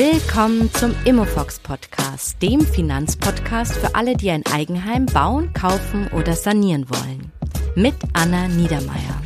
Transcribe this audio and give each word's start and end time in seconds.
Willkommen 0.00 0.72
zum 0.74 0.94
Immofox 1.06 1.58
Podcast, 1.58 2.40
dem 2.40 2.60
Finanzpodcast 2.60 3.74
für 3.78 3.96
alle, 3.96 4.16
die 4.16 4.30
ein 4.30 4.46
Eigenheim 4.46 5.06
bauen, 5.06 5.52
kaufen 5.54 6.06
oder 6.12 6.34
sanieren 6.34 6.88
wollen. 6.88 7.32
Mit 7.74 7.96
Anna 8.12 8.46
Niedermeier. 8.46 9.20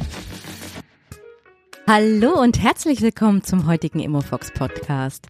Hallo 1.87 2.41
und 2.41 2.59
herzlich 2.59 3.03
willkommen 3.03 3.45
zum 3.45 3.67
heutigen 3.67 4.01
Immofox 4.01 4.51
Podcast. 4.51 5.27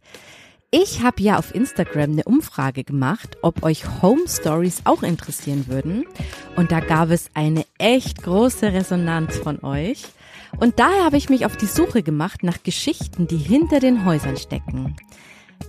Ich 0.71 1.03
habe 1.03 1.21
ja 1.21 1.41
auf 1.41 1.53
Instagram 1.53 2.13
eine 2.13 2.23
Umfrage 2.23 2.85
gemacht, 2.85 3.37
ob 3.43 3.65
euch 3.65 4.01
Home 4.01 4.29
Stories 4.29 4.83
auch 4.85 5.03
interessieren 5.03 5.65
würden. 5.67 6.05
Und 6.55 6.71
da 6.71 6.79
gab 6.79 7.11
es 7.11 7.31
eine 7.35 7.67
echt 7.79 8.23
große 8.23 8.73
Resonanz 8.73 9.39
von 9.39 9.65
euch. 9.65 10.05
Und 10.61 10.79
daher 10.79 11.05
habe 11.05 11.17
ich 11.17 11.29
mich 11.29 11.47
auf 11.47 11.57
die 11.57 11.67
Suche 11.67 12.05
gemacht 12.05 12.45
nach 12.45 12.63
Geschichten, 12.63 13.27
die 13.27 13.39
hinter 13.39 13.81
den 13.81 14.05
Häusern 14.05 14.37
stecken. 14.37 14.95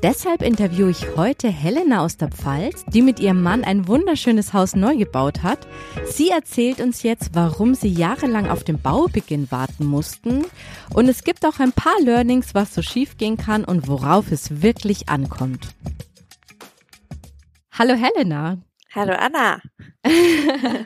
Deshalb 0.02 0.42
interviewe 0.42 0.90
ich 0.90 1.16
heute 1.16 1.50
Helena 1.50 2.04
aus 2.04 2.18
der 2.18 2.30
Pfalz, 2.30 2.84
die 2.88 3.02
mit 3.02 3.20
ihrem 3.20 3.42
Mann 3.42 3.64
ein 3.64 3.88
wunderschönes 3.88 4.54
Haus 4.54 4.76
neu 4.76 4.98
gebaut 4.98 5.44
hat. 5.44 5.68
Sie 6.06 6.30
erzählt 6.30 6.82
uns 6.82 7.04
jetzt, 7.04 7.32
warum 7.34 7.76
sie 7.76 7.90
jahrelang 7.90 8.50
auf 8.50 8.64
den 8.64 8.82
Baubeginn 8.82 9.52
warten 9.52 9.86
mussten. 9.86 10.46
Und 10.94 11.08
es 11.08 11.24
gibt 11.24 11.46
auch 11.46 11.60
ein 11.60 11.72
paar 11.72 12.00
Learnings, 12.02 12.54
was 12.54 12.74
so 12.74 12.82
schief 12.82 13.18
gehen 13.18 13.38
kann 13.38 13.64
und 13.64 13.88
worauf 13.88 14.32
es 14.32 14.62
wirklich 14.62 15.10
ankommt. 15.10 15.76
Hallo 17.72 17.96
Helena. 17.96 18.58
Hallo 18.96 19.14
Anna. 19.14 19.60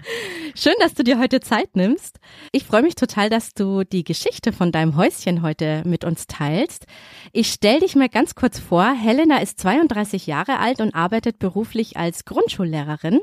Schön, 0.55 0.73
dass 0.79 0.93
du 0.93 1.03
dir 1.03 1.19
heute 1.19 1.41
Zeit 1.41 1.75
nimmst. 1.75 2.19
Ich 2.53 2.63
freue 2.63 2.81
mich 2.81 2.95
total, 2.95 3.29
dass 3.29 3.53
du 3.53 3.83
die 3.83 4.05
Geschichte 4.05 4.53
von 4.53 4.71
deinem 4.71 4.95
Häuschen 4.95 5.41
heute 5.41 5.83
mit 5.85 6.05
uns 6.05 6.25
teilst. 6.25 6.85
Ich 7.33 7.51
stelle 7.51 7.81
dich 7.81 7.97
mal 7.97 8.07
ganz 8.07 8.33
kurz 8.35 8.59
vor. 8.59 8.93
Helena 8.93 9.39
ist 9.39 9.59
32 9.59 10.25
Jahre 10.25 10.59
alt 10.59 10.79
und 10.79 10.95
arbeitet 10.95 11.37
beruflich 11.37 11.97
als 11.97 12.23
Grundschullehrerin. 12.23 13.19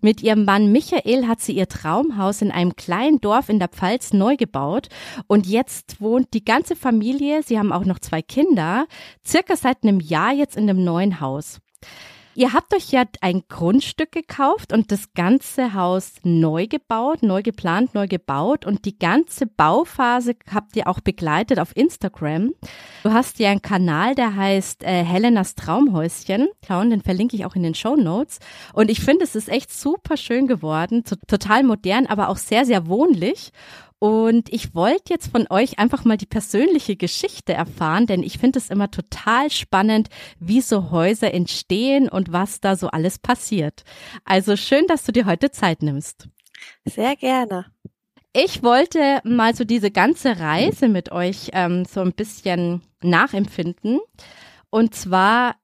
Mit 0.00 0.22
ihrem 0.22 0.46
Mann 0.46 0.72
Michael 0.72 1.28
hat 1.28 1.42
sie 1.42 1.52
ihr 1.52 1.68
Traumhaus 1.68 2.40
in 2.40 2.52
einem 2.52 2.74
kleinen 2.74 3.20
Dorf 3.20 3.50
in 3.50 3.58
der 3.58 3.68
Pfalz 3.68 4.14
neu 4.14 4.36
gebaut 4.38 4.88
und 5.26 5.46
jetzt 5.46 6.00
wohnt 6.00 6.32
die 6.32 6.44
ganze 6.44 6.74
Familie, 6.74 7.42
sie 7.42 7.58
haben 7.58 7.70
auch 7.70 7.84
noch 7.84 7.98
zwei 7.98 8.22
Kinder, 8.22 8.86
circa 9.26 9.56
seit 9.56 9.82
einem 9.82 10.00
Jahr 10.00 10.32
jetzt 10.32 10.56
in 10.56 10.66
dem 10.66 10.82
neuen 10.82 11.20
Haus. 11.20 11.60
Ihr 12.34 12.54
habt 12.54 12.74
euch 12.74 12.90
ja 12.90 13.04
ein 13.20 13.42
Grundstück 13.48 14.12
gekauft 14.12 14.72
und 14.72 14.90
das 14.90 15.12
ganze 15.12 15.74
Haus 15.74 16.14
neu 16.22 16.66
gebaut, 16.66 17.22
neu 17.22 17.42
geplant, 17.42 17.94
neu 17.94 18.06
gebaut 18.06 18.64
und 18.64 18.86
die 18.86 18.98
ganze 18.98 19.46
Bauphase 19.46 20.34
habt 20.50 20.74
ihr 20.76 20.88
auch 20.88 21.00
begleitet 21.00 21.58
auf 21.58 21.76
Instagram. 21.76 22.54
Du 23.02 23.12
hast 23.12 23.38
ja 23.38 23.50
einen 23.50 23.60
Kanal, 23.60 24.14
der 24.14 24.34
heißt 24.34 24.82
äh, 24.82 25.04
Helenas 25.04 25.54
Traumhäuschen. 25.56 26.48
Schauen, 26.66 26.88
den 26.88 27.02
verlinke 27.02 27.36
ich 27.36 27.44
auch 27.44 27.54
in 27.54 27.62
den 27.62 27.74
Show 27.74 27.96
Notes. 27.96 28.38
Und 28.72 28.90
ich 28.90 29.00
finde, 29.00 29.24
es 29.24 29.34
ist 29.34 29.50
echt 29.50 29.70
super 29.70 30.16
schön 30.16 30.46
geworden, 30.46 31.04
total 31.26 31.64
modern, 31.64 32.06
aber 32.06 32.30
auch 32.30 32.38
sehr, 32.38 32.64
sehr 32.64 32.86
wohnlich. 32.86 33.52
Und 34.02 34.52
ich 34.52 34.74
wollte 34.74 35.12
jetzt 35.12 35.30
von 35.30 35.46
euch 35.48 35.78
einfach 35.78 36.04
mal 36.04 36.16
die 36.16 36.26
persönliche 36.26 36.96
Geschichte 36.96 37.52
erfahren, 37.52 38.08
denn 38.08 38.24
ich 38.24 38.36
finde 38.36 38.58
es 38.58 38.68
immer 38.68 38.90
total 38.90 39.48
spannend, 39.48 40.08
wie 40.40 40.60
so 40.60 40.90
Häuser 40.90 41.32
entstehen 41.32 42.08
und 42.08 42.32
was 42.32 42.60
da 42.60 42.74
so 42.74 42.88
alles 42.88 43.20
passiert. 43.20 43.84
Also 44.24 44.56
schön, 44.56 44.88
dass 44.88 45.04
du 45.04 45.12
dir 45.12 45.24
heute 45.24 45.52
Zeit 45.52 45.82
nimmst. 45.82 46.26
Sehr 46.84 47.14
gerne. 47.14 47.66
Ich 48.32 48.64
wollte 48.64 49.20
mal 49.22 49.54
so 49.54 49.62
diese 49.62 49.92
ganze 49.92 50.40
Reise 50.40 50.88
mit 50.88 51.12
euch 51.12 51.50
ähm, 51.52 51.84
so 51.84 52.00
ein 52.00 52.12
bisschen 52.12 52.82
nachempfinden. 53.02 54.00
Und 54.68 54.96
zwar 54.96 55.54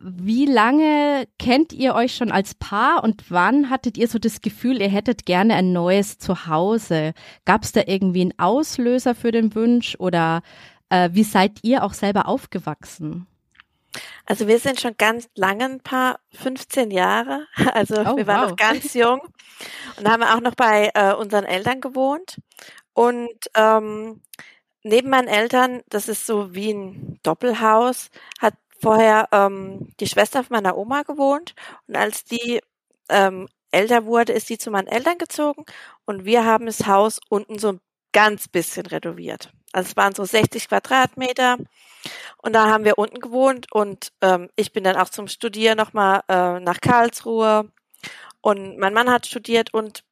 wie 0.00 0.46
lange 0.46 1.26
kennt 1.38 1.72
ihr 1.72 1.94
euch 1.94 2.14
schon 2.14 2.32
als 2.32 2.54
Paar 2.54 3.04
und 3.04 3.30
wann 3.30 3.70
hattet 3.70 3.96
ihr 3.98 4.08
so 4.08 4.18
das 4.18 4.40
Gefühl, 4.40 4.80
ihr 4.80 4.88
hättet 4.88 5.26
gerne 5.26 5.54
ein 5.54 5.72
neues 5.72 6.18
Zuhause? 6.18 7.12
Gab 7.44 7.62
es 7.62 7.72
da 7.72 7.82
irgendwie 7.86 8.22
einen 8.22 8.38
Auslöser 8.38 9.14
für 9.14 9.32
den 9.32 9.54
Wunsch 9.54 9.96
oder 9.98 10.42
äh, 10.88 11.10
wie 11.12 11.24
seid 11.24 11.58
ihr 11.62 11.84
auch 11.84 11.92
selber 11.92 12.28
aufgewachsen? 12.28 13.26
Also 14.26 14.46
wir 14.46 14.58
sind 14.58 14.80
schon 14.80 14.96
ganz 14.96 15.28
lange 15.34 15.64
ein 15.64 15.80
Paar, 15.80 16.20
15 16.32 16.90
Jahre. 16.90 17.46
Also 17.72 18.00
oh, 18.00 18.16
wir 18.16 18.26
waren 18.26 18.42
wow. 18.42 18.50
noch 18.50 18.56
ganz 18.56 18.94
jung 18.94 19.20
und 19.98 20.08
haben 20.08 20.22
auch 20.22 20.40
noch 20.40 20.54
bei 20.54 20.90
äh, 20.94 21.12
unseren 21.14 21.44
Eltern 21.44 21.80
gewohnt. 21.80 22.40
Und 22.92 23.36
ähm, 23.54 24.22
neben 24.82 25.10
meinen 25.10 25.28
Eltern, 25.28 25.82
das 25.88 26.08
ist 26.08 26.26
so 26.26 26.54
wie 26.54 26.72
ein 26.72 27.18
Doppelhaus, 27.22 28.08
hat 28.40 28.54
vorher 28.80 29.28
ähm, 29.32 29.92
die 30.00 30.06
Schwester 30.06 30.44
von 30.44 30.54
meiner 30.54 30.76
Oma 30.76 31.02
gewohnt 31.02 31.54
und 31.86 31.96
als 31.96 32.24
die 32.24 32.60
ähm, 33.08 33.48
älter 33.70 34.04
wurde, 34.06 34.32
ist 34.32 34.46
sie 34.46 34.58
zu 34.58 34.70
meinen 34.70 34.88
Eltern 34.88 35.18
gezogen 35.18 35.64
und 36.04 36.24
wir 36.24 36.44
haben 36.44 36.66
das 36.66 36.86
Haus 36.86 37.20
unten 37.28 37.58
so 37.58 37.72
ein 37.72 37.80
ganz 38.12 38.48
bisschen 38.48 38.86
renoviert. 38.86 39.50
Also 39.72 39.90
es 39.90 39.96
waren 39.96 40.14
so 40.14 40.24
60 40.24 40.68
Quadratmeter 40.68 41.58
und 42.38 42.54
da 42.54 42.68
haben 42.68 42.84
wir 42.84 42.98
unten 42.98 43.20
gewohnt 43.20 43.70
und 43.72 44.12
ähm, 44.22 44.48
ich 44.56 44.72
bin 44.72 44.84
dann 44.84 44.96
auch 44.96 45.10
zum 45.10 45.28
Studieren 45.28 45.76
nochmal 45.76 46.22
äh, 46.28 46.60
nach 46.60 46.80
Karlsruhe 46.80 47.70
und 48.40 48.78
mein 48.78 48.94
Mann 48.94 49.10
hat 49.10 49.26
studiert 49.26 49.74
und 49.74 50.02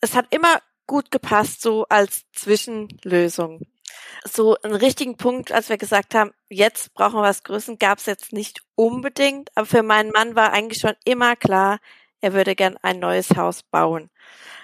es 0.00 0.14
hat 0.14 0.26
immer 0.30 0.60
gut 0.86 1.10
gepasst, 1.10 1.62
so 1.62 1.86
als 1.88 2.22
Zwischenlösung 2.32 3.62
so 4.24 4.56
einen 4.62 4.74
richtigen 4.74 5.16
Punkt, 5.16 5.52
als 5.52 5.68
wir 5.68 5.78
gesagt 5.78 6.14
haben, 6.14 6.32
jetzt 6.48 6.94
brauchen 6.94 7.14
wir 7.14 7.22
was 7.22 7.42
Größeres, 7.44 7.78
gab 7.78 7.98
es 7.98 8.06
jetzt 8.06 8.32
nicht 8.32 8.60
unbedingt. 8.74 9.50
Aber 9.54 9.66
für 9.66 9.82
meinen 9.82 10.10
Mann 10.10 10.34
war 10.34 10.52
eigentlich 10.52 10.80
schon 10.80 10.94
immer 11.04 11.36
klar, 11.36 11.78
er 12.20 12.32
würde 12.32 12.56
gern 12.56 12.76
ein 12.82 12.98
neues 12.98 13.36
Haus 13.36 13.62
bauen. 13.62 14.10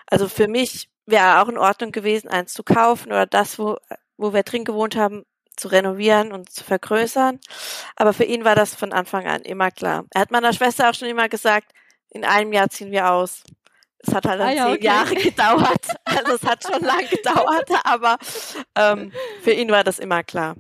Also 0.07 0.29
für 0.29 0.49
mich 0.49 0.89
wäre 1.07 1.41
auch 1.41 1.49
in 1.49 1.59
Ordnung 1.59 1.93
gewesen, 1.93 2.29
eins 2.29 2.53
zu 2.53 2.63
kaufen 2.63 3.13
oder 3.13 3.27
das, 3.27 3.59
wo, 3.59 3.77
wo 4.17 4.33
wir 4.33 4.43
drin 4.43 4.65
gewohnt 4.65 4.97
haben, 4.97 5.25
zu 5.57 5.69
renovieren 5.69 6.33
und 6.33 6.51
zu 6.51 6.65
vergrößern. 6.65 7.39
Aber 7.97 8.13
für 8.13 8.25
ihn 8.25 8.45
war 8.45 8.57
das 8.57 8.75
von 8.75 8.93
Anfang 8.93 9.27
an 9.27 9.43
immer 9.43 9.71
klar. 9.71 10.05
Er 10.11 10.23
hat 10.23 10.31
meiner 10.31 10.53
Schwester 10.53 10.91
auch 10.91 10.95
schon 10.95 11.09
immer 11.09 11.29
gesagt, 11.29 11.73
in 12.11 12.25
einem 12.25 12.53
Jahr 12.53 12.71
ziehen 12.71 12.91
wir 12.91 13.11
aus. 13.11 13.43
Es 14.07 14.15
hat 14.15 14.27
halt 14.27 14.41
ah, 14.41 14.51
ja, 14.51 14.67
zehn 14.67 14.75
okay. 14.75 14.85
Jahre 14.85 15.15
gedauert. 15.15 15.87
Also 16.05 16.33
es 16.35 16.43
hat 16.43 16.63
schon 16.63 16.83
lange 16.83 17.07
gedauert, 17.09 17.69
aber 17.85 18.19
ähm, 18.77 19.13
für 19.43 19.53
ihn 19.53 19.71
war 19.71 19.85
das 19.85 19.99
immer 19.99 20.23
klar. 20.23 20.57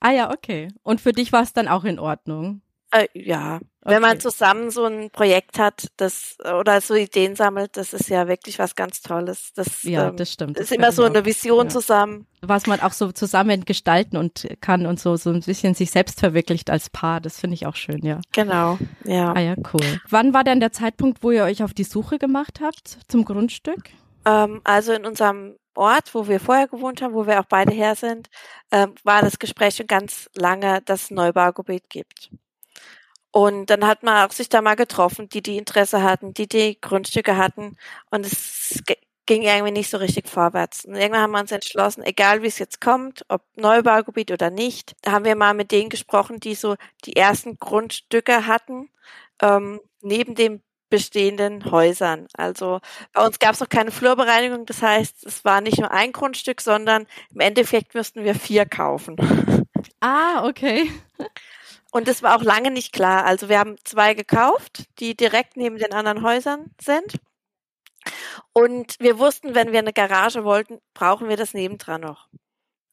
Ah 0.00 0.10
ja, 0.10 0.30
okay. 0.30 0.68
Und 0.82 1.00
für 1.00 1.12
dich 1.12 1.32
war 1.32 1.42
es 1.42 1.52
dann 1.52 1.68
auch 1.68 1.84
in 1.84 1.98
Ordnung? 1.98 2.60
Äh, 2.94 3.08
ja, 3.14 3.60
Okay. 3.84 3.96
Wenn 3.96 4.02
man 4.02 4.18
zusammen 4.18 4.70
so 4.70 4.86
ein 4.86 5.10
Projekt 5.10 5.58
hat, 5.58 5.88
das 5.98 6.38
oder 6.58 6.80
so 6.80 6.94
Ideen 6.94 7.36
sammelt, 7.36 7.76
das 7.76 7.92
ist 7.92 8.08
ja 8.08 8.28
wirklich 8.28 8.58
was 8.58 8.76
ganz 8.76 9.02
Tolles. 9.02 9.52
Das, 9.54 9.82
ja, 9.82 10.08
ähm, 10.08 10.16
das 10.16 10.32
stimmt. 10.32 10.56
Das 10.56 10.64
ist 10.64 10.72
immer 10.72 10.90
so 10.90 11.04
eine 11.04 11.26
Vision 11.26 11.66
ja. 11.66 11.68
zusammen. 11.68 12.26
Was 12.40 12.66
man 12.66 12.80
auch 12.80 12.92
so 12.92 13.12
zusammen 13.12 13.66
gestalten 13.66 14.16
und 14.16 14.48
kann 14.62 14.86
und 14.86 14.98
so 14.98 15.16
so 15.16 15.28
ein 15.28 15.40
bisschen 15.40 15.74
sich 15.74 15.90
selbst 15.90 16.18
verwirklicht 16.18 16.70
als 16.70 16.88
Paar. 16.88 17.20
Das 17.20 17.38
finde 17.38 17.54
ich 17.54 17.66
auch 17.66 17.76
schön, 17.76 18.02
ja. 18.06 18.22
Genau, 18.32 18.78
ja. 19.04 19.34
Ah 19.34 19.40
ja, 19.40 19.54
cool. 19.74 20.00
Wann 20.08 20.32
war 20.32 20.44
denn 20.44 20.60
der 20.60 20.72
Zeitpunkt, 20.72 21.22
wo 21.22 21.30
ihr 21.30 21.44
euch 21.44 21.62
auf 21.62 21.74
die 21.74 21.84
Suche 21.84 22.18
gemacht 22.18 22.60
habt 22.62 23.00
zum 23.08 23.26
Grundstück? 23.26 23.90
Ähm, 24.24 24.62
also 24.64 24.94
in 24.94 25.04
unserem 25.04 25.56
Ort, 25.74 26.14
wo 26.14 26.26
wir 26.26 26.40
vorher 26.40 26.68
gewohnt 26.68 27.02
haben, 27.02 27.12
wo 27.12 27.26
wir 27.26 27.38
auch 27.38 27.46
beide 27.50 27.72
her 27.72 27.96
sind, 27.96 28.30
äh, 28.70 28.86
war 29.02 29.20
das 29.20 29.38
Gespräch 29.38 29.76
schon 29.76 29.88
ganz 29.88 30.30
lange, 30.34 30.80
dass 30.86 31.02
es 31.02 31.10
ein 31.10 31.16
Neubaugebiet 31.16 31.90
gibt. 31.90 32.30
Und 33.34 33.66
dann 33.68 33.84
hat 33.84 34.04
man 34.04 34.24
auch 34.24 34.32
sich 34.32 34.48
da 34.48 34.62
mal 34.62 34.76
getroffen, 34.76 35.28
die 35.28 35.42
die 35.42 35.58
Interesse 35.58 36.04
hatten, 36.04 36.34
die 36.34 36.46
die 36.46 36.80
Grundstücke 36.80 37.36
hatten. 37.36 37.76
Und 38.08 38.24
es 38.24 38.80
ging 39.26 39.42
irgendwie 39.42 39.72
nicht 39.72 39.90
so 39.90 39.96
richtig 39.96 40.28
vorwärts. 40.28 40.84
Und 40.84 40.94
irgendwann 40.94 41.22
haben 41.22 41.32
wir 41.32 41.40
uns 41.40 41.50
entschlossen, 41.50 42.04
egal 42.04 42.42
wie 42.42 42.46
es 42.46 42.60
jetzt 42.60 42.80
kommt, 42.80 43.24
ob 43.28 43.42
Neubaugebiet 43.56 44.30
oder 44.30 44.50
nicht, 44.50 44.94
da 45.02 45.10
haben 45.10 45.24
wir 45.24 45.34
mal 45.34 45.52
mit 45.52 45.72
denen 45.72 45.88
gesprochen, 45.90 46.38
die 46.38 46.54
so 46.54 46.76
die 47.06 47.16
ersten 47.16 47.58
Grundstücke 47.58 48.46
hatten, 48.46 48.88
ähm, 49.42 49.80
neben 50.00 50.36
den 50.36 50.62
bestehenden 50.88 51.72
Häusern. 51.72 52.28
Also 52.34 52.78
bei 53.12 53.26
uns 53.26 53.40
gab 53.40 53.54
es 53.54 53.60
noch 53.60 53.68
keine 53.68 53.90
Flurbereinigung, 53.90 54.64
das 54.64 54.80
heißt, 54.80 55.26
es 55.26 55.44
war 55.44 55.60
nicht 55.60 55.80
nur 55.80 55.90
ein 55.90 56.12
Grundstück, 56.12 56.60
sondern 56.60 57.08
im 57.34 57.40
Endeffekt 57.40 57.96
müssten 57.96 58.22
wir 58.22 58.36
vier 58.36 58.64
kaufen. 58.64 59.16
Ah, 60.00 60.46
okay. 60.46 60.88
Und 61.94 62.08
es 62.08 62.24
war 62.24 62.36
auch 62.36 62.42
lange 62.42 62.72
nicht 62.72 62.92
klar. 62.92 63.24
Also 63.24 63.48
wir 63.48 63.60
haben 63.60 63.76
zwei 63.84 64.14
gekauft, 64.14 64.82
die 64.98 65.16
direkt 65.16 65.56
neben 65.56 65.78
den 65.78 65.92
anderen 65.92 66.24
Häusern 66.24 66.74
sind. 66.80 67.20
Und 68.52 68.96
wir 68.98 69.20
wussten, 69.20 69.54
wenn 69.54 69.70
wir 69.70 69.78
eine 69.78 69.92
Garage 69.92 70.42
wollten, 70.42 70.80
brauchen 70.92 71.28
wir 71.28 71.36
das 71.36 71.54
nebendran 71.54 72.00
noch. 72.00 72.28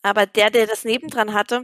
Aber 0.03 0.27
der, 0.27 0.51
der 0.51 0.67
das 0.67 0.83
nebendran 0.83 1.33
hatte, 1.33 1.63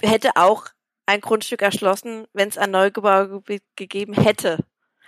hätte 0.00 0.36
auch 0.36 0.68
ein 1.04 1.20
Grundstück 1.20 1.60
erschlossen, 1.60 2.26
wenn 2.32 2.48
es 2.48 2.56
ein 2.56 2.70
Neubaugebiet 2.70 3.62
gegeben 3.76 4.14
hätte. 4.14 4.64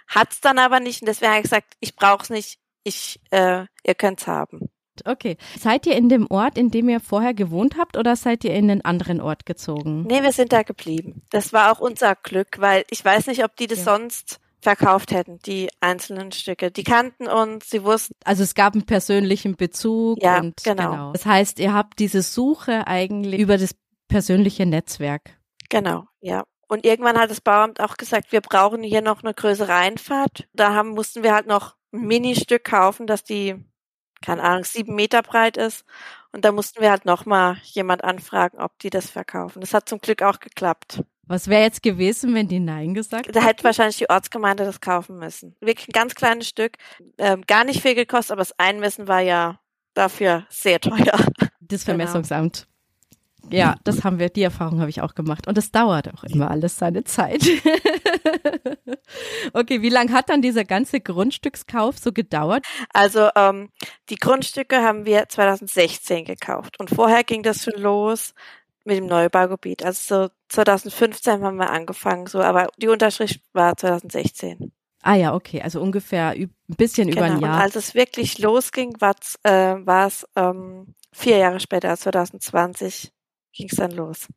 Hat's 0.08 0.42
dann 0.42 0.58
aber 0.58 0.78
nicht 0.78 1.00
und 1.00 1.06
deswegen 1.06 1.30
habe 1.30 1.38
ich 1.38 1.44
gesagt, 1.44 1.72
ich 1.80 1.96
brauche 1.96 2.22
es 2.24 2.28
nicht, 2.28 2.60
ich, 2.84 3.18
äh, 3.30 3.64
ihr 3.82 3.94
könnt's 3.94 4.26
haben. 4.26 4.68
Okay. 5.04 5.36
Seid 5.58 5.86
ihr 5.86 5.96
in 5.96 6.08
dem 6.08 6.26
Ort, 6.30 6.56
in 6.56 6.70
dem 6.70 6.88
ihr 6.88 7.00
vorher 7.00 7.34
gewohnt 7.34 7.76
habt 7.76 7.96
oder 7.96 8.16
seid 8.16 8.44
ihr 8.44 8.54
in 8.54 8.70
einen 8.70 8.82
anderen 8.82 9.20
Ort 9.20 9.46
gezogen? 9.46 10.02
Nee, 10.02 10.22
wir 10.22 10.32
sind 10.32 10.52
da 10.52 10.62
geblieben. 10.62 11.22
Das 11.30 11.52
war 11.52 11.72
auch 11.72 11.80
unser 11.80 12.14
Glück, 12.14 12.58
weil 12.58 12.84
ich 12.90 13.04
weiß 13.04 13.26
nicht, 13.26 13.44
ob 13.44 13.56
die 13.56 13.66
das 13.66 13.78
ja. 13.78 13.84
sonst 13.96 14.40
verkauft 14.60 15.12
hätten, 15.12 15.38
die 15.46 15.68
einzelnen 15.80 16.32
Stücke. 16.32 16.70
Die 16.70 16.82
kannten 16.82 17.28
uns, 17.28 17.70
sie 17.70 17.84
wussten. 17.84 18.14
Also 18.24 18.42
es 18.42 18.54
gab 18.54 18.74
einen 18.74 18.86
persönlichen 18.86 19.56
Bezug. 19.56 20.20
Ja, 20.22 20.40
und, 20.40 20.62
genau. 20.64 20.90
genau. 20.90 21.12
Das 21.12 21.24
heißt, 21.24 21.60
ihr 21.60 21.72
habt 21.72 21.98
diese 21.98 22.22
Suche 22.22 22.86
eigentlich 22.86 23.40
über 23.40 23.58
das 23.58 23.76
persönliche 24.08 24.66
Netzwerk. 24.66 25.38
Genau, 25.68 26.04
ja. 26.20 26.44
Und 26.68 26.84
irgendwann 26.84 27.18
hat 27.18 27.30
das 27.30 27.40
Bauamt 27.40 27.80
auch 27.80 27.96
gesagt, 27.96 28.32
wir 28.32 28.40
brauchen 28.40 28.82
hier 28.82 29.02
noch 29.02 29.22
eine 29.22 29.34
größere 29.34 29.72
Einfahrt. 29.72 30.48
Da 30.52 30.74
haben, 30.74 30.90
mussten 30.90 31.22
wir 31.22 31.32
halt 31.32 31.46
noch 31.46 31.76
ein 31.92 32.00
Ministück 32.00 32.64
kaufen, 32.64 33.06
dass 33.06 33.22
die, 33.22 33.54
keine 34.22 34.42
Ahnung, 34.42 34.64
sieben 34.64 34.94
Meter 34.94 35.22
breit 35.22 35.56
ist. 35.56 35.84
Und 36.32 36.44
da 36.44 36.52
mussten 36.52 36.80
wir 36.80 36.90
halt 36.90 37.04
nochmal 37.04 37.56
jemand 37.64 38.04
anfragen, 38.04 38.58
ob 38.58 38.78
die 38.78 38.90
das 38.90 39.08
verkaufen. 39.10 39.60
Das 39.60 39.72
hat 39.72 39.88
zum 39.88 40.00
Glück 40.00 40.22
auch 40.22 40.38
geklappt. 40.38 41.02
Was 41.28 41.48
wäre 41.48 41.62
jetzt 41.62 41.82
gewesen, 41.82 42.34
wenn 42.34 42.46
die 42.46 42.60
Nein 42.60 42.94
gesagt 42.94 43.26
hätten? 43.26 43.38
Da 43.38 43.44
hätte 43.44 43.64
wahrscheinlich 43.64 43.96
die 43.96 44.08
Ortsgemeinde 44.08 44.64
das 44.64 44.80
kaufen 44.80 45.18
müssen. 45.18 45.56
Wirklich 45.60 45.88
ein 45.88 45.92
ganz 45.92 46.14
kleines 46.14 46.48
Stück. 46.48 46.76
Ähm, 47.18 47.42
gar 47.46 47.64
nicht 47.64 47.82
viel 47.82 47.94
gekostet, 47.94 48.32
aber 48.32 48.42
das 48.42 48.56
Einmessen 48.58 49.08
war 49.08 49.20
ja 49.20 49.58
dafür 49.94 50.46
sehr 50.50 50.80
teuer. 50.80 51.18
Das 51.68 51.84
genau. 51.84 51.98
Vermessungsamt. 51.98 52.54
Genau. 52.58 52.75
Ja, 53.50 53.76
das 53.84 54.04
haben 54.04 54.18
wir, 54.18 54.28
die 54.28 54.42
Erfahrung 54.42 54.80
habe 54.80 54.90
ich 54.90 55.00
auch 55.00 55.14
gemacht. 55.14 55.46
Und 55.46 55.58
es 55.58 55.70
dauert 55.70 56.12
auch 56.12 56.24
immer 56.24 56.50
alles 56.50 56.78
seine 56.78 57.04
Zeit. 57.04 57.42
okay, 59.52 59.82
wie 59.82 59.88
lange 59.88 60.12
hat 60.12 60.28
dann 60.28 60.42
dieser 60.42 60.64
ganze 60.64 61.00
Grundstückskauf 61.00 61.98
so 61.98 62.12
gedauert? 62.12 62.64
Also 62.92 63.28
ähm, 63.36 63.70
die 64.08 64.16
Grundstücke 64.16 64.82
haben 64.82 65.06
wir 65.06 65.28
2016 65.28 66.24
gekauft. 66.24 66.80
Und 66.80 66.90
vorher 66.90 67.24
ging 67.24 67.42
das 67.42 67.62
schon 67.62 67.80
los 67.80 68.34
mit 68.84 68.96
dem 68.96 69.06
Neubaugebiet. 69.06 69.84
Also 69.84 70.24
so 70.24 70.30
2015 70.48 71.42
haben 71.42 71.56
wir 71.56 71.70
angefangen, 71.70 72.26
so, 72.26 72.40
aber 72.40 72.68
die 72.78 72.88
Unterschrift 72.88 73.40
war 73.52 73.76
2016. 73.76 74.72
Ah 75.02 75.14
ja, 75.14 75.34
okay, 75.34 75.62
also 75.62 75.80
ungefähr 75.80 76.30
ein 76.30 76.50
bisschen 76.66 77.08
genau. 77.08 77.26
über 77.26 77.34
ein 77.34 77.40
Jahr. 77.40 77.56
Und 77.56 77.62
als 77.62 77.76
es 77.76 77.94
wirklich 77.94 78.38
losging, 78.38 79.00
war 79.00 79.14
es 79.20 79.38
äh, 79.44 79.76
ähm, 80.36 80.94
vier 81.12 81.38
Jahre 81.38 81.60
später, 81.60 81.96
2020 81.96 83.12
ging 83.56 83.68
es 83.70 83.76
dann 83.76 83.90
los. 83.92 84.28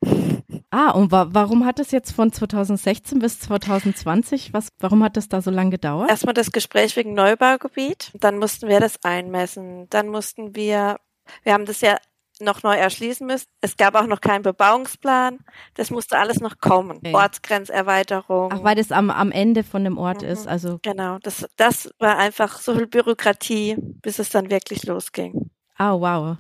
Ah, 0.72 0.92
und 0.92 1.12
wa 1.12 1.28
warum 1.32 1.66
hat 1.66 1.80
es 1.80 1.92
jetzt 1.92 2.12
von 2.12 2.32
2016 2.32 3.20
bis 3.20 3.40
2020, 3.40 4.54
was, 4.54 4.70
warum 4.80 5.04
hat 5.04 5.18
es 5.18 5.28
da 5.30 5.42
so 5.42 5.52
lange 5.52 5.72
gedauert? 5.72 6.10
Erstmal 6.10 6.34
das 6.34 6.52
Gespräch 6.52 6.96
wegen 6.96 7.14
Neubaugebiet, 7.14 8.12
dann 8.14 8.38
mussten 8.38 8.68
wir 8.68 8.80
das 8.80 9.04
einmessen, 9.04 9.88
dann 9.90 10.08
mussten 10.08 10.56
wir, 10.56 10.98
wir 11.44 11.54
haben 11.54 11.66
das 11.66 11.82
ja 11.82 11.98
noch 12.42 12.64
neu 12.64 12.76
erschließen 12.76 13.28
müssen. 13.28 13.48
Es 13.60 13.76
gab 13.76 13.96
auch 13.96 14.08
noch 14.08 14.22
keinen 14.22 14.44
Bebauungsplan. 14.44 15.40
Das 15.74 15.92
musste 15.92 16.18
alles 16.18 16.40
noch 16.40 16.60
kommen. 16.60 16.98
Okay. 16.98 17.14
Ortsgrenzerweiterung. 17.14 18.54
Ach, 18.54 18.64
weil 18.64 18.76
das 18.76 18.94
am, 18.94 19.10
am 19.10 19.32
Ende 19.32 19.64
von 19.64 19.84
dem 19.84 19.98
Ort 19.98 20.22
mhm. 20.22 20.30
ist. 20.30 20.48
Also 20.48 20.80
genau, 20.82 21.18
das, 21.22 21.46
das 21.58 21.90
war 22.00 22.18
einfach 22.18 22.60
so 22.60 22.74
viel 22.76 22.88
Bürokratie, 22.88 23.76
bis 23.78 24.20
es 24.20 24.30
dann 24.30 24.50
wirklich 24.50 24.86
losging. 24.86 25.50
Ah, 25.76 25.94
oh, 25.94 26.02
wow. 26.02 26.38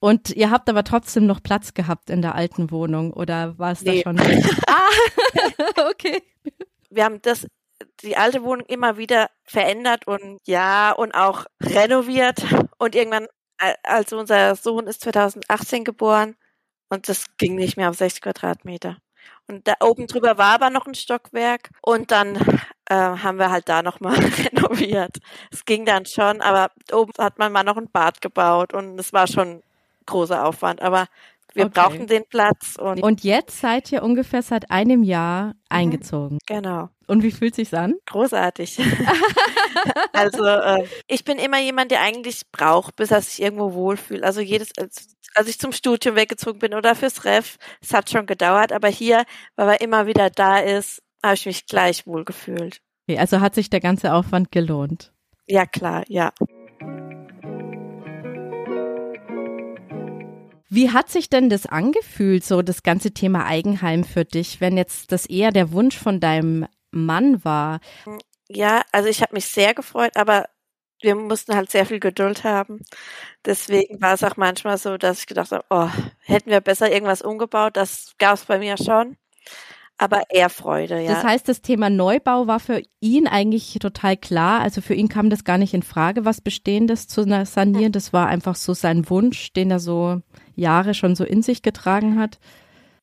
Und 0.00 0.30
ihr 0.30 0.50
habt 0.50 0.68
aber 0.68 0.82
trotzdem 0.82 1.26
noch 1.26 1.42
Platz 1.42 1.74
gehabt 1.74 2.08
in 2.08 2.22
der 2.22 2.34
alten 2.34 2.70
Wohnung 2.70 3.12
oder 3.12 3.58
war 3.58 3.72
es 3.72 3.82
nee. 3.82 4.02
da 4.02 4.10
schon? 4.10 4.20
ah, 4.66 4.88
okay. 5.90 6.22
Wir 6.88 7.04
haben 7.04 7.20
das 7.22 7.46
die 8.02 8.16
alte 8.16 8.42
Wohnung 8.42 8.66
immer 8.66 8.96
wieder 8.96 9.30
verändert 9.44 10.06
und 10.06 10.38
ja 10.46 10.92
und 10.92 11.14
auch 11.14 11.46
renoviert 11.62 12.44
und 12.78 12.94
irgendwann 12.94 13.26
also 13.82 14.18
unser 14.18 14.56
Sohn 14.56 14.86
ist 14.86 15.02
2018 15.02 15.84
geboren 15.84 16.36
und 16.88 17.08
das 17.08 17.26
ging 17.36 17.56
nicht 17.56 17.76
mehr 17.76 17.90
auf 17.90 17.96
60 17.96 18.22
Quadratmeter. 18.22 18.96
Und 19.46 19.66
da 19.68 19.74
oben 19.82 20.06
drüber 20.06 20.38
war 20.38 20.54
aber 20.54 20.70
noch 20.70 20.86
ein 20.86 20.94
Stockwerk 20.94 21.70
und 21.82 22.10
dann 22.10 22.36
äh, 22.86 22.94
haben 22.94 23.38
wir 23.38 23.50
halt 23.50 23.68
da 23.68 23.82
nochmal 23.82 24.14
renoviert. 24.54 25.18
Es 25.50 25.64
ging 25.64 25.84
dann 25.84 26.06
schon, 26.06 26.40
aber 26.40 26.70
oben 26.92 27.12
hat 27.18 27.38
man 27.38 27.52
mal 27.52 27.64
noch 27.64 27.76
ein 27.76 27.90
Bad 27.90 28.20
gebaut 28.20 28.72
und 28.72 28.98
es 28.98 29.12
war 29.12 29.26
schon 29.26 29.62
großer 30.10 30.44
Aufwand. 30.44 30.82
Aber 30.82 31.06
wir 31.54 31.66
okay. 31.66 31.72
brauchten 31.74 32.06
den 32.06 32.24
Platz. 32.28 32.76
Und, 32.76 33.02
und 33.02 33.24
jetzt 33.24 33.60
seid 33.60 33.90
ihr 33.92 34.02
ungefähr 34.02 34.42
seit 34.42 34.70
einem 34.70 35.02
Jahr 35.02 35.46
mhm. 35.46 35.54
eingezogen. 35.68 36.38
Genau. 36.46 36.88
Und 37.06 37.22
wie 37.22 37.32
fühlt 37.32 37.54
sich's 37.54 37.74
an? 37.74 37.94
Großartig. 38.06 38.78
also 40.12 40.44
äh, 40.44 40.86
ich 41.08 41.24
bin 41.24 41.38
immer 41.38 41.60
jemand, 41.60 41.90
der 41.90 42.02
eigentlich 42.02 42.42
braucht, 42.52 42.96
bis 42.96 43.10
er 43.10 43.20
sich 43.20 43.42
irgendwo 43.42 43.72
wohlfühlt. 43.72 44.22
Also 44.22 44.40
jedes, 44.40 44.70
als 44.76 45.48
ich 45.48 45.58
zum 45.58 45.72
Studium 45.72 46.16
weggezogen 46.16 46.58
bin 46.58 46.74
oder 46.74 46.94
fürs 46.94 47.24
Ref, 47.24 47.56
es 47.80 47.92
hat 47.94 48.10
schon 48.10 48.26
gedauert, 48.26 48.72
aber 48.72 48.88
hier, 48.88 49.24
weil 49.56 49.68
er 49.68 49.80
immer 49.80 50.06
wieder 50.06 50.30
da 50.30 50.58
ist, 50.58 51.02
habe 51.22 51.34
ich 51.34 51.46
mich 51.46 51.66
gleich 51.66 52.06
wohl 52.06 52.24
gefühlt. 52.24 52.80
Okay, 53.08 53.18
also 53.18 53.40
hat 53.40 53.54
sich 53.54 53.70
der 53.70 53.80
ganze 53.80 54.14
Aufwand 54.14 54.52
gelohnt? 54.52 55.12
Ja, 55.46 55.66
klar, 55.66 56.04
ja. 56.06 56.32
Wie 60.70 60.90
hat 60.90 61.10
sich 61.10 61.28
denn 61.28 61.50
das 61.50 61.66
angefühlt, 61.66 62.44
so 62.44 62.62
das 62.62 62.84
ganze 62.84 63.10
Thema 63.10 63.44
Eigenheim 63.44 64.04
für 64.04 64.24
dich, 64.24 64.60
wenn 64.60 64.76
jetzt 64.76 65.10
das 65.10 65.26
eher 65.26 65.50
der 65.50 65.72
Wunsch 65.72 65.98
von 65.98 66.20
deinem 66.20 66.66
Mann 66.92 67.44
war? 67.44 67.80
Ja, 68.48 68.82
also 68.92 69.08
ich 69.08 69.20
habe 69.20 69.34
mich 69.34 69.46
sehr 69.46 69.74
gefreut, 69.74 70.16
aber 70.16 70.46
wir 71.02 71.16
mussten 71.16 71.56
halt 71.56 71.70
sehr 71.70 71.86
viel 71.86 71.98
Geduld 71.98 72.44
haben. 72.44 72.82
Deswegen 73.44 74.00
war 74.00 74.14
es 74.14 74.22
auch 74.22 74.36
manchmal 74.36 74.78
so, 74.78 74.96
dass 74.96 75.18
ich 75.20 75.26
gedacht 75.26 75.50
habe, 75.50 75.64
oh, 75.70 75.88
hätten 76.20 76.50
wir 76.50 76.60
besser 76.60 76.92
irgendwas 76.92 77.22
umgebaut. 77.22 77.76
Das 77.76 78.14
gab 78.18 78.34
es 78.34 78.44
bei 78.44 78.58
mir 78.58 78.76
schon 78.76 79.16
aber 80.00 80.22
eher 80.30 80.48
Freude, 80.48 80.98
ja. 81.02 81.12
Das 81.12 81.24
heißt, 81.24 81.46
das 81.46 81.60
Thema 81.60 81.90
Neubau 81.90 82.46
war 82.46 82.58
für 82.58 82.82
ihn 83.00 83.26
eigentlich 83.26 83.76
total 83.80 84.16
klar. 84.16 84.62
Also 84.62 84.80
für 84.80 84.94
ihn 84.94 85.10
kam 85.10 85.28
das 85.28 85.44
gar 85.44 85.58
nicht 85.58 85.74
in 85.74 85.82
Frage, 85.82 86.24
was 86.24 86.40
Bestehendes 86.40 87.06
zu 87.06 87.24
sanieren. 87.44 87.92
Das 87.92 88.14
war 88.14 88.26
einfach 88.26 88.54
so 88.54 88.72
sein 88.72 89.10
Wunsch, 89.10 89.52
den 89.52 89.70
er 89.70 89.78
so 89.78 90.22
Jahre 90.54 90.94
schon 90.94 91.14
so 91.14 91.24
in 91.24 91.42
sich 91.42 91.62
getragen 91.62 92.18
hat. 92.18 92.38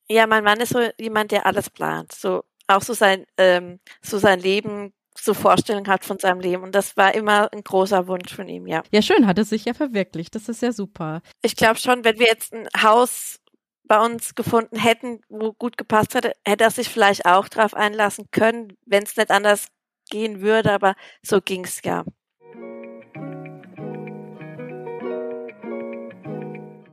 Ja, 0.08 0.26
mein 0.26 0.44
Mann 0.44 0.60
ist 0.60 0.72
so 0.72 0.80
jemand, 0.98 1.32
der 1.32 1.46
alles 1.46 1.70
plant. 1.70 2.12
So 2.12 2.42
auch 2.66 2.82
so 2.82 2.94
sein, 2.94 3.24
ähm, 3.36 3.80
so 4.02 4.18
sein 4.18 4.40
Leben 4.40 4.92
so 5.20 5.34
Vorstellung 5.34 5.86
hat 5.88 6.04
von 6.04 6.18
seinem 6.18 6.40
Leben. 6.40 6.62
Und 6.62 6.74
das 6.74 6.96
war 6.96 7.14
immer 7.14 7.52
ein 7.52 7.62
großer 7.62 8.06
Wunsch 8.06 8.34
von 8.34 8.48
ihm, 8.48 8.66
ja. 8.66 8.82
Ja, 8.92 9.02
schön, 9.02 9.26
hat 9.26 9.38
es 9.38 9.48
sich 9.48 9.64
ja 9.64 9.74
verwirklicht. 9.74 10.34
Das 10.34 10.48
ist 10.48 10.62
ja 10.62 10.72
super. 10.72 11.22
Ich 11.42 11.56
glaube 11.56 11.78
schon, 11.78 12.04
wenn 12.04 12.18
wir 12.18 12.26
jetzt 12.26 12.52
ein 12.54 12.68
Haus 12.80 13.40
bei 13.84 13.98
uns 14.04 14.34
gefunden 14.34 14.76
hätten, 14.78 15.20
wo 15.28 15.52
gut 15.52 15.76
gepasst 15.76 16.14
hätte, 16.14 16.32
hätte 16.46 16.64
er 16.64 16.70
sich 16.70 16.88
vielleicht 16.88 17.26
auch 17.26 17.48
drauf 17.48 17.74
einlassen 17.74 18.26
können, 18.30 18.74
wenn 18.86 19.02
es 19.02 19.16
nicht 19.16 19.30
anders 19.30 19.66
gehen 20.10 20.40
würde, 20.40 20.72
aber 20.72 20.94
so 21.22 21.40
ging's 21.40 21.80
ja. 21.84 22.04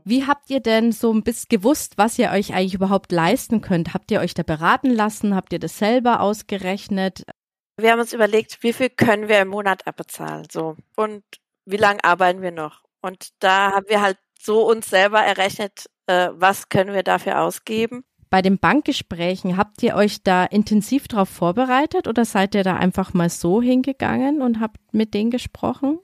Wie 0.08 0.28
habt 0.28 0.52
ihr 0.52 0.60
denn 0.60 0.92
so 0.92 1.12
ein 1.12 1.24
bisschen 1.24 1.50
gewusst, 1.50 1.98
was 1.98 2.20
ihr 2.20 2.30
euch 2.30 2.54
eigentlich 2.54 2.76
überhaupt 2.76 3.12
leisten 3.12 3.62
könnt? 3.62 3.96
Habt 3.96 4.12
ihr 4.12 4.20
euch 4.20 4.36
da 4.36 4.44
beraten 4.44 4.92
lassen? 4.92 5.36
Habt 5.36 5.52
ihr 5.52 5.58
das 5.58 5.80
selber 5.80 6.22
ausgerechnet? 6.22 7.26
Wir 7.78 7.92
haben 7.92 8.00
uns 8.00 8.14
überlegt, 8.14 8.62
wie 8.62 8.72
viel 8.72 8.92
können 8.92 9.28
wir 9.28 9.42
im 9.42 9.48
Monat 9.48 9.88
abbezahlen, 9.88 10.46
so. 10.52 10.78
Und 10.96 11.24
wie 11.66 11.78
lange 11.78 12.04
arbeiten 12.04 12.44
wir 12.44 12.52
noch? 12.52 12.84
Und 13.02 13.30
da 13.40 13.72
haben 13.72 13.88
wir 13.90 14.02
halt 14.02 14.18
so 14.40 14.70
uns 14.70 14.92
selber 14.92 15.22
errechnet, 15.22 15.90
äh, 16.06 16.30
was 16.34 16.70
können 16.70 16.94
wir 16.94 17.02
dafür 17.02 17.42
ausgeben. 17.42 18.04
Bei 18.30 18.44
den 18.44 18.60
Bankgesprächen, 18.60 19.58
habt 19.58 19.82
ihr 19.82 19.96
euch 19.96 20.22
da 20.22 20.46
intensiv 20.46 21.08
darauf 21.08 21.30
vorbereitet 21.30 22.08
oder 22.08 22.26
seid 22.26 22.54
ihr 22.54 22.64
da 22.64 22.76
einfach 22.76 23.16
mal 23.16 23.30
so 23.30 23.60
hingegangen 23.60 24.44
und 24.44 24.60
habt 24.60 24.78
mit 24.92 25.16
denen 25.16 25.32
gesprochen? 25.32 26.00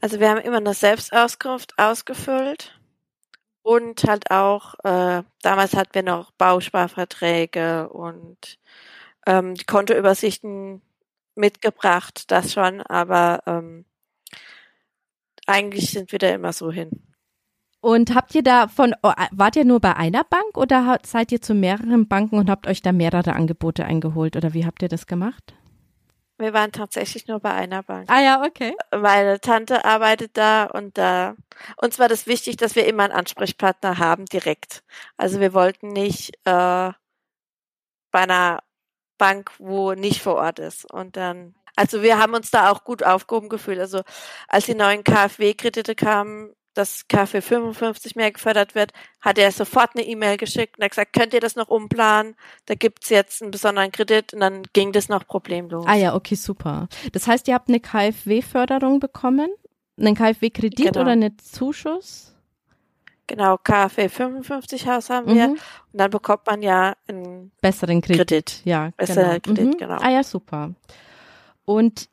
Also 0.00 0.20
wir 0.20 0.30
haben 0.30 0.40
immer 0.40 0.58
eine 0.58 0.74
Selbstauskunft 0.74 1.74
ausgefüllt 1.76 2.78
und 3.62 4.04
halt 4.04 4.30
auch, 4.30 4.74
äh, 4.84 5.22
damals 5.42 5.74
hatten 5.74 5.94
wir 5.94 6.02
noch 6.02 6.30
Bausparverträge 6.32 7.88
und 7.88 8.58
ähm, 9.26 9.54
die 9.54 9.64
Kontoübersichten 9.64 10.82
mitgebracht, 11.34 12.30
das 12.30 12.52
schon, 12.52 12.80
aber 12.82 13.42
ähm, 13.46 13.84
eigentlich 15.46 15.90
sind 15.90 16.12
wir 16.12 16.18
da 16.18 16.28
immer 16.28 16.52
so 16.52 16.70
hin. 16.70 16.90
Und 17.80 18.14
habt 18.14 18.34
ihr 18.34 18.42
da 18.42 18.68
von, 18.68 18.94
oh, 19.02 19.12
wart 19.30 19.56
ihr 19.56 19.64
nur 19.64 19.80
bei 19.80 19.94
einer 19.96 20.24
Bank 20.24 20.56
oder 20.56 20.98
seid 21.04 21.30
ihr 21.30 21.40
zu 21.40 21.54
mehreren 21.54 22.08
Banken 22.08 22.36
und 22.36 22.50
habt 22.50 22.66
euch 22.66 22.82
da 22.82 22.92
mehrere 22.92 23.34
Angebote 23.34 23.84
eingeholt 23.84 24.36
oder 24.36 24.52
wie 24.52 24.66
habt 24.66 24.82
ihr 24.82 24.88
das 24.88 25.06
gemacht? 25.06 25.54
Wir 26.38 26.52
waren 26.52 26.72
tatsächlich 26.72 27.26
nur 27.26 27.40
bei 27.40 27.52
einer 27.52 27.82
Bank. 27.82 28.08
Ah 28.10 28.20
ja, 28.20 28.42
okay. 28.44 28.74
Meine 28.92 29.40
Tante 29.40 29.84
arbeitet 29.84 30.36
da 30.36 30.64
und 30.66 30.96
da. 30.96 31.34
Uns 31.76 31.98
war 31.98 32.08
das 32.08 32.26
wichtig, 32.28 32.56
dass 32.56 32.76
wir 32.76 32.86
immer 32.86 33.04
einen 33.04 33.12
Ansprechpartner 33.12 33.98
haben 33.98 34.24
direkt. 34.26 34.84
Also 35.16 35.40
wir 35.40 35.52
wollten 35.52 35.88
nicht 35.88 36.34
äh, 36.44 36.92
bei 38.10 38.20
einer 38.20 38.62
Bank, 39.18 39.50
wo 39.58 39.94
nicht 39.94 40.22
vor 40.22 40.36
Ort 40.36 40.60
ist. 40.60 40.90
Und 40.92 41.16
dann 41.16 41.54
Also 41.76 42.02
wir 42.02 42.18
haben 42.18 42.34
uns 42.34 42.50
da 42.50 42.70
auch 42.70 42.84
gut 42.84 43.02
aufgehoben 43.04 43.48
gefühlt. 43.48 43.78
Also 43.80 44.02
als 44.48 44.66
die 44.66 44.74
neuen 44.74 45.04
KfW-Kredite 45.04 45.94
kamen, 45.94 46.54
dass 46.78 47.08
KfW 47.08 47.40
55 47.40 48.14
mehr 48.14 48.30
gefördert 48.30 48.74
wird, 48.74 48.92
hat 49.20 49.36
er 49.36 49.50
sofort 49.50 49.90
eine 49.94 50.06
E-Mail 50.06 50.36
geschickt 50.36 50.78
und 50.78 50.84
hat 50.84 50.92
gesagt, 50.92 51.12
könnt 51.12 51.34
ihr 51.34 51.40
das 51.40 51.56
noch 51.56 51.68
umplanen? 51.68 52.36
Da 52.66 52.74
gibt's 52.74 53.08
jetzt 53.08 53.42
einen 53.42 53.50
besonderen 53.50 53.90
Kredit 53.90 54.32
und 54.32 54.40
dann 54.40 54.62
ging 54.72 54.92
das 54.92 55.08
noch 55.08 55.26
problemlos. 55.26 55.84
Ah 55.88 55.96
ja, 55.96 56.14
okay, 56.14 56.36
super. 56.36 56.88
Das 57.12 57.26
heißt, 57.26 57.48
ihr 57.48 57.54
habt 57.54 57.68
eine 57.68 57.80
KfW-Förderung 57.80 59.00
bekommen? 59.00 59.50
Einen 59.98 60.14
KfW-Kredit 60.14 60.76
genau. 60.76 61.00
oder 61.00 61.12
einen 61.12 61.36
Zuschuss? 61.38 62.34
Genau, 63.26 63.58
KfW 63.58 64.08
55 64.08 64.86
Haus 64.86 65.10
haben 65.10 65.34
wir. 65.34 65.48
Mhm. 65.48 65.52
Und 65.52 65.60
dann 65.92 66.10
bekommt 66.10 66.46
man 66.46 66.62
ja 66.62 66.94
einen 67.08 67.50
besseren 67.60 68.00
Kredit. 68.00 68.28
Kredit. 68.28 68.62
Ja, 68.64 68.90
besser 68.96 69.14
genau. 69.14 69.40
Kredit, 69.40 69.66
mhm. 69.66 69.78
genau. 69.78 69.98
Ah 70.00 70.10
ja, 70.10 70.22
super. 70.22 70.74
Und 71.64 72.08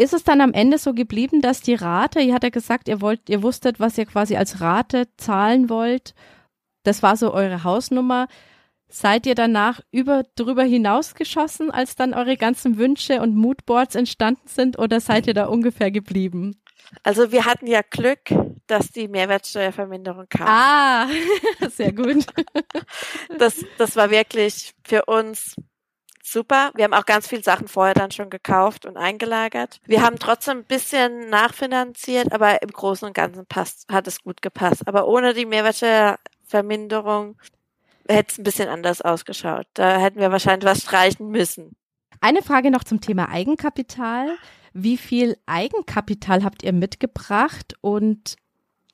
ist 0.00 0.14
es 0.14 0.24
dann 0.24 0.40
am 0.40 0.54
Ende 0.54 0.78
so 0.78 0.94
geblieben, 0.94 1.42
dass 1.42 1.60
die 1.60 1.74
Rate, 1.74 2.20
ihr 2.20 2.32
hat 2.32 2.42
ja 2.42 2.48
gesagt, 2.48 2.88
ihr 2.88 3.02
wollt, 3.02 3.28
ihr 3.28 3.42
wusstet, 3.42 3.80
was 3.80 3.98
ihr 3.98 4.06
quasi 4.06 4.34
als 4.34 4.62
Rate 4.62 5.08
zahlen 5.18 5.68
wollt. 5.68 6.14
Das 6.84 7.02
war 7.02 7.16
so 7.16 7.34
eure 7.34 7.64
Hausnummer. 7.64 8.26
Seid 8.88 9.26
ihr 9.26 9.34
danach 9.34 9.80
über, 9.90 10.24
drüber 10.36 10.64
hinausgeschossen, 10.64 11.70
als 11.70 11.96
dann 11.96 12.14
eure 12.14 12.38
ganzen 12.38 12.78
Wünsche 12.78 13.20
und 13.20 13.36
Moodboards 13.36 13.94
entstanden 13.94 14.48
sind, 14.48 14.78
oder 14.78 15.00
seid 15.00 15.26
ihr 15.26 15.34
da 15.34 15.46
ungefähr 15.46 15.90
geblieben? 15.90 16.60
Also 17.02 17.30
wir 17.30 17.44
hatten 17.44 17.66
ja 17.66 17.82
Glück, 17.82 18.20
dass 18.66 18.88
die 18.88 19.06
Mehrwertsteuerverminderung 19.06 20.26
kam. 20.30 20.48
Ah, 20.48 21.08
sehr 21.70 21.92
gut. 21.92 22.24
Das, 23.38 23.64
das 23.76 23.96
war 23.96 24.10
wirklich 24.10 24.72
für 24.82 25.04
uns 25.04 25.56
super. 26.32 26.70
Wir 26.74 26.84
haben 26.84 26.94
auch 26.94 27.06
ganz 27.06 27.26
viele 27.28 27.42
Sachen 27.42 27.68
vorher 27.68 27.94
dann 27.94 28.10
schon 28.10 28.30
gekauft 28.30 28.86
und 28.86 28.96
eingelagert. 28.96 29.80
Wir 29.86 30.02
haben 30.02 30.18
trotzdem 30.18 30.58
ein 30.58 30.64
bisschen 30.64 31.28
nachfinanziert, 31.30 32.32
aber 32.32 32.62
im 32.62 32.70
Großen 32.70 33.06
und 33.06 33.14
Ganzen 33.14 33.46
passt, 33.46 33.86
hat 33.90 34.06
es 34.06 34.22
gut 34.22 34.42
gepasst. 34.42 34.86
Aber 34.86 35.08
ohne 35.08 35.34
die 35.34 35.46
Mehrwertsteuerverminderung 35.46 37.36
hätte 38.08 38.32
es 38.32 38.38
ein 38.38 38.44
bisschen 38.44 38.68
anders 38.68 39.02
ausgeschaut. 39.02 39.66
Da 39.74 39.98
hätten 39.98 40.20
wir 40.20 40.32
wahrscheinlich 40.32 40.68
was 40.68 40.82
streichen 40.82 41.28
müssen. 41.28 41.76
Eine 42.20 42.42
Frage 42.42 42.70
noch 42.70 42.84
zum 42.84 43.00
Thema 43.00 43.28
Eigenkapital. 43.30 44.36
Wie 44.72 44.96
viel 44.96 45.36
Eigenkapital 45.46 46.44
habt 46.44 46.62
ihr 46.62 46.72
mitgebracht 46.72 47.74
und 47.80 48.36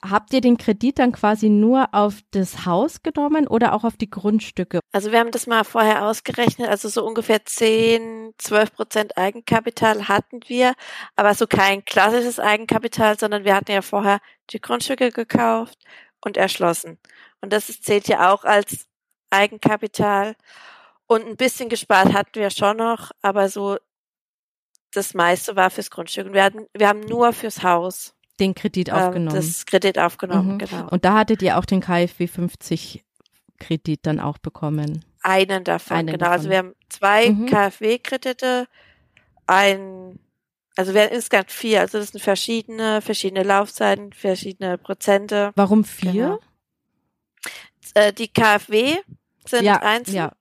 Habt 0.01 0.31
ihr 0.31 0.41
den 0.41 0.57
Kredit 0.57 0.99
dann 0.99 1.11
quasi 1.11 1.49
nur 1.49 1.93
auf 1.93 2.19
das 2.31 2.65
Haus 2.65 3.01
genommen 3.01 3.47
oder 3.47 3.73
auch 3.73 3.83
auf 3.83 3.97
die 3.97 4.09
Grundstücke? 4.09 4.79
Also 4.91 5.11
wir 5.11 5.19
haben 5.19 5.31
das 5.31 5.47
mal 5.47 5.63
vorher 5.63 6.05
ausgerechnet, 6.05 6.69
also 6.69 6.87
so 6.87 7.03
ungefähr 7.03 7.43
10, 7.43 8.33
12 8.37 8.73
Prozent 8.73 9.17
Eigenkapital 9.17 10.07
hatten 10.07 10.41
wir, 10.47 10.73
aber 11.15 11.33
so 11.33 11.47
kein 11.47 11.83
klassisches 11.83 12.39
Eigenkapital, 12.39 13.17
sondern 13.17 13.43
wir 13.43 13.55
hatten 13.55 13.71
ja 13.71 13.81
vorher 13.81 14.19
die 14.51 14.61
Grundstücke 14.61 15.11
gekauft 15.11 15.79
und 16.21 16.37
erschlossen. 16.37 16.99
Und 17.41 17.51
das 17.51 17.65
zählt 17.81 18.07
ja 18.07 18.31
auch 18.31 18.43
als 18.43 18.87
Eigenkapital. 19.31 20.35
Und 21.07 21.25
ein 21.25 21.37
bisschen 21.37 21.69
gespart 21.69 22.13
hatten 22.13 22.35
wir 22.35 22.49
schon 22.49 22.77
noch, 22.77 23.11
aber 23.21 23.49
so 23.49 23.77
das 24.93 25.13
meiste 25.13 25.55
war 25.55 25.69
fürs 25.69 25.89
Grundstück. 25.89 26.27
Und 26.27 26.33
wir 26.33 26.43
hatten, 26.43 26.67
wir 26.73 26.87
haben 26.87 27.01
nur 27.01 27.33
fürs 27.33 27.63
Haus 27.63 28.13
den 28.39 28.55
Kredit 28.55 28.89
ähm, 28.89 28.95
aufgenommen. 28.95 29.35
Das 29.35 29.65
Kredit 29.65 29.99
aufgenommen, 29.99 30.53
mhm. 30.53 30.57
genau. 30.59 30.87
Und 30.89 31.05
da 31.05 31.13
hattet 31.13 31.41
ihr 31.41 31.57
auch 31.57 31.65
den 31.65 31.81
KfW 31.81 32.27
50 32.27 33.03
Kredit 33.59 34.05
dann 34.05 34.19
auch 34.19 34.37
bekommen. 34.37 35.03
Einen 35.21 35.63
davon, 35.63 35.97
Einen 35.97 36.07
genau. 36.13 36.29
Also 36.29 36.49
davon. 36.49 36.49
Also 36.49 36.49
wir 36.49 36.57
haben 36.57 36.75
zwei 36.89 37.29
mhm. 37.29 37.45
KfW-Kredite, 37.47 38.67
ein, 39.47 40.19
also 40.75 40.93
wir 40.93 41.03
haben 41.03 41.13
insgesamt 41.13 41.51
vier, 41.51 41.81
also 41.81 41.97
das 41.97 42.09
sind 42.09 42.21
verschiedene, 42.21 43.01
verschiedene 43.01 43.43
Laufzeiten, 43.43 44.13
verschiedene 44.13 44.77
Prozente. 44.77 45.51
Warum 45.55 45.83
vier? 45.83 46.11
Genau. 46.11 46.39
Äh, 47.93 48.13
die 48.13 48.27
KfW 48.27 48.97
sind 49.45 49.63
ja, 49.63 49.77
einzeln. 49.77 50.15
Ja. 50.15 50.31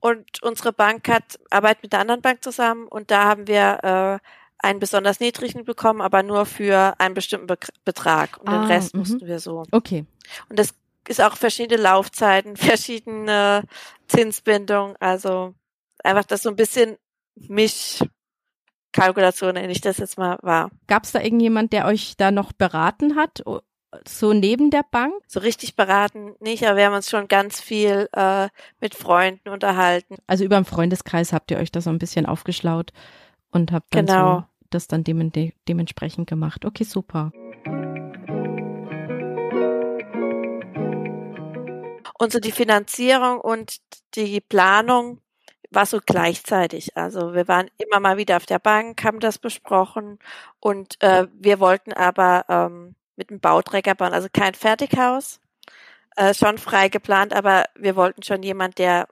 Und 0.00 0.42
unsere 0.42 0.72
Bank 0.72 1.08
hat 1.08 1.38
arbeitet 1.50 1.84
mit 1.84 1.92
der 1.92 2.00
anderen 2.00 2.22
Bank 2.22 2.42
zusammen 2.42 2.88
und 2.88 3.10
da 3.10 3.24
haben 3.24 3.46
wir 3.46 4.20
äh, 4.20 4.28
einen 4.62 4.78
besonders 4.78 5.20
niedrigen 5.20 5.64
bekommen, 5.64 6.00
aber 6.00 6.22
nur 6.22 6.46
für 6.46 6.94
einen 6.98 7.14
bestimmten 7.14 7.48
Be 7.48 7.58
Betrag. 7.84 8.38
Und 8.38 8.48
ah, 8.48 8.60
den 8.60 8.70
Rest 8.70 8.94
mussten 8.94 9.26
wir 9.26 9.40
so. 9.40 9.64
Okay. 9.72 10.06
Und 10.48 10.58
das 10.58 10.72
ist 11.08 11.20
auch 11.20 11.36
verschiedene 11.36 11.82
Laufzeiten, 11.82 12.56
verschiedene 12.56 13.64
Zinsbindung. 14.06 14.94
Also 15.00 15.54
einfach 16.02 16.24
das 16.24 16.42
so 16.42 16.48
ein 16.48 16.56
bisschen 16.56 16.96
Mischkalkulation, 17.34 19.54
nenne 19.54 19.72
ich 19.72 19.80
das 19.80 19.98
jetzt 19.98 20.16
mal 20.16 20.38
war. 20.42 20.70
Gab 20.86 21.02
es 21.04 21.10
da 21.12 21.20
irgendjemand, 21.20 21.72
der 21.72 21.86
euch 21.86 22.14
da 22.16 22.30
noch 22.30 22.52
beraten 22.52 23.16
hat? 23.16 23.42
So 24.08 24.32
neben 24.32 24.70
der 24.70 24.84
Bank? 24.90 25.12
So 25.26 25.40
richtig 25.40 25.76
beraten 25.76 26.34
nicht, 26.40 26.64
aber 26.64 26.78
wir 26.78 26.86
haben 26.86 26.94
uns 26.94 27.10
schon 27.10 27.28
ganz 27.28 27.60
viel 27.60 28.08
äh, 28.12 28.48
mit 28.80 28.94
Freunden 28.94 29.50
unterhalten. 29.50 30.16
Also 30.26 30.44
über 30.44 30.56
den 30.56 30.64
Freundeskreis 30.64 31.34
habt 31.34 31.50
ihr 31.50 31.58
euch 31.58 31.72
da 31.72 31.82
so 31.82 31.90
ein 31.90 31.98
bisschen 31.98 32.24
aufgeschlaut 32.24 32.94
und 33.50 33.70
habt 33.70 33.94
dann 33.94 34.06
genau. 34.06 34.38
so 34.38 34.44
das 34.74 34.88
dann 34.88 35.04
de 35.04 35.52
dementsprechend 35.68 36.28
gemacht. 36.28 36.64
Okay, 36.64 36.84
super. 36.84 37.32
Und 42.18 42.32
so 42.32 42.38
die 42.38 42.52
Finanzierung 42.52 43.40
und 43.40 43.78
die 44.14 44.40
Planung 44.40 45.18
war 45.70 45.86
so 45.86 45.98
gleichzeitig. 46.04 46.96
Also 46.96 47.34
wir 47.34 47.48
waren 47.48 47.68
immer 47.78 47.98
mal 47.98 48.16
wieder 48.16 48.36
auf 48.36 48.46
der 48.46 48.58
Bank, 48.58 49.02
haben 49.04 49.20
das 49.20 49.38
besprochen 49.38 50.18
und 50.60 51.02
äh, 51.02 51.26
wir 51.32 51.60
wollten 51.60 51.92
aber 51.92 52.44
ähm, 52.48 52.94
mit 53.16 53.30
einem 53.30 53.40
Bauträger 53.40 53.94
bauen, 53.94 54.12
also 54.12 54.28
kein 54.32 54.54
Fertighaus, 54.54 55.40
äh, 56.16 56.34
schon 56.34 56.58
frei 56.58 56.88
geplant, 56.88 57.32
aber 57.32 57.64
wir 57.74 57.96
wollten 57.96 58.22
schon 58.22 58.42
jemand, 58.42 58.78
der 58.78 59.08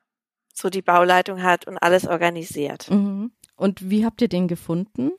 so 0.55 0.71
die 0.71 0.83
Bauleitung 0.83 1.43
hat 1.43 1.67
und 1.67 1.79
alles 1.79 2.07
organisiert. 2.07 2.91
Mhm. 2.91 3.33
Und 3.57 3.91
wie 3.91 4.05
habt 4.05 4.23
ihr 4.23 4.29
den 4.29 4.49
gefunden? 4.49 5.13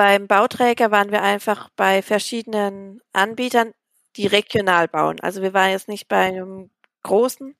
Beim 0.00 0.26
Bauträger 0.28 0.90
waren 0.90 1.12
wir 1.12 1.20
einfach 1.20 1.68
bei 1.76 2.00
verschiedenen 2.00 3.02
Anbietern, 3.12 3.74
die 4.16 4.26
regional 4.26 4.88
bauen. 4.88 5.20
Also 5.20 5.42
wir 5.42 5.52
waren 5.52 5.72
jetzt 5.72 5.88
nicht 5.88 6.08
bei 6.08 6.16
einem 6.28 6.70
großen 7.02 7.54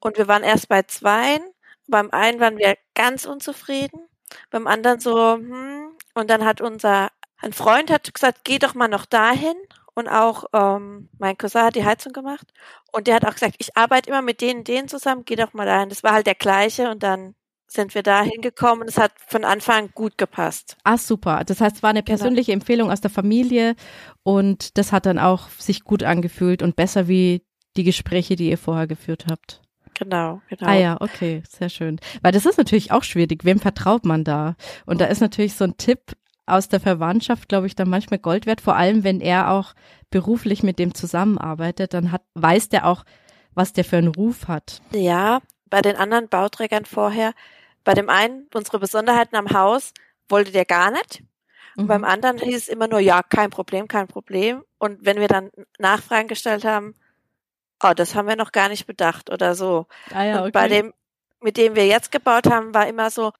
und 0.00 0.18
wir 0.18 0.26
waren 0.26 0.42
erst 0.42 0.68
bei 0.68 0.82
zweien. 0.82 1.40
Beim 1.86 2.10
einen 2.10 2.40
waren 2.40 2.58
wir 2.58 2.76
ganz 2.96 3.24
unzufrieden, 3.24 4.00
beim 4.50 4.66
anderen 4.66 4.98
so, 4.98 5.34
hm, 5.34 5.96
und 6.14 6.28
dann 6.28 6.44
hat 6.44 6.60
unser, 6.60 7.10
ein 7.38 7.52
Freund 7.52 7.88
hat 7.92 8.12
gesagt, 8.12 8.40
geh 8.42 8.58
doch 8.58 8.74
mal 8.74 8.88
noch 8.88 9.06
dahin. 9.06 9.54
Und 9.94 10.08
auch 10.08 10.46
ähm, 10.52 11.08
mein 11.18 11.38
Cousin 11.38 11.62
hat 11.62 11.76
die 11.76 11.84
Heizung 11.84 12.12
gemacht. 12.12 12.48
Und 12.90 13.06
der 13.06 13.14
hat 13.14 13.24
auch 13.26 13.34
gesagt, 13.34 13.54
ich 13.58 13.76
arbeite 13.76 14.10
immer 14.10 14.22
mit 14.22 14.40
denen, 14.40 14.64
denen 14.64 14.88
zusammen, 14.88 15.24
geh 15.24 15.36
doch 15.36 15.52
mal 15.52 15.66
dahin. 15.66 15.88
Das 15.88 16.02
war 16.02 16.14
halt 16.14 16.26
der 16.26 16.34
gleiche 16.34 16.90
und 16.90 17.04
dann 17.04 17.36
sind 17.72 17.94
wir 17.94 18.02
da 18.02 18.22
hingekommen 18.22 18.82
und 18.82 18.88
es 18.88 18.98
hat 18.98 19.12
von 19.26 19.44
Anfang 19.44 19.84
an 19.84 19.90
gut 19.94 20.18
gepasst. 20.18 20.76
Ah, 20.82 20.98
super. 20.98 21.44
Das 21.44 21.60
heißt, 21.60 21.76
es 21.76 21.82
war 21.82 21.90
eine 21.90 22.02
genau. 22.02 22.18
persönliche 22.18 22.50
genau. 22.50 22.60
Empfehlung 22.60 22.90
aus 22.90 23.00
der 23.00 23.10
Familie 23.10 23.76
und 24.22 24.76
das 24.76 24.92
hat 24.92 25.06
dann 25.06 25.18
auch 25.18 25.48
sich 25.50 25.84
gut 25.84 26.02
angefühlt 26.02 26.62
und 26.62 26.76
besser 26.76 27.06
wie 27.06 27.44
die 27.76 27.84
Gespräche, 27.84 28.34
die 28.34 28.50
ihr 28.50 28.58
vorher 28.58 28.88
geführt 28.88 29.26
habt. 29.30 29.62
Genau, 29.94 30.40
genau. 30.48 30.66
Ah 30.66 30.74
ja, 30.74 30.96
okay, 31.00 31.42
sehr 31.48 31.68
schön. 31.68 32.00
Weil 32.22 32.32
das 32.32 32.46
ist 32.46 32.58
natürlich 32.58 32.90
auch 32.90 33.04
schwierig. 33.04 33.44
Wem 33.44 33.60
vertraut 33.60 34.04
man 34.04 34.24
da? 34.24 34.56
Und 34.86 35.00
da 35.00 35.04
ist 35.04 35.20
natürlich 35.20 35.54
so 35.54 35.64
ein 35.64 35.76
Tipp 35.76 36.16
aus 36.46 36.68
der 36.68 36.80
Verwandtschaft, 36.80 37.48
glaube 37.48 37.66
ich, 37.66 37.76
dann 37.76 37.88
manchmal 37.88 38.18
Gold 38.18 38.46
wert, 38.46 38.60
vor 38.60 38.76
allem 38.76 39.04
wenn 39.04 39.20
er 39.20 39.50
auch 39.52 39.74
beruflich 40.10 40.62
mit 40.62 40.78
dem 40.78 40.94
zusammenarbeitet, 40.94 41.94
dann 41.94 42.10
hat, 42.10 42.22
weiß 42.34 42.70
der 42.70 42.86
auch, 42.86 43.04
was 43.54 43.72
der 43.72 43.84
für 43.84 43.98
einen 43.98 44.08
Ruf 44.08 44.48
hat. 44.48 44.80
Ja, 44.92 45.40
bei 45.68 45.82
den 45.82 45.96
anderen 45.96 46.28
Bauträgern 46.28 46.84
vorher, 46.84 47.32
bei 47.84 47.94
dem 47.94 48.08
einen, 48.08 48.48
unsere 48.54 48.78
Besonderheiten 48.78 49.36
am 49.36 49.52
Haus, 49.52 49.92
wollte 50.28 50.52
der 50.52 50.64
gar 50.64 50.90
nicht. 50.90 51.22
Und 51.76 51.84
mhm. 51.84 51.88
beim 51.88 52.04
anderen 52.04 52.38
hieß 52.38 52.56
es 52.56 52.68
immer 52.68 52.88
nur, 52.88 53.00
ja, 53.00 53.22
kein 53.22 53.50
Problem, 53.50 53.88
kein 53.88 54.08
Problem. 54.08 54.62
Und 54.78 55.04
wenn 55.04 55.20
wir 55.20 55.28
dann 55.28 55.50
Nachfragen 55.78 56.28
gestellt 56.28 56.64
haben, 56.64 56.94
oh, 57.82 57.92
das 57.94 58.14
haben 58.14 58.28
wir 58.28 58.36
noch 58.36 58.52
gar 58.52 58.68
nicht 58.68 58.86
bedacht 58.86 59.30
oder 59.30 59.54
so. 59.54 59.86
Ah 60.12 60.24
ja, 60.24 60.34
okay. 60.36 60.44
Und 60.44 60.52
bei 60.52 60.68
dem, 60.68 60.94
mit 61.40 61.56
dem 61.56 61.74
wir 61.74 61.86
jetzt 61.86 62.12
gebaut 62.12 62.46
haben, 62.46 62.74
war 62.74 62.86
immer 62.86 63.10
so, 63.10 63.32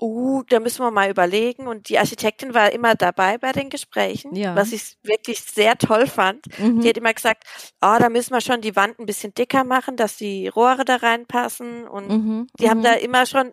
uh, 0.00 0.42
da 0.48 0.60
müssen 0.60 0.82
wir 0.82 0.90
mal 0.90 1.10
überlegen. 1.10 1.66
Und 1.66 1.88
die 1.88 1.98
Architektin 1.98 2.54
war 2.54 2.72
immer 2.72 2.94
dabei 2.94 3.38
bei 3.38 3.52
den 3.52 3.70
Gesprächen, 3.70 4.34
ja. 4.34 4.56
was 4.56 4.72
ich 4.72 4.96
wirklich 5.02 5.40
sehr 5.40 5.76
toll 5.78 6.06
fand. 6.06 6.46
Mhm. 6.58 6.80
Die 6.80 6.88
hat 6.88 6.96
immer 6.96 7.14
gesagt, 7.14 7.44
oh, 7.80 7.96
da 7.98 8.08
müssen 8.08 8.32
wir 8.32 8.40
schon 8.40 8.60
die 8.60 8.76
Wand 8.76 8.98
ein 8.98 9.06
bisschen 9.06 9.34
dicker 9.34 9.64
machen, 9.64 9.96
dass 9.96 10.16
die 10.16 10.48
Rohre 10.48 10.84
da 10.84 10.96
reinpassen. 10.96 11.86
Und 11.86 12.08
mhm. 12.08 12.46
die 12.58 12.66
mhm. 12.66 12.70
haben 12.70 12.82
da 12.82 12.92
immer 12.94 13.26
schon, 13.26 13.52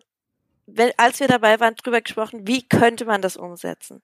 wenn, 0.70 0.92
als 0.96 1.20
wir 1.20 1.28
dabei 1.28 1.58
waren, 1.60 1.74
drüber 1.74 2.00
gesprochen, 2.00 2.46
wie 2.46 2.62
könnte 2.62 3.04
man 3.04 3.22
das 3.22 3.36
umsetzen. 3.36 4.02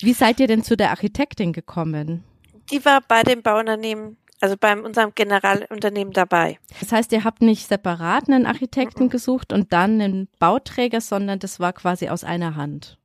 Wie 0.00 0.12
seid 0.12 0.40
ihr 0.40 0.46
denn 0.46 0.62
zu 0.62 0.76
der 0.76 0.90
Architektin 0.90 1.52
gekommen? 1.52 2.24
Die 2.70 2.84
war 2.84 3.00
bei 3.00 3.22
dem 3.22 3.42
Bauunternehmen 3.42 4.16
also 4.40 4.56
bei 4.58 4.76
unserem 4.78 5.14
Generalunternehmen 5.14 6.12
dabei. 6.12 6.58
Das 6.80 6.92
heißt, 6.92 7.12
ihr 7.12 7.24
habt 7.24 7.40
nicht 7.40 7.68
separat 7.68 8.28
einen 8.28 8.46
Architekten 8.46 9.04
mhm. 9.04 9.10
gesucht 9.10 9.52
und 9.52 9.72
dann 9.72 10.00
einen 10.00 10.28
Bauträger, 10.38 11.00
sondern 11.00 11.38
das 11.38 11.60
war 11.60 11.72
quasi 11.72 12.08
aus 12.08 12.24
einer 12.24 12.54
Hand. 12.54 12.98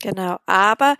Genau, 0.00 0.38
aber 0.46 0.96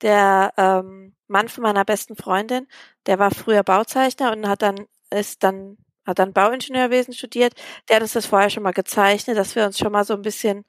der 0.00 0.52
ähm, 0.56 1.14
Mann 1.28 1.48
von 1.48 1.62
meiner 1.62 1.84
besten 1.84 2.16
Freundin, 2.16 2.66
der 3.06 3.18
war 3.18 3.30
früher 3.30 3.62
Bauzeichner 3.62 4.32
und 4.32 4.48
hat 4.48 4.62
dann 4.62 4.86
ist 5.10 5.42
dann 5.42 5.76
hat 6.06 6.18
dann 6.18 6.32
Bauingenieurwesen 6.32 7.14
studiert. 7.14 7.54
Der 7.88 7.96
hat 7.96 8.02
uns 8.02 8.12
das 8.12 8.26
vorher 8.26 8.48
schon 8.48 8.62
mal 8.62 8.72
gezeichnet, 8.72 9.36
dass 9.36 9.56
wir 9.56 9.66
uns 9.66 9.78
schon 9.78 9.92
mal 9.92 10.04
so 10.04 10.14
ein 10.14 10.22
bisschen 10.22 10.64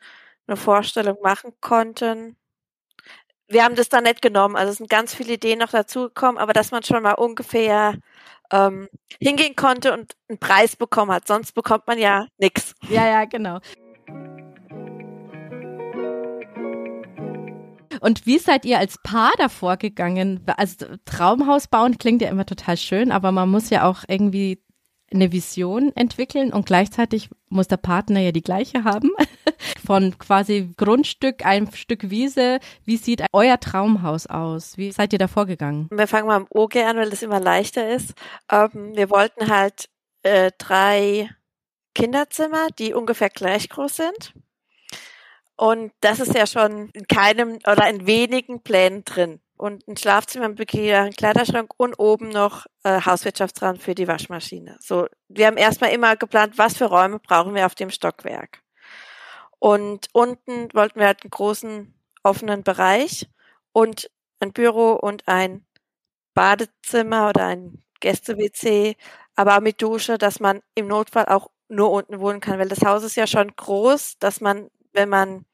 eine 0.47 0.57
Vorstellung 0.57 1.17
machen 1.21 1.53
konnten. 1.61 2.37
Wir 3.49 3.63
haben 3.63 3.75
das 3.75 3.89
dann 3.89 4.03
nicht 4.03 4.21
genommen, 4.21 4.55
also 4.55 4.71
es 4.71 4.77
sind 4.77 4.89
ganz 4.89 5.13
viele 5.13 5.33
Ideen 5.33 5.59
noch 5.59 5.69
dazugekommen, 5.69 6.37
aber 6.37 6.53
dass 6.53 6.71
man 6.71 6.83
schon 6.83 7.03
mal 7.03 7.13
ungefähr 7.13 7.95
ähm, 8.51 8.89
hingehen 9.19 9.55
konnte 9.55 9.93
und 9.93 10.15
einen 10.27 10.39
Preis 10.39 10.75
bekommen 10.75 11.11
hat. 11.11 11.27
Sonst 11.27 11.53
bekommt 11.53 11.87
man 11.87 11.97
ja 11.97 12.27
nichts. 12.37 12.75
Ja, 12.89 13.07
ja, 13.07 13.25
genau. 13.25 13.59
Und 17.99 18.25
wie 18.25 18.37
seid 18.37 18.65
ihr 18.65 18.79
als 18.79 18.97
Paar 19.01 19.31
davor 19.37 19.77
gegangen? 19.77 20.43
Also 20.57 20.85
Traumhaus 21.05 21.67
bauen 21.67 21.97
klingt 21.97 22.21
ja 22.21 22.29
immer 22.29 22.45
total 22.45 22.77
schön, 22.77 23.11
aber 23.11 23.31
man 23.31 23.49
muss 23.49 23.69
ja 23.69 23.85
auch 23.85 24.03
irgendwie 24.07 24.61
eine 25.11 25.31
Vision 25.31 25.95
entwickeln 25.95 26.51
und 26.51 26.65
gleichzeitig 26.65 27.29
muss 27.49 27.67
der 27.67 27.77
Partner 27.77 28.19
ja 28.19 28.31
die 28.31 28.41
gleiche 28.41 28.83
haben. 28.83 29.11
Von 29.85 30.17
quasi 30.17 30.69
Grundstück, 30.77 31.45
ein 31.45 31.71
Stück 31.71 32.09
Wiese. 32.09 32.59
Wie 32.83 32.97
sieht 32.97 33.23
euer 33.31 33.59
Traumhaus 33.59 34.27
aus? 34.27 34.77
Wie 34.77 34.91
seid 34.91 35.13
ihr 35.13 35.19
da 35.19 35.27
vorgegangen? 35.27 35.87
Wir 35.91 36.07
fangen 36.07 36.27
mal 36.27 36.35
am 36.35 36.47
OG 36.49 36.75
an, 36.77 36.97
weil 36.97 37.09
das 37.09 37.23
immer 37.23 37.39
leichter 37.39 37.89
ist. 37.89 38.13
Ähm, 38.51 38.95
wir 38.95 39.09
wollten 39.09 39.49
halt 39.49 39.89
äh, 40.23 40.51
drei 40.57 41.29
Kinderzimmer, 41.95 42.67
die 42.77 42.93
ungefähr 42.93 43.29
gleich 43.29 43.69
groß 43.69 43.95
sind. 43.95 44.33
Und 45.55 45.91
das 46.01 46.19
ist 46.19 46.35
ja 46.35 46.45
schon 46.45 46.89
in 46.89 47.07
keinem 47.07 47.57
oder 47.65 47.89
in 47.89 48.05
wenigen 48.05 48.61
Plänen 48.61 49.03
drin. 49.05 49.39
Und 49.57 49.87
ein 49.87 49.97
Schlafzimmer 49.97 50.49
mit 50.49 50.73
ein 50.75 51.13
Kleiderschrank 51.13 51.71
und 51.77 51.95
oben 51.99 52.29
noch 52.29 52.65
äh, 52.83 53.01
Hauswirtschaftsraum 53.01 53.77
für 53.77 53.95
die 53.95 54.07
Waschmaschine. 54.07 54.77
So, 54.81 55.07
wir 55.29 55.47
haben 55.47 55.57
erstmal 55.57 55.91
immer 55.91 56.15
geplant, 56.15 56.57
was 56.57 56.77
für 56.77 56.85
Räume 56.85 57.19
brauchen 57.19 57.55
wir 57.55 57.65
auf 57.65 57.73
dem 57.75 57.89
Stockwerk. 57.89 58.61
Und 59.59 60.07
unten 60.13 60.73
wollten 60.73 60.99
wir 60.99 61.07
halt 61.07 61.23
einen 61.23 61.31
großen 61.31 61.93
offenen 62.23 62.63
Bereich 62.63 63.27
und 63.73 64.09
ein 64.39 64.53
Büro 64.53 64.93
und 64.93 65.27
ein 65.27 65.65
Badezimmer 66.35 67.29
oder 67.29 67.45
ein 67.47 67.83
Gäste-WC, 68.01 68.95
aber 69.35 69.57
auch 69.57 69.61
mit 69.61 69.81
Dusche, 69.81 70.17
dass 70.19 70.39
man 70.39 70.61
im 70.75 70.87
Notfall 70.87 71.25
auch 71.27 71.49
nur 71.69 71.91
unten 71.91 72.19
wohnen 72.19 72.41
kann, 72.41 72.59
weil 72.59 72.69
das 72.69 72.83
Haus 72.85 73.03
ist 73.03 73.15
ja 73.17 73.27
schon 73.27 73.55
groß, 73.55 74.19
dass 74.19 74.41
man 74.41 74.69
wenn 74.93 75.09
man 75.09 75.45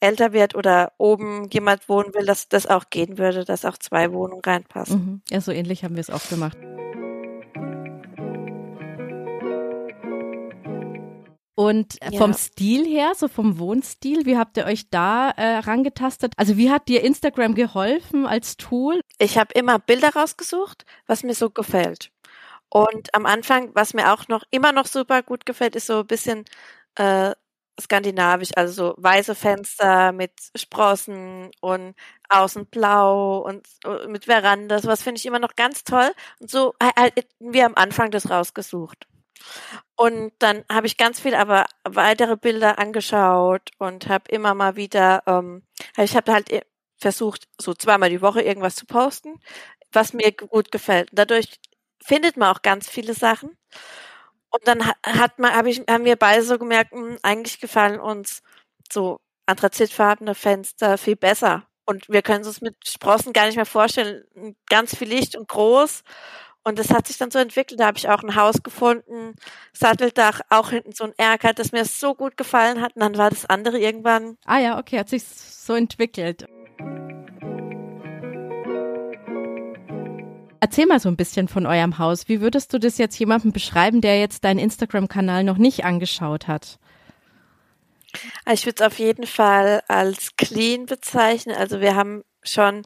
älter 0.00 0.32
wird 0.32 0.54
oder 0.54 0.92
oben 0.98 1.48
jemand 1.50 1.88
wohnen 1.88 2.14
will, 2.14 2.26
dass 2.26 2.48
das 2.48 2.66
auch 2.66 2.90
gehen 2.90 3.18
würde, 3.18 3.44
dass 3.44 3.64
auch 3.64 3.78
zwei 3.78 4.12
Wohnungen 4.12 4.42
reinpassen. 4.44 4.98
Mhm. 4.98 5.22
Ja, 5.30 5.40
so 5.40 5.52
ähnlich 5.52 5.84
haben 5.84 5.96
wir 5.96 6.00
es 6.00 6.10
auch 6.10 6.28
gemacht. 6.28 6.56
Und 11.58 11.96
ja. 12.02 12.18
vom 12.18 12.34
Stil 12.34 12.84
her, 12.84 13.12
so 13.16 13.28
vom 13.28 13.58
Wohnstil, 13.58 14.26
wie 14.26 14.36
habt 14.36 14.58
ihr 14.58 14.66
euch 14.66 14.90
da 14.90 15.30
äh, 15.30 15.56
rangetastet? 15.60 16.34
Also 16.36 16.58
wie 16.58 16.70
hat 16.70 16.86
dir 16.86 17.02
Instagram 17.02 17.54
geholfen 17.54 18.26
als 18.26 18.58
Tool? 18.58 19.00
Ich 19.18 19.38
habe 19.38 19.54
immer 19.54 19.78
Bilder 19.78 20.10
rausgesucht, 20.10 20.84
was 21.06 21.22
mir 21.22 21.34
so 21.34 21.48
gefällt. 21.48 22.10
Und 22.68 23.14
am 23.14 23.24
Anfang, 23.24 23.70
was 23.74 23.94
mir 23.94 24.12
auch 24.12 24.28
noch 24.28 24.44
immer 24.50 24.72
noch 24.72 24.84
super 24.84 25.22
gut 25.22 25.46
gefällt, 25.46 25.76
ist 25.76 25.86
so 25.86 26.00
ein 26.00 26.06
bisschen 26.06 26.44
äh, 26.96 27.32
skandinavisch, 27.80 28.50
also 28.56 28.72
so 28.72 28.94
weiße 28.98 29.34
Fenster 29.34 30.12
mit 30.12 30.32
Sprossen 30.56 31.50
und 31.60 31.94
außen 32.28 32.66
blau 32.66 33.38
und 33.38 33.66
mit 34.08 34.24
Veranda, 34.26 34.78
sowas 34.80 35.02
finde 35.02 35.18
ich 35.18 35.26
immer 35.26 35.38
noch 35.38 35.56
ganz 35.56 35.84
toll. 35.84 36.10
Und 36.40 36.50
so 36.50 36.74
halt 36.80 37.14
wir 37.38 37.66
am 37.66 37.74
Anfang 37.74 38.10
das 38.10 38.30
rausgesucht. 38.30 39.06
Und 39.96 40.32
dann 40.38 40.64
habe 40.70 40.86
ich 40.86 40.96
ganz 40.96 41.20
viel 41.20 41.34
aber 41.34 41.66
weitere 41.84 42.36
Bilder 42.36 42.78
angeschaut 42.78 43.70
und 43.78 44.08
habe 44.08 44.30
immer 44.30 44.54
mal 44.54 44.76
wieder, 44.76 45.22
ähm, 45.26 45.62
ich 45.96 46.16
habe 46.16 46.32
halt 46.32 46.50
versucht, 46.98 47.48
so 47.60 47.74
zweimal 47.74 48.10
die 48.10 48.22
Woche 48.22 48.42
irgendwas 48.42 48.74
zu 48.76 48.86
posten, 48.86 49.40
was 49.92 50.12
mir 50.12 50.32
gut 50.32 50.72
gefällt. 50.72 51.08
Dadurch 51.12 51.60
findet 52.02 52.36
man 52.36 52.54
auch 52.54 52.62
ganz 52.62 52.88
viele 52.88 53.14
Sachen. 53.14 53.56
Und 54.56 54.66
dann 54.66 54.86
hat 54.86 55.38
man, 55.38 55.54
hab 55.54 55.66
ich, 55.66 55.82
haben 55.88 56.04
wir 56.04 56.16
beide 56.16 56.42
so 56.42 56.58
gemerkt, 56.58 56.92
mh, 56.92 57.00
hm, 57.00 57.18
eigentlich 57.22 57.60
gefallen 57.60 58.00
uns 58.00 58.42
so 58.90 59.20
anthrazitfarbene 59.46 60.34
Fenster 60.34 60.96
viel 60.96 61.16
besser. 61.16 61.64
Und 61.84 62.08
wir 62.08 62.22
können 62.22 62.44
uns 62.44 62.60
mit 62.62 62.76
Sprossen 62.86 63.32
gar 63.32 63.46
nicht 63.46 63.56
mehr 63.56 63.66
vorstellen. 63.66 64.24
Ganz 64.68 64.96
viel 64.96 65.08
Licht 65.08 65.36
und 65.36 65.48
groß. 65.48 66.02
Und 66.64 66.80
das 66.80 66.90
hat 66.90 67.06
sich 67.06 67.18
dann 67.18 67.30
so 67.30 67.38
entwickelt. 67.38 67.78
Da 67.78 67.86
habe 67.86 67.98
ich 67.98 68.08
auch 68.08 68.24
ein 68.24 68.34
Haus 68.34 68.62
gefunden, 68.62 69.36
Satteldach, 69.72 70.40
auch 70.48 70.70
hinten 70.70 70.92
so 70.92 71.04
ein 71.04 71.12
Erker, 71.16 71.52
das 71.52 71.70
mir 71.70 71.84
so 71.84 72.14
gut 72.14 72.36
gefallen 72.36 72.80
hat. 72.80 72.96
Und 72.96 73.02
dann 73.02 73.18
war 73.18 73.30
das 73.30 73.46
andere 73.46 73.78
irgendwann. 73.78 74.36
Ah 74.46 74.58
ja, 74.58 74.78
okay, 74.78 74.98
hat 74.98 75.08
sich 75.08 75.22
so 75.22 75.74
entwickelt. 75.74 76.46
Erzähl 80.60 80.86
mal 80.86 81.00
so 81.00 81.08
ein 81.08 81.16
bisschen 81.16 81.48
von 81.48 81.66
eurem 81.66 81.98
Haus. 81.98 82.28
Wie 82.28 82.40
würdest 82.40 82.72
du 82.72 82.78
das 82.78 82.98
jetzt 82.98 83.18
jemandem 83.18 83.52
beschreiben, 83.52 84.00
der 84.00 84.20
jetzt 84.20 84.44
deinen 84.44 84.58
Instagram-Kanal 84.58 85.44
noch 85.44 85.58
nicht 85.58 85.84
angeschaut 85.84 86.48
hat? 86.48 86.78
Ich 88.50 88.64
würde 88.66 88.82
es 88.82 88.86
auf 88.86 88.98
jeden 88.98 89.26
Fall 89.26 89.82
als 89.88 90.36
clean 90.36 90.86
bezeichnen. 90.86 91.54
Also 91.56 91.80
wir 91.80 91.94
haben 91.94 92.24
schon 92.42 92.82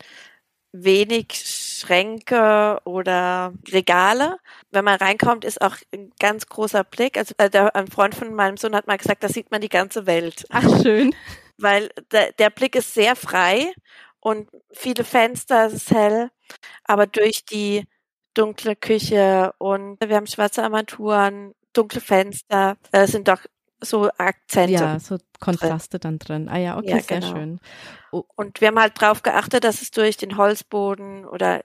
wenig 0.72 1.32
Schränke 1.32 2.78
oder 2.84 3.52
Regale. 3.68 4.36
Wenn 4.70 4.84
man 4.84 4.98
reinkommt, 4.98 5.44
ist 5.44 5.60
auch 5.60 5.76
ein 5.92 6.12
ganz 6.18 6.46
großer 6.46 6.84
Blick. 6.84 7.16
Also 7.16 7.34
äh, 7.38 7.50
der, 7.50 7.74
ein 7.74 7.88
Freund 7.88 8.14
von 8.14 8.34
meinem 8.34 8.56
Sohn 8.56 8.74
hat 8.74 8.86
mal 8.86 8.98
gesagt, 8.98 9.24
da 9.24 9.28
sieht 9.28 9.50
man 9.50 9.60
die 9.60 9.68
ganze 9.68 10.06
Welt. 10.06 10.44
Ach 10.50 10.82
schön. 10.82 11.14
Weil 11.58 11.90
der, 12.12 12.32
der 12.32 12.50
Blick 12.50 12.74
ist 12.74 12.94
sehr 12.94 13.16
frei 13.16 13.72
und 14.20 14.50
viele 14.72 15.04
Fenster, 15.04 15.66
es 15.66 15.72
ist 15.74 15.90
hell, 15.90 16.30
aber 16.84 17.06
durch 17.06 17.44
die 17.44 17.86
dunkle 18.34 18.76
Küche 18.76 19.52
und 19.58 19.98
wir 20.00 20.16
haben 20.16 20.26
schwarze 20.26 20.62
Armaturen, 20.62 21.54
dunkle 21.72 22.00
Fenster, 22.00 22.76
äh, 22.92 23.06
sind 23.06 23.28
doch 23.28 23.40
so 23.80 24.10
Akzente. 24.18 24.72
Ja, 24.72 24.98
so 24.98 25.16
Kontraste 25.40 25.98
drin. 25.98 26.18
dann 26.18 26.18
drin. 26.18 26.48
Ah 26.48 26.58
ja, 26.58 26.76
okay, 26.76 26.90
ja, 26.90 27.00
sehr 27.00 27.20
genau. 27.20 27.34
schön. 27.34 27.60
Oh. 28.12 28.24
Und 28.36 28.60
wir 28.60 28.68
haben 28.68 28.78
halt 28.78 29.00
drauf 29.00 29.22
geachtet, 29.22 29.64
dass 29.64 29.80
es 29.82 29.90
durch 29.90 30.16
den 30.16 30.36
Holzboden 30.36 31.24
oder 31.24 31.64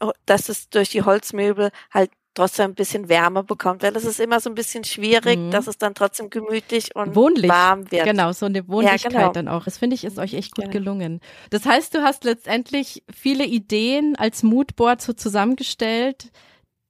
oh, 0.00 0.12
dass 0.26 0.48
es 0.48 0.68
durch 0.68 0.90
die 0.90 1.02
Holzmöbel 1.02 1.70
halt 1.90 2.10
trotzdem 2.34 2.72
ein 2.72 2.74
bisschen 2.74 3.08
Wärme 3.08 3.44
bekommt, 3.44 3.82
weil 3.82 3.96
es 3.96 4.04
ist 4.04 4.20
immer 4.20 4.40
so 4.40 4.50
ein 4.50 4.54
bisschen 4.54 4.84
schwierig, 4.84 5.38
mhm. 5.38 5.50
dass 5.50 5.66
es 5.66 5.78
dann 5.78 5.94
trotzdem 5.94 6.30
gemütlich 6.30 6.94
und 6.94 7.14
Wohnlich. 7.14 7.50
warm 7.50 7.90
wird. 7.90 8.04
Genau, 8.04 8.32
so 8.32 8.46
eine 8.46 8.66
Wohnlichkeit 8.68 9.12
ja, 9.12 9.20
genau. 9.20 9.32
dann 9.32 9.48
auch. 9.48 9.64
Das 9.64 9.78
finde 9.78 9.94
ich 9.94 10.04
ist 10.04 10.18
euch 10.18 10.34
echt 10.34 10.54
gut 10.54 10.66
ja. 10.66 10.70
gelungen. 10.70 11.20
Das 11.50 11.64
heißt, 11.64 11.94
du 11.94 12.02
hast 12.02 12.24
letztendlich 12.24 13.02
viele 13.14 13.44
Ideen 13.44 14.16
als 14.16 14.42
Moodboard 14.42 15.00
so 15.00 15.12
zusammengestellt, 15.12 16.30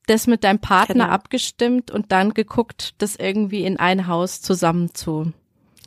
das 0.06 0.26
mit 0.26 0.44
deinem 0.44 0.58
Partner 0.58 1.04
genau. 1.04 1.14
abgestimmt 1.14 1.90
und 1.90 2.12
dann 2.12 2.34
geguckt, 2.34 2.94
das 2.98 3.16
irgendwie 3.16 3.64
in 3.64 3.78
ein 3.78 4.06
Haus 4.06 4.42
zusammen 4.42 4.94
zu 4.94 5.32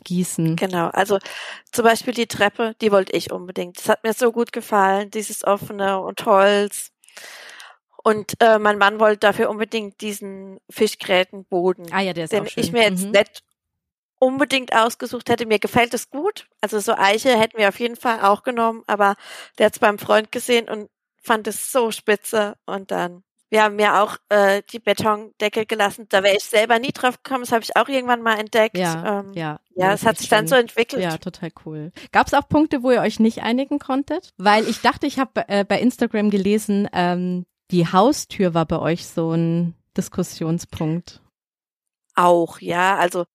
gießen. 0.04 0.56
Genau, 0.56 0.88
also 0.88 1.18
zum 1.70 1.84
Beispiel 1.84 2.14
die 2.14 2.26
Treppe, 2.26 2.74
die 2.80 2.90
wollte 2.90 3.16
ich 3.16 3.30
unbedingt. 3.30 3.78
Das 3.78 3.88
hat 3.88 4.04
mir 4.04 4.12
so 4.12 4.32
gut 4.32 4.52
gefallen, 4.52 5.10
dieses 5.10 5.44
offene 5.44 6.00
und 6.00 6.24
Holz. 6.24 6.90
Und 8.08 8.40
äh, 8.40 8.58
mein 8.58 8.78
Mann 8.78 9.00
wollte 9.00 9.18
dafür 9.18 9.50
unbedingt 9.50 10.00
diesen 10.00 10.60
Fischgrätenboden, 10.70 11.92
ah, 11.92 12.00
ja, 12.00 12.14
der 12.14 12.24
ist 12.24 12.32
den 12.32 12.44
auch 12.44 12.48
schön. 12.48 12.64
ich 12.64 12.72
mir 12.72 12.84
jetzt 12.84 13.04
mhm. 13.04 13.10
nicht 13.10 13.42
unbedingt 14.18 14.74
ausgesucht 14.74 15.28
hätte. 15.28 15.44
Mir 15.44 15.58
gefällt 15.58 15.92
es 15.92 16.08
gut. 16.08 16.48
Also 16.62 16.80
so 16.80 16.94
Eiche 16.94 17.38
hätten 17.38 17.58
wir 17.58 17.68
auf 17.68 17.78
jeden 17.78 17.96
Fall 17.96 18.22
auch 18.22 18.44
genommen, 18.44 18.82
aber 18.86 19.14
der 19.58 19.66
hat 19.66 19.74
es 19.74 19.78
beim 19.78 19.98
Freund 19.98 20.32
gesehen 20.32 20.70
und 20.70 20.88
fand 21.22 21.46
es 21.48 21.70
so 21.70 21.90
spitze. 21.90 22.56
Und 22.64 22.92
dann, 22.92 23.24
wir 23.50 23.62
haben 23.62 23.76
mir 23.76 24.00
auch 24.00 24.16
äh, 24.30 24.62
die 24.72 24.78
Betondecke 24.78 25.66
gelassen. 25.66 26.06
Da 26.08 26.22
wäre 26.22 26.38
ich 26.38 26.44
selber 26.44 26.78
nie 26.78 26.92
drauf 26.92 27.22
gekommen. 27.22 27.42
Das 27.42 27.52
habe 27.52 27.62
ich 27.62 27.76
auch 27.76 27.90
irgendwann 27.90 28.22
mal 28.22 28.38
entdeckt. 28.40 28.78
Ja, 28.78 29.20
ähm, 29.20 29.34
ja. 29.34 29.60
Ja, 29.74 29.92
es 29.92 30.06
hat 30.06 30.16
sich 30.16 30.30
dann 30.30 30.46
so 30.46 30.54
entwickelt. 30.54 31.02
Ja, 31.02 31.18
total 31.18 31.50
cool. 31.66 31.92
Gab 32.10 32.26
es 32.26 32.32
auch 32.32 32.48
Punkte, 32.48 32.82
wo 32.82 32.90
ihr 32.90 33.02
euch 33.02 33.20
nicht 33.20 33.42
einigen 33.42 33.78
konntet? 33.78 34.32
Weil 34.38 34.66
ich 34.66 34.80
dachte, 34.80 35.06
ich 35.06 35.18
habe 35.18 35.46
äh, 35.48 35.66
bei 35.66 35.78
Instagram 35.78 36.30
gelesen, 36.30 36.88
ähm, 36.94 37.44
die 37.70 37.86
Haustür 37.86 38.54
war 38.54 38.66
bei 38.66 38.78
euch 38.78 39.06
so 39.06 39.32
ein 39.32 39.74
Diskussionspunkt. 39.96 41.20
Auch, 42.14 42.60
ja. 42.60 42.96
Also 42.96 43.26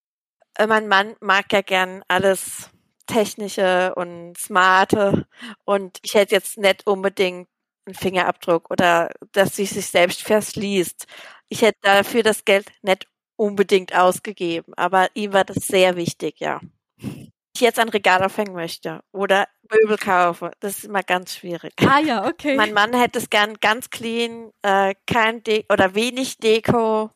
äh, 0.56 0.68
mein 0.68 0.88
Mann 0.88 1.16
mag 1.22 1.52
ja 1.54 1.62
gern 1.62 2.04
alles 2.08 2.70
Technische 3.08 3.94
und 3.96 4.38
Smarte 4.38 5.28
und 5.66 6.00
ich 6.04 6.14
hätte 6.16 6.36
jetzt 6.36 6.58
nicht 6.58 6.88
unbedingt 6.88 7.48
einen 7.86 7.96
Fingerabdruck 7.96 8.72
oder 8.72 9.12
dass 9.34 9.56
sie 9.56 9.66
sich 9.66 9.88
selbst 9.88 10.22
verschließt. 10.24 11.06
Ich 11.50 11.62
hätte 11.62 11.80
dafür 11.82 12.24
das 12.24 12.46
Geld 12.46 12.68
nicht 12.82 13.08
unbedingt 13.36 13.96
ausgegeben, 13.96 14.74
aber 14.76 15.10
ihm 15.16 15.34
war 15.34 15.44
das 15.44 15.68
sehr 15.68 15.96
wichtig, 15.98 16.40
ja. 16.40 16.62
Ich 17.56 17.62
jetzt 17.62 17.80
ein 17.80 17.90
Regal 17.90 18.24
aufhängen 18.24 18.54
möchte 18.54 19.02
oder 19.12 19.48
Möbel 19.72 19.98
kaufe. 19.98 20.52
Das 20.60 20.80
ist 20.80 20.86
immer 20.86 21.04
ganz 21.04 21.36
schwierig. 21.36 21.74
Ah 21.86 22.00
ja, 22.00 22.26
okay. 22.26 22.56
Mein 22.56 22.74
Mann 22.74 22.94
hätte 22.94 23.20
es 23.20 23.30
gern 23.30 23.56
ganz 23.62 23.90
clean, 23.90 24.52
äh, 24.62 24.96
kein 25.08 25.44
De 25.44 25.66
oder 25.72 25.96
wenig 25.96 26.38
Deko. 26.38 27.12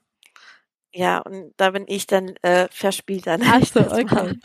Ja, 0.93 1.19
und 1.19 1.54
da 1.58 1.71
bin 1.71 1.86
ich 1.88 2.08
dann 2.08 2.36
äh, 2.41 2.67
verspielt 2.71 3.28
dann. 3.28 3.41
Ach 3.43 3.63
so, 3.63 3.80
okay. 3.80 4.39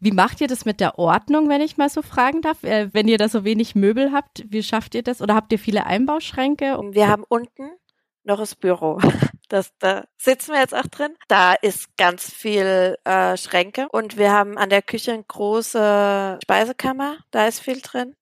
Wie 0.00 0.12
macht 0.12 0.40
ihr 0.40 0.46
das 0.46 0.64
mit 0.64 0.78
der 0.78 0.98
Ordnung, 0.98 1.48
wenn 1.48 1.60
ich 1.60 1.76
mal 1.76 1.88
so 1.88 2.02
fragen 2.02 2.40
darf? 2.40 2.62
Äh, 2.62 2.88
wenn 2.92 3.08
ihr 3.08 3.18
da 3.18 3.28
so 3.28 3.44
wenig 3.44 3.74
Möbel 3.74 4.12
habt, 4.12 4.44
wie 4.48 4.62
schafft 4.62 4.94
ihr 4.94 5.02
das? 5.02 5.20
Oder 5.20 5.34
habt 5.34 5.52
ihr 5.52 5.58
viele 5.58 5.86
Einbauschränke? 5.86 6.78
Wir 6.92 7.08
haben 7.08 7.24
unten 7.28 7.70
noch 8.28 8.38
das 8.38 8.54
Büro. 8.54 8.98
Das, 9.50 9.72
da 9.78 10.04
sitzen 10.18 10.52
wir 10.52 10.60
jetzt 10.60 10.74
auch 10.74 10.86
drin. 10.88 11.14
Da 11.26 11.54
ist 11.54 11.96
ganz 11.96 12.30
viel 12.30 12.98
äh, 13.04 13.34
Schränke 13.38 13.88
und 13.90 14.18
wir 14.18 14.30
haben 14.30 14.58
an 14.58 14.68
der 14.68 14.82
Küche 14.82 15.14
eine 15.14 15.24
große 15.24 16.38
Speisekammer. 16.42 17.16
Da 17.30 17.46
ist 17.46 17.60
viel 17.60 17.80
drin. 17.80 18.14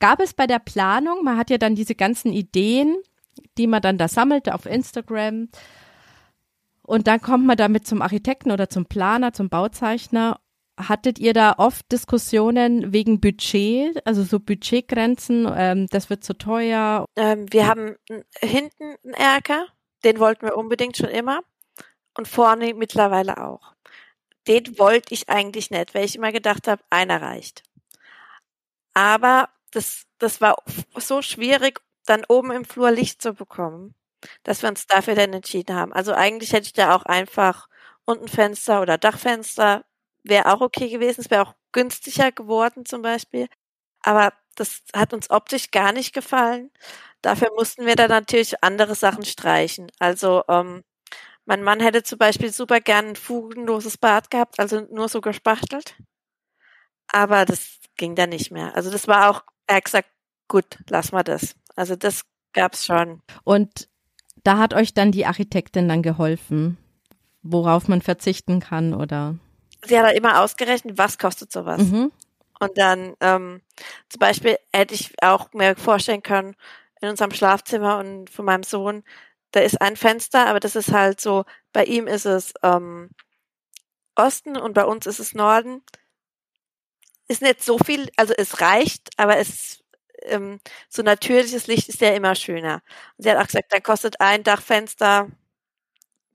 Gab 0.00 0.20
es 0.20 0.32
bei 0.32 0.46
der 0.46 0.60
Planung, 0.60 1.22
man 1.22 1.36
hat 1.36 1.50
ja 1.50 1.58
dann 1.58 1.74
diese 1.74 1.94
ganzen 1.94 2.32
Ideen, 2.32 2.96
die 3.58 3.66
man 3.66 3.82
dann 3.82 3.98
da 3.98 4.08
sammelte 4.08 4.54
auf 4.54 4.64
Instagram. 4.64 5.50
Und 6.82 7.06
dann 7.06 7.20
kommt 7.20 7.44
man 7.44 7.58
damit 7.58 7.86
zum 7.86 8.00
Architekten 8.00 8.50
oder 8.50 8.70
zum 8.70 8.86
Planer, 8.86 9.34
zum 9.34 9.50
Bauzeichner 9.50 10.40
Hattet 10.78 11.18
ihr 11.18 11.34
da 11.34 11.54
oft 11.58 11.90
Diskussionen 11.92 12.92
wegen 12.92 13.20
Budget, 13.20 14.04
also 14.06 14.22
so 14.22 14.40
Budgetgrenzen, 14.40 15.50
ähm, 15.54 15.86
das 15.90 16.08
wird 16.08 16.24
zu 16.24 16.32
teuer? 16.34 17.04
Ähm, 17.16 17.46
wir 17.52 17.66
haben 17.66 17.96
hinten 18.40 18.96
einen 19.04 19.14
Erker, 19.14 19.66
den 20.04 20.18
wollten 20.18 20.46
wir 20.46 20.56
unbedingt 20.56 20.96
schon 20.96 21.10
immer 21.10 21.42
und 22.16 22.26
vorne 22.26 22.74
mittlerweile 22.74 23.44
auch. 23.44 23.74
Den 24.48 24.78
wollte 24.78 25.14
ich 25.14 25.28
eigentlich 25.28 25.70
nicht, 25.70 25.94
weil 25.94 26.04
ich 26.04 26.16
immer 26.16 26.32
gedacht 26.32 26.66
habe, 26.66 26.82
einer 26.90 27.20
reicht. 27.20 27.62
Aber 28.94 29.50
das, 29.70 30.04
das 30.18 30.40
war 30.40 30.56
so 30.96 31.22
schwierig, 31.22 31.80
dann 32.06 32.24
oben 32.28 32.50
im 32.50 32.64
Flur 32.64 32.90
Licht 32.90 33.22
zu 33.22 33.34
bekommen, 33.34 33.94
dass 34.42 34.62
wir 34.62 34.68
uns 34.68 34.86
dafür 34.86 35.14
dann 35.14 35.32
entschieden 35.32 35.76
haben. 35.76 35.92
Also 35.92 36.12
eigentlich 36.14 36.52
hätte 36.52 36.66
ich 36.66 36.72
da 36.72 36.94
auch 36.94 37.04
einfach 37.04 37.68
unten 38.04 38.28
Fenster 38.28 38.82
oder 38.82 38.98
Dachfenster 38.98 39.84
wäre 40.24 40.52
auch 40.52 40.60
okay 40.60 40.88
gewesen. 40.88 41.20
Es 41.20 41.30
wäre 41.30 41.42
auch 41.42 41.54
günstiger 41.72 42.32
geworden 42.32 42.84
zum 42.86 43.02
Beispiel. 43.02 43.48
Aber 44.02 44.32
das 44.54 44.82
hat 44.94 45.12
uns 45.12 45.30
optisch 45.30 45.70
gar 45.70 45.92
nicht 45.92 46.12
gefallen. 46.12 46.70
Dafür 47.22 47.50
mussten 47.54 47.86
wir 47.86 47.96
dann 47.96 48.10
natürlich 48.10 48.62
andere 48.62 48.94
Sachen 48.94 49.24
streichen. 49.24 49.90
Also 49.98 50.42
ähm, 50.48 50.82
mein 51.44 51.62
Mann 51.62 51.80
hätte 51.80 52.02
zum 52.02 52.18
Beispiel 52.18 52.52
super 52.52 52.80
gern 52.80 53.10
ein 53.10 53.16
fugenloses 53.16 53.96
Bad 53.96 54.30
gehabt, 54.30 54.58
also 54.60 54.86
nur 54.90 55.08
so 55.08 55.20
gespachtelt. 55.20 55.96
Aber 57.08 57.44
das 57.44 57.78
ging 57.96 58.14
dann 58.14 58.30
nicht 58.30 58.50
mehr. 58.50 58.74
Also 58.74 58.90
das 58.90 59.08
war 59.08 59.30
auch, 59.30 59.42
er 59.66 59.76
hat 59.76 59.84
gesagt, 59.84 60.08
gut, 60.48 60.78
lass 60.88 61.12
mal 61.12 61.22
das. 61.22 61.54
Also 61.76 61.96
das 61.96 62.22
gab's 62.52 62.86
schon. 62.86 63.22
Und 63.44 63.88
da 64.44 64.58
hat 64.58 64.74
euch 64.74 64.94
dann 64.94 65.12
die 65.12 65.26
Architektin 65.26 65.88
dann 65.88 66.02
geholfen, 66.02 66.76
worauf 67.42 67.88
man 67.88 68.02
verzichten 68.02 68.60
kann 68.60 68.94
oder? 68.94 69.38
Sie 69.84 69.98
hat 69.98 70.06
halt 70.06 70.16
immer 70.16 70.40
ausgerechnet, 70.40 70.98
was 70.98 71.18
kostet 71.18 71.52
sowas. 71.52 71.82
Mhm. 71.82 72.12
Und 72.60 72.78
dann 72.78 73.16
ähm, 73.20 73.60
zum 74.08 74.20
Beispiel 74.20 74.56
hätte 74.72 74.94
ich 74.94 75.12
auch 75.22 75.52
mir 75.52 75.74
vorstellen 75.76 76.22
können, 76.22 76.54
in 77.00 77.08
unserem 77.08 77.32
Schlafzimmer 77.32 77.98
und 77.98 78.30
von 78.30 78.44
meinem 78.44 78.62
Sohn, 78.62 79.02
da 79.50 79.60
ist 79.60 79.80
ein 79.80 79.96
Fenster, 79.96 80.46
aber 80.46 80.60
das 80.60 80.76
ist 80.76 80.92
halt 80.92 81.20
so, 81.20 81.44
bei 81.72 81.84
ihm 81.84 82.06
ist 82.06 82.24
es 82.24 82.54
ähm, 82.62 83.10
Osten 84.14 84.56
und 84.56 84.74
bei 84.74 84.84
uns 84.84 85.06
ist 85.06 85.18
es 85.18 85.34
Norden. 85.34 85.82
Ist 87.28 87.42
nicht 87.42 87.62
so 87.64 87.78
viel, 87.78 88.10
also 88.16 88.34
es 88.36 88.60
reicht, 88.60 89.10
aber 89.16 89.38
es 89.38 89.82
ähm, 90.24 90.60
so 90.88 91.02
natürliches 91.02 91.66
Licht 91.66 91.88
ist 91.88 92.00
ja 92.00 92.14
immer 92.14 92.34
schöner. 92.34 92.82
Und 93.16 93.24
sie 93.24 93.30
hat 93.30 93.38
auch 93.38 93.46
gesagt, 93.46 93.72
da 93.72 93.80
kostet 93.80 94.20
ein 94.20 94.44
Dachfenster 94.44 95.28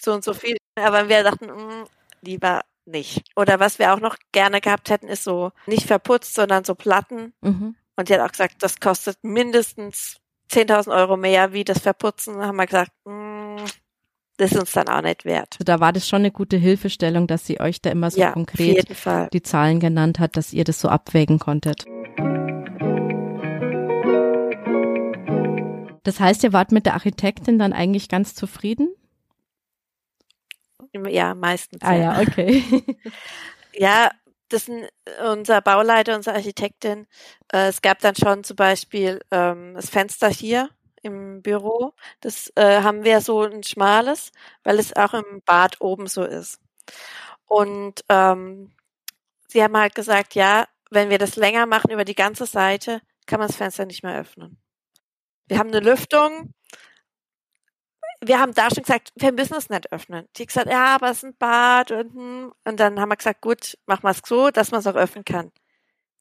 so 0.01 0.13
und 0.13 0.23
so 0.23 0.33
viel. 0.33 0.57
Aber 0.75 1.09
wir 1.09 1.23
dachten, 1.23 1.47
mh, 1.47 1.83
mm, 1.83 1.87
lieber 2.21 2.61
nicht. 2.87 3.23
Oder 3.35 3.59
was 3.59 3.79
wir 3.79 3.93
auch 3.93 3.99
noch 3.99 4.17
gerne 4.31 4.61
gehabt 4.61 4.89
hätten, 4.89 5.07
ist 5.07 5.23
so 5.23 5.51
nicht 5.65 5.85
verputzt, 5.85 6.33
sondern 6.33 6.63
so 6.63 6.75
Platten. 6.75 7.33
Mhm. 7.41 7.75
Und 7.95 8.09
die 8.09 8.13
hat 8.13 8.21
auch 8.21 8.31
gesagt, 8.31 8.55
das 8.61 8.79
kostet 8.79 9.17
mindestens 9.23 10.17
10.000 10.51 10.95
Euro 10.95 11.17
mehr 11.17 11.53
wie 11.53 11.63
das 11.63 11.79
Verputzen. 11.79 12.39
Da 12.39 12.47
haben 12.47 12.57
wir 12.57 12.65
gesagt, 12.65 12.91
mh, 13.05 13.61
mm, 13.61 13.65
das 14.37 14.51
ist 14.51 14.59
uns 14.59 14.71
dann 14.71 14.87
auch 14.87 15.01
nicht 15.01 15.25
wert. 15.25 15.55
Also 15.55 15.63
da 15.63 15.79
war 15.79 15.91
das 15.91 16.07
schon 16.07 16.19
eine 16.19 16.31
gute 16.31 16.57
Hilfestellung, 16.57 17.25
dass 17.27 17.45
sie 17.45 17.59
euch 17.59 17.81
da 17.81 17.89
immer 17.89 18.11
so 18.11 18.19
ja, 18.19 18.31
konkret 18.31 18.87
die 19.33 19.41
Zahlen 19.41 19.79
genannt 19.79 20.19
hat, 20.19 20.37
dass 20.37 20.53
ihr 20.53 20.63
das 20.63 20.79
so 20.79 20.89
abwägen 20.89 21.39
konntet. 21.39 21.85
Das 26.03 26.19
heißt, 26.19 26.43
ihr 26.43 26.53
wart 26.53 26.71
mit 26.71 26.85
der 26.85 26.93
Architektin 26.93 27.59
dann 27.59 27.73
eigentlich 27.73 28.07
ganz 28.07 28.33
zufrieden? 28.33 28.87
Ja, 30.93 31.35
meistens. 31.35 31.81
Ah 31.81 31.95
ja, 31.95 32.21
okay. 32.21 32.63
ja, 33.73 34.11
das 34.49 34.65
sind 34.65 34.87
unser 35.25 35.61
Bauleiter, 35.61 36.15
unsere 36.15 36.35
Architektin. 36.35 37.07
Äh, 37.51 37.67
es 37.67 37.81
gab 37.81 37.99
dann 37.99 38.15
schon 38.15 38.43
zum 38.43 38.55
Beispiel 38.55 39.21
ähm, 39.31 39.73
das 39.75 39.89
Fenster 39.89 40.29
hier 40.29 40.69
im 41.01 41.41
Büro. 41.41 41.93
Das 42.21 42.51
äh, 42.55 42.81
haben 42.81 43.03
wir 43.03 43.21
so 43.21 43.43
ein 43.43 43.63
schmales, 43.63 44.31
weil 44.63 44.79
es 44.79 44.95
auch 44.95 45.13
im 45.13 45.41
Bad 45.45 45.81
oben 45.81 46.07
so 46.07 46.23
ist. 46.23 46.59
Und 47.45 48.03
ähm, 48.09 48.71
sie 49.47 49.63
haben 49.63 49.77
halt 49.77 49.95
gesagt, 49.95 50.35
ja, 50.35 50.67
wenn 50.89 51.09
wir 51.09 51.17
das 51.17 51.35
länger 51.35 51.65
machen 51.65 51.91
über 51.91 52.05
die 52.05 52.15
ganze 52.15 52.45
Seite, 52.45 53.01
kann 53.25 53.39
man 53.39 53.47
das 53.47 53.57
Fenster 53.57 53.85
nicht 53.85 54.03
mehr 54.03 54.19
öffnen. 54.19 54.57
Wir 55.47 55.59
haben 55.59 55.69
eine 55.69 55.79
Lüftung, 55.79 56.53
wir 58.21 58.39
haben 58.39 58.53
da 58.53 58.69
schon 58.69 58.83
gesagt, 58.83 59.11
wir 59.15 59.31
müssen 59.31 59.55
es 59.55 59.69
nicht 59.69 59.91
öffnen. 59.91 60.27
Die 60.37 60.45
gesagt, 60.45 60.67
ja, 60.67 60.95
aber 60.95 61.11
es 61.11 61.17
ist 61.17 61.23
ein 61.23 61.37
Bad 61.37 61.91
und, 61.91 62.13
hm. 62.13 62.53
und 62.65 62.79
dann 62.79 62.99
haben 62.99 63.09
wir 63.09 63.15
gesagt, 63.15 63.41
gut, 63.41 63.77
machen 63.85 64.03
wir 64.03 64.11
es 64.11 64.21
so, 64.25 64.49
dass 64.49 64.71
man 64.71 64.79
es 64.79 64.87
auch 64.87 64.95
öffnen 64.95 65.25
kann. 65.25 65.51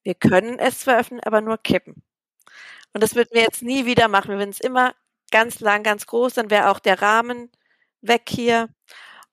Wir 0.03 0.15
können 0.15 0.59
es 0.59 0.81
zwar 0.81 0.99
öffnen, 0.99 1.21
aber 1.21 1.41
nur 1.41 1.59
kippen. 1.59 2.03
Und 2.93 3.03
das 3.03 3.15
würden 3.15 3.31
wir 3.33 3.43
jetzt 3.43 3.63
nie 3.63 3.87
wieder 3.87 4.09
machen. 4.09 4.31
Wir 4.31 4.39
würden 4.39 4.51
es 4.51 4.61
immer 4.61 4.95
ganz 5.31 5.61
lang, 5.61 5.83
ganz 5.83 6.07
groß, 6.07 6.35
dann 6.35 6.51
wäre 6.51 6.71
auch 6.71 6.79
der 6.79 7.03
Rahmen 7.03 7.51
weg 8.01 8.23
hier. 8.29 8.69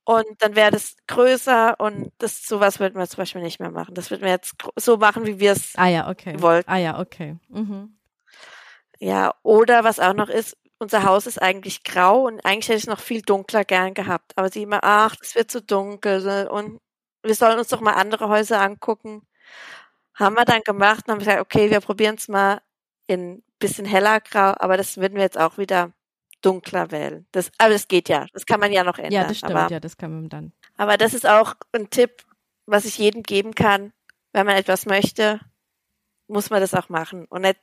Und 0.06 0.26
dann 0.40 0.56
wäre 0.56 0.72
das 0.72 0.98
größer 1.08 1.80
und 1.80 2.12
das 2.18 2.46
sowas 2.46 2.80
würden 2.80 3.00
wir 3.00 3.08
zum 3.08 3.18
Beispiel 3.18 3.42
nicht 3.42 3.62
mehr 3.62 3.72
machen. 3.72 3.96
Das 3.96 4.12
würden 4.12 4.24
wir 4.24 4.32
jetzt 4.32 4.56
so 4.76 4.98
machen, 4.98 5.26
wie 5.26 5.40
wir 5.40 5.54
es 5.54 5.74
ah, 5.76 5.88
ja, 5.88 6.10
okay. 6.10 6.42
wollten. 6.42 6.70
Ah 6.70 6.78
ja, 6.78 7.00
okay. 7.00 7.38
Mhm. 7.48 7.98
Ja, 9.00 9.34
oder 9.44 9.84
was 9.86 10.00
auch 10.00 10.14
noch 10.14 10.30
ist, 10.30 10.58
unser 10.84 11.04
Haus 11.04 11.26
ist 11.26 11.42
eigentlich 11.42 11.84
grau 11.84 12.28
und 12.28 12.46
eigentlich 12.46 12.68
hätte 12.68 12.78
ich 12.78 12.84
es 12.84 12.90
noch 12.90 13.00
viel 13.00 13.22
dunkler 13.22 13.66
gern 13.66 13.94
gehabt. 13.94 14.34
Aber 14.36 14.50
sie 14.50 14.64
immer, 14.64 14.82
ach, 14.84 15.16
es 15.22 15.36
wird 15.36 15.50
zu 15.50 15.62
dunkel 15.62 16.48
und 16.48 16.80
wir 17.24 17.36
sollen 17.36 17.58
uns 17.58 17.70
doch 17.70 17.82
mal 17.82 17.94
andere 17.94 18.30
Häuser 18.30 18.62
angucken. 18.62 19.26
Haben 20.14 20.36
wir 20.36 20.46
dann 20.46 20.62
gemacht 20.62 21.06
und 21.08 21.14
haben 21.14 21.20
gesagt, 21.20 21.40
okay, 21.40 21.72
wir 21.72 21.80
probieren 21.80 22.16
es 22.16 22.28
mal 22.28 22.62
in 23.08 23.44
bisschen 23.60 23.86
heller 23.86 24.20
grau, 24.20 24.54
aber 24.58 24.78
das 24.78 24.98
würden 24.98 25.16
wir 25.16 25.24
jetzt 25.24 25.40
auch 25.40 25.58
wieder 25.58 25.94
dunkler 26.42 26.92
wählen. 26.92 27.26
Das, 27.32 27.50
aber 27.58 27.72
das 27.72 27.88
geht 27.88 28.10
ja. 28.10 28.28
Das 28.34 28.46
kann 28.46 28.60
man 28.60 28.72
ja 28.72 28.84
noch 28.84 28.98
ändern. 28.98 29.14
Ja, 29.14 29.24
das 29.24 29.38
stimmt, 29.38 29.56
aber, 29.56 29.72
ja, 29.72 29.80
das 29.80 29.98
kann 29.98 30.14
man 30.14 30.30
dann. 30.30 30.52
Aber 30.76 30.98
das 30.98 31.14
ist 31.14 31.26
auch 31.26 31.56
ein 31.72 31.90
Tipp, 31.90 32.24
was 32.66 32.86
ich 32.86 32.98
jedem 32.98 33.24
geben 33.24 33.56
kann. 33.56 33.94
Wenn 34.34 34.46
man 34.46 34.58
etwas 34.58 34.86
möchte, 34.86 35.40
muss 36.28 36.50
man 36.50 36.60
das 36.60 36.74
auch 36.74 36.90
machen 36.90 37.26
und 37.26 37.42
nicht 37.42 37.60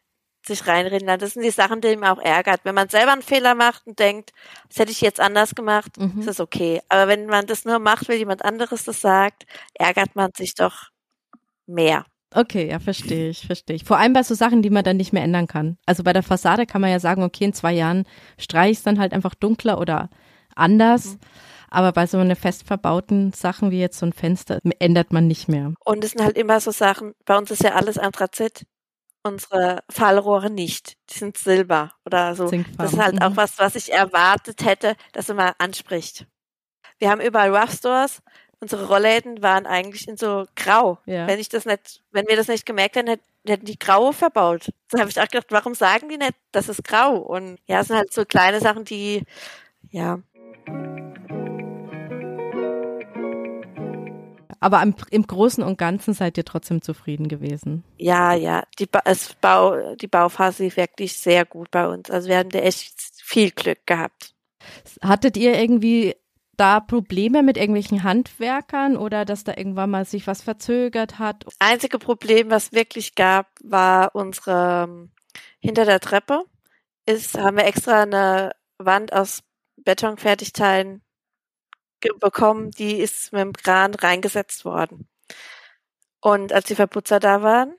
sich 0.51 0.67
reinreden 0.67 1.07
lassen. 1.07 1.21
Das 1.21 1.33
sind 1.35 1.43
die 1.43 1.51
Sachen, 1.51 1.81
die 1.81 1.97
mich 1.97 2.09
auch 2.09 2.19
ärgert. 2.19 2.61
Wenn 2.65 2.75
man 2.75 2.89
selber 2.89 3.13
einen 3.13 3.23
Fehler 3.23 3.55
macht 3.55 3.87
und 3.87 3.99
denkt, 3.99 4.33
das 4.69 4.79
hätte 4.79 4.93
ich 4.93 5.01
jetzt 5.01 5.21
anders 5.21 5.55
gemacht, 5.55 5.99
mhm. 5.99 6.21
ist 6.21 6.29
das 6.29 6.41
okay. 6.41 6.81
Aber 6.89 7.09
wenn 7.09 7.27
man 7.27 7.47
das 7.47 7.65
nur 7.65 7.79
macht, 7.79 8.09
weil 8.09 8.17
jemand 8.17 8.45
anderes 8.45 8.85
das 8.85 9.01
sagt, 9.01 9.47
ärgert 9.75 10.17
man 10.17 10.31
sich 10.37 10.55
doch 10.55 10.89
mehr. 11.67 12.05
Okay, 12.33 12.69
ja, 12.69 12.79
verstehe 12.79 13.31
ich, 13.31 13.47
verstehe 13.47 13.75
ich. 13.77 13.85
Vor 13.85 13.99
allem 13.99 14.13
bei 14.13 14.23
so 14.23 14.35
Sachen, 14.35 14.63
die 14.63 14.71
man 14.71 14.85
dann 14.85 14.97
nicht 14.97 15.13
mehr 15.13 15.25
ändern 15.25 15.49
kann. 15.49 15.79
Also 15.85 16.05
bei 16.05 16.13
der 16.13 16.23
Fassade 16.23 16.65
kann 16.65 16.81
man 16.81 16.91
ja 16.91 17.01
sagen, 17.01 17.25
okay, 17.25 17.45
in 17.45 17.53
zwei 17.53 17.73
Jahren 17.73 18.05
streiche 18.39 18.73
ich 18.73 18.79
es 18.79 18.85
dann 18.85 19.01
halt 19.01 19.13
einfach 19.13 19.35
dunkler 19.35 19.81
oder 19.81 20.11
anders. 20.55 21.15
Mhm. 21.15 21.19
Aber 21.71 21.93
bei 21.93 22.07
so 22.07 22.19
einer 22.19 22.37
fest 22.37 22.67
verbauten 22.67 23.33
Sachen 23.33 23.71
wie 23.71 23.81
jetzt 23.81 23.99
so 23.99 24.07
ein 24.07 24.13
Fenster 24.13 24.59
ändert 24.81 25.13
man 25.13 25.27
nicht 25.27 25.49
mehr. 25.49 25.73
Und 25.85 26.05
es 26.05 26.13
sind 26.13 26.23
halt 26.23 26.37
immer 26.37 26.61
so 26.61 26.73
Sachen, 26.73 27.15
bei 27.25 27.37
uns 27.37 27.51
ist 27.51 27.63
ja 27.63 27.75
alles 27.75 27.99
Anthrazit 27.99 28.65
unsere 29.23 29.83
Fallrohre 29.91 30.51
nicht. 30.51 30.97
Die 31.11 31.19
sind 31.19 31.37
Silber 31.37 31.93
oder 32.05 32.35
so. 32.35 32.51
Das 32.79 32.93
ist 32.93 32.99
halt 32.99 33.23
auch 33.23 33.31
mhm. 33.31 33.37
was, 33.37 33.59
was 33.59 33.75
ich 33.75 33.93
erwartet 33.93 34.65
hätte, 34.65 34.97
dass 35.13 35.29
man 35.29 35.37
mal 35.37 35.55
anspricht. 35.59 36.27
Wir 36.99 37.11
haben 37.11 37.21
überall 37.21 37.55
Rough 37.55 37.73
Stores. 37.73 38.23
Unsere 38.61 38.87
Rollläden 38.89 39.43
waren 39.43 39.67
eigentlich 39.67 40.07
in 40.07 40.19
so 40.19 40.45
grau. 40.55 40.99
Ja. 41.07 41.27
Wenn 41.27 41.39
ich 41.39 41.49
das 41.49 41.65
nicht, 41.65 42.03
wenn 42.11 42.29
wir 42.29 42.37
das 42.37 42.49
nicht 42.49 42.67
gemerkt 42.67 42.97
hätten, 42.97 43.19
hätten 43.47 43.65
die 43.65 43.79
graue 43.79 44.13
verbaut. 44.13 44.71
Da 44.91 45.01
habe 45.01 45.11
ich 45.11 45.19
auch 45.19 45.29
gedacht, 45.29 45.47
warum 45.51 45.75
sagen 45.75 46.11
die 46.11 46.19
nicht, 46.19 46.35
das 46.53 46.69
ist 46.69 46.85
grau? 46.85 47.17
Und 47.17 47.59
ja, 47.67 47.81
es 47.81 47.89
sind 47.89 47.97
halt 47.97 48.13
so 48.13 48.25
kleine 48.27 48.61
Sachen, 48.61 48.85
die, 48.85 49.25
ja. 49.91 50.21
Aber 54.61 54.83
im, 54.83 54.95
im 55.11 55.27
Großen 55.27 55.65
und 55.65 55.79
Ganzen 55.79 56.13
seid 56.13 56.37
ihr 56.37 56.45
trotzdem 56.45 56.83
zufrieden 56.83 57.29
gewesen. 57.29 57.83
Ja, 57.97 58.35
ja. 58.35 58.63
Die, 58.79 58.87
ba 58.87 59.01
es 59.07 59.35
Bau, 59.41 59.95
die 59.97 60.07
Bauphase 60.07 60.67
ist 60.67 60.77
wirklich 60.77 61.15
sehr 61.15 61.47
gut 61.47 61.71
bei 61.71 61.89
uns. 61.89 62.11
Also 62.11 62.29
wir 62.29 62.39
haben 62.39 62.51
da 62.51 62.59
echt 62.59 62.95
viel 63.23 63.51
Glück 63.51 63.87
gehabt. 63.87 64.35
Hattet 65.03 65.39
ihr 65.39 65.59
irgendwie 65.59 66.15
da 66.59 66.79
Probleme 66.81 67.43
mit 67.43 67.57
irgendwelchen 67.57 68.03
Handwerkern 68.03 68.99
oder 68.99 69.25
dass 69.25 69.45
da 69.45 69.55
irgendwann 69.57 69.89
mal 69.89 70.05
sich 70.05 70.27
was 70.27 70.43
verzögert 70.43 71.19
hat? 71.19 71.47
Das 71.47 71.55
einzige 71.59 71.99
Problem, 71.99 72.51
was 72.51 72.73
wirklich 72.73 73.15
gab, 73.15 73.47
war 73.65 74.15
unsere 74.15 74.85
ähm, 74.87 75.11
hinter 75.59 75.87
der 75.87 76.01
Treppe 76.01 76.45
ist, 77.07 77.39
haben 77.39 77.57
wir 77.57 77.65
extra 77.65 78.03
eine 78.03 78.53
Wand 78.77 79.13
aus 79.13 79.43
Betonfertigteilen 79.77 81.03
bekommen, 82.19 82.71
die 82.71 82.97
ist 82.97 83.33
mit 83.33 83.43
dem 83.43 83.53
Kran 83.53 83.95
reingesetzt 83.95 84.65
worden. 84.65 85.09
Und 86.21 86.53
als 86.53 86.67
die 86.67 86.75
Verputzer 86.75 87.21
da 87.21 87.43
waren, 87.43 87.77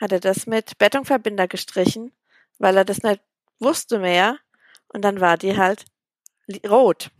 hat 0.00 0.12
er 0.12 0.20
das 0.20 0.46
mit 0.46 0.78
Betonverbinder 0.78 1.46
gestrichen, 1.46 2.12
weil 2.58 2.76
er 2.76 2.84
das 2.84 3.02
nicht 3.02 3.20
wusste 3.58 3.98
mehr. 3.98 4.38
Und 4.88 5.02
dann 5.02 5.20
war 5.20 5.36
die 5.36 5.56
halt 5.56 5.84
rot. 6.68 7.10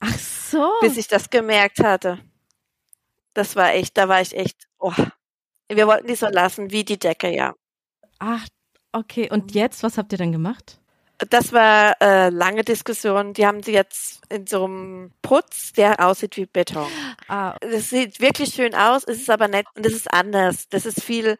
Ach 0.00 0.18
so. 0.18 0.72
Bis 0.80 0.96
ich 0.96 1.08
das 1.08 1.30
gemerkt 1.30 1.80
hatte. 1.80 2.18
Das 3.34 3.56
war 3.56 3.72
echt, 3.72 3.96
da 3.96 4.08
war 4.08 4.20
ich 4.20 4.36
echt, 4.36 4.68
oh. 4.78 4.92
Wir 5.68 5.86
wollten 5.86 6.06
die 6.06 6.16
so 6.16 6.26
lassen 6.26 6.70
wie 6.70 6.84
die 6.84 6.98
Decke, 6.98 7.34
ja. 7.34 7.54
Ach, 8.18 8.46
okay. 8.92 9.30
Und 9.30 9.54
jetzt, 9.54 9.82
was 9.82 9.96
habt 9.96 10.12
ihr 10.12 10.18
dann 10.18 10.32
gemacht? 10.32 10.81
Das 11.30 11.52
war 11.52 12.00
äh, 12.00 12.30
lange 12.30 12.64
Diskussion. 12.64 13.32
Die 13.32 13.46
haben 13.46 13.62
sie 13.62 13.72
jetzt 13.72 14.22
in 14.28 14.46
so 14.46 14.64
einem 14.64 15.12
Putz, 15.22 15.72
der 15.72 16.04
aussieht 16.04 16.36
wie 16.36 16.46
Beton. 16.46 16.88
Ah. 17.28 17.56
Das 17.60 17.90
sieht 17.90 18.20
wirklich 18.20 18.54
schön 18.54 18.74
aus, 18.74 19.04
ist 19.04 19.22
es 19.22 19.30
aber 19.30 19.48
nett 19.48 19.66
und 19.74 19.86
es 19.86 19.94
ist 19.94 20.12
anders. 20.12 20.68
Das 20.68 20.86
ist 20.86 21.02
viel. 21.02 21.36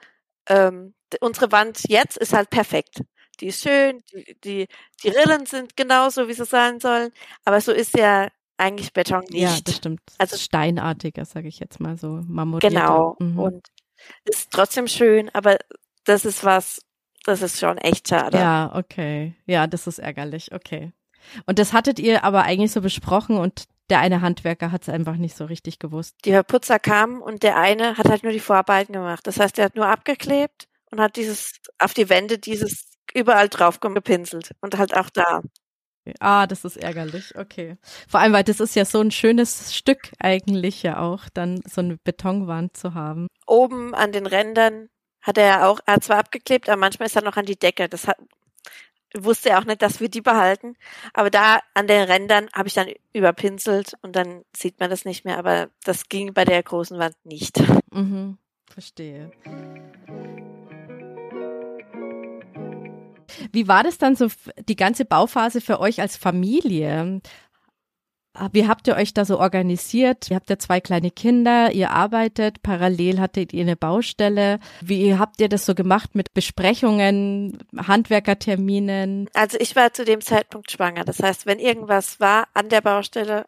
Ähm, 0.49 0.95
unsere 1.21 1.53
Wand 1.53 1.81
jetzt 1.89 2.17
ist 2.17 2.33
halt 2.33 2.51
perfekt. 2.51 3.03
Die 3.41 3.49
ist 3.49 3.63
schön, 3.63 4.03
die, 4.13 4.37
die, 4.45 4.69
die 5.03 5.09
Rillen 5.09 5.47
sind 5.47 5.77
genauso, 5.77 6.29
wie 6.29 6.35
sie 6.35 6.45
sein 6.45 6.81
sollen. 6.81 7.11
Aber 7.45 7.61
so 7.61 7.73
ist 7.73 7.97
ja 7.97 8.29
eigentlich 8.57 8.93
Beton 8.93 9.25
nicht. 9.31 9.43
Ja, 9.43 9.59
das 9.65 9.77
stimmt. 9.77 10.01
Also 10.19 10.37
steinartiger, 10.37 11.25
sage 11.25 11.49
ich 11.49 11.59
jetzt 11.59 11.81
mal 11.81 11.97
so, 11.99 12.21
marmorierter. 12.27 12.69
Genau. 12.69 13.17
Mhm. 13.19 13.39
Und 13.39 13.69
ist 14.25 14.53
trotzdem 14.53 14.87
schön, 14.87 15.31
aber 15.33 15.59
das 16.05 16.25
ist 16.25 16.45
was, 16.45 16.83
das 17.25 17.43
ist 17.43 17.59
schon 17.59 17.79
echt 17.79 18.09
schade. 18.09 18.39
Ja, 18.39 18.73
okay. 18.75 19.35
Ja, 19.47 19.67
das 19.67 19.87
ist 19.87 19.99
ärgerlich. 19.99 20.53
Okay. 20.53 20.93
Und 21.47 21.59
das 21.59 21.73
hattet 21.73 21.99
ihr 21.99 22.25
aber 22.25 22.43
eigentlich 22.43 22.73
so 22.73 22.81
besprochen 22.81 23.37
und 23.37 23.65
der 23.91 24.01
eine 24.01 24.23
Handwerker 24.23 24.73
hat 24.73 24.83
es 24.83 24.89
einfach 24.89 25.17
nicht 25.17 25.37
so 25.37 25.45
richtig 25.45 25.79
gewusst. 25.79 26.17
Die 26.25 26.31
Verputzer 26.31 26.79
kamen 26.79 27.21
und 27.21 27.43
der 27.43 27.59
eine 27.59 27.99
hat 27.99 28.09
halt 28.09 28.23
nur 28.23 28.33
die 28.33 28.41
Vorarbeiten 28.41 28.93
gemacht. 28.93 29.27
Das 29.27 29.39
heißt, 29.39 29.59
er 29.59 29.67
hat 29.67 29.77
nur 29.77 29.87
abgeklebt 29.87 30.67
und 30.91 31.01
hat 31.01 31.17
dieses 31.17 31.55
auf 31.79 31.95
die 31.95 32.09
Wände 32.09 32.39
dieses 32.39 32.93
überall 33.13 33.49
drauf 33.49 33.81
gepinselt 33.81 34.53
und 34.61 34.79
halt 34.79 34.97
auch 34.97 35.11
da. 35.11 35.43
Ah, 36.19 36.47
das 36.47 36.65
ist 36.65 36.77
ärgerlich, 36.77 37.37
okay. 37.37 37.77
Vor 38.09 38.21
allem, 38.21 38.33
weil 38.33 38.43
das 38.43 38.59
ist 38.59 38.75
ja 38.75 38.85
so 38.85 39.01
ein 39.01 39.13
schönes 39.13 39.75
Stück 39.75 40.11
eigentlich 40.19 40.83
ja 40.83 40.99
auch, 40.99 41.29
dann 41.33 41.61
so 41.65 41.81
eine 41.81 41.97
Betonwand 42.03 42.77
zu 42.77 42.95
haben. 42.95 43.29
Oben 43.47 43.95
an 43.95 44.11
den 44.11 44.27
Rändern 44.27 44.89
hat 45.23 45.39
er 45.39 45.47
ja 45.47 45.69
auch, 45.69 45.81
er 45.87 45.95
hat 45.95 46.05
zwar 46.05 46.19
abgeklebt, 46.19 46.69
aber 46.69 46.79
manchmal 46.79 47.07
ist 47.07 47.17
er 47.17 47.23
noch 47.23 47.37
an 47.37 47.47
die 47.47 47.59
Decke. 47.59 47.89
Das 47.89 48.09
hat, 48.09 48.19
wusste 49.17 49.51
er 49.51 49.59
auch 49.59 49.65
nicht, 49.65 49.83
dass 49.83 50.01
wir 50.01 50.09
die 50.09 50.21
behalten. 50.21 50.77
Aber 51.15 51.31
da 51.31 51.61
an 51.75 51.87
den 51.87 52.03
Rändern 52.03 52.49
habe 52.53 52.69
ich 52.69 52.75
dann 52.75 52.89
überpinselt 53.13 53.95
und 54.03 54.17
dann 54.17 54.45
sieht 54.55 54.81
man 54.81 54.91
das 54.91 55.05
nicht 55.05 55.25
mehr. 55.25 55.39
Aber 55.39 55.69
das 55.85 56.09
ging 56.09 56.35
bei 56.35 56.45
der 56.45 56.63
großen 56.63 56.99
Wand 56.99 57.15
nicht. 57.25 57.63
Mhm, 57.93 58.39
verstehe. 58.67 59.31
Wie 63.51 63.69
war 63.69 63.83
das 63.83 63.99
dann 63.99 64.17
so 64.17 64.29
die 64.69 64.77
ganze 64.77 65.05
Bauphase 65.05 65.61
für 65.61 65.81
euch 65.81 66.01
als 66.01 66.17
Familie? 66.17 67.21
Ah, 68.35 68.49
wie 68.53 68.67
habt 68.67 68.89
ihr 68.89 68.97
euch 68.97 69.13
da 69.13 69.27
so 69.27 69.39
organisiert? 69.39 70.31
Ihr 70.31 70.37
habt 70.37 70.49
ja 70.49 70.59
zwei 70.59 70.81
kleine 70.81 71.11
Kinder, 71.11 71.71
ihr 71.73 71.91
arbeitet, 71.91 72.63
parallel 72.63 73.21
hattet 73.21 73.53
ihr 73.53 73.63
eine 73.63 73.77
Baustelle. 73.77 74.59
Wie 74.81 75.17
habt 75.19 75.39
ihr 75.41 75.51
das 75.51 75.67
so 75.67 75.75
gemacht 75.75 76.15
mit 76.15 76.33
Besprechungen, 76.33 77.59
Handwerkerterminen? 77.77 79.29
Also 79.35 79.59
ich 79.61 79.77
war 79.77 79.93
zu 79.93 80.07
dem 80.07 80.23
Zeitpunkt 80.23 80.71
schwanger. 80.71 81.05
Das 81.05 81.23
heißt, 81.23 81.45
wenn 81.45 81.59
irgendwas 81.59 82.21
war 82.21 82.49
an 82.55 82.71
der 82.71 82.81
Baustelle, 82.81 83.45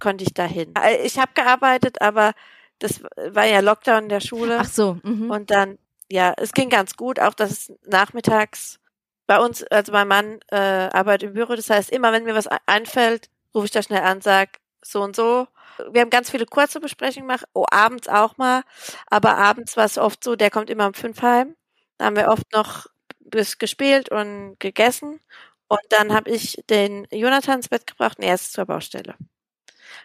konnte 0.00 0.24
ich 0.24 0.32
dahin. 0.32 0.72
Äh, 0.82 1.04
ich 1.04 1.18
habe 1.18 1.32
gearbeitet, 1.34 2.00
aber 2.00 2.32
das 2.78 3.02
war 3.30 3.44
ja 3.44 3.60
Lockdown 3.60 4.04
in 4.04 4.08
der 4.08 4.20
Schule. 4.20 4.58
Ach 4.60 4.68
so. 4.68 4.98
Mhm. 5.02 5.30
Und 5.30 5.50
dann, 5.50 5.78
ja, 6.10 6.32
es 6.38 6.52
ging 6.52 6.70
ganz 6.70 6.96
gut, 6.96 7.20
auch 7.20 7.34
dass 7.34 7.50
es 7.50 7.72
nachmittags 7.86 8.80
bei 9.26 9.38
uns, 9.38 9.62
also 9.64 9.92
mein 9.92 10.08
Mann 10.08 10.40
äh, 10.50 10.56
arbeitet 10.56 11.28
im 11.28 11.34
Büro, 11.34 11.54
das 11.54 11.68
heißt, 11.70 11.90
immer 11.90 12.12
wenn 12.12 12.24
mir 12.24 12.34
was 12.34 12.48
einfällt, 12.66 13.28
rufe 13.54 13.66
ich 13.66 13.70
da 13.70 13.82
schnell 13.82 14.02
an, 14.02 14.20
sag 14.20 14.58
so 14.82 15.02
und 15.02 15.16
so. 15.16 15.46
Wir 15.90 16.02
haben 16.02 16.10
ganz 16.10 16.30
viele 16.30 16.46
kurze 16.46 16.80
Besprechungen 16.80 17.28
gemacht, 17.28 17.46
oh, 17.54 17.64
abends 17.70 18.08
auch 18.08 18.36
mal, 18.36 18.62
aber 19.06 19.36
abends 19.38 19.76
war 19.76 19.84
es 19.84 19.98
oft 19.98 20.22
so, 20.22 20.36
der 20.36 20.50
kommt 20.50 20.70
immer 20.70 20.86
um 20.86 20.94
fünf 20.94 21.22
heim. 21.22 21.56
Da 21.98 22.06
haben 22.06 22.16
wir 22.16 22.28
oft 22.28 22.52
noch 22.52 22.86
bis 23.20 23.58
gespielt 23.58 24.10
und 24.10 24.56
gegessen 24.58 25.20
und 25.68 25.80
dann 25.88 26.12
habe 26.12 26.30
ich 26.30 26.62
den 26.68 27.06
Jonathan 27.10 27.56
ins 27.56 27.68
Bett 27.68 27.86
gebracht 27.86 28.18
und 28.18 28.24
er 28.24 28.34
ist 28.34 28.52
zur 28.52 28.66
Baustelle. 28.66 29.14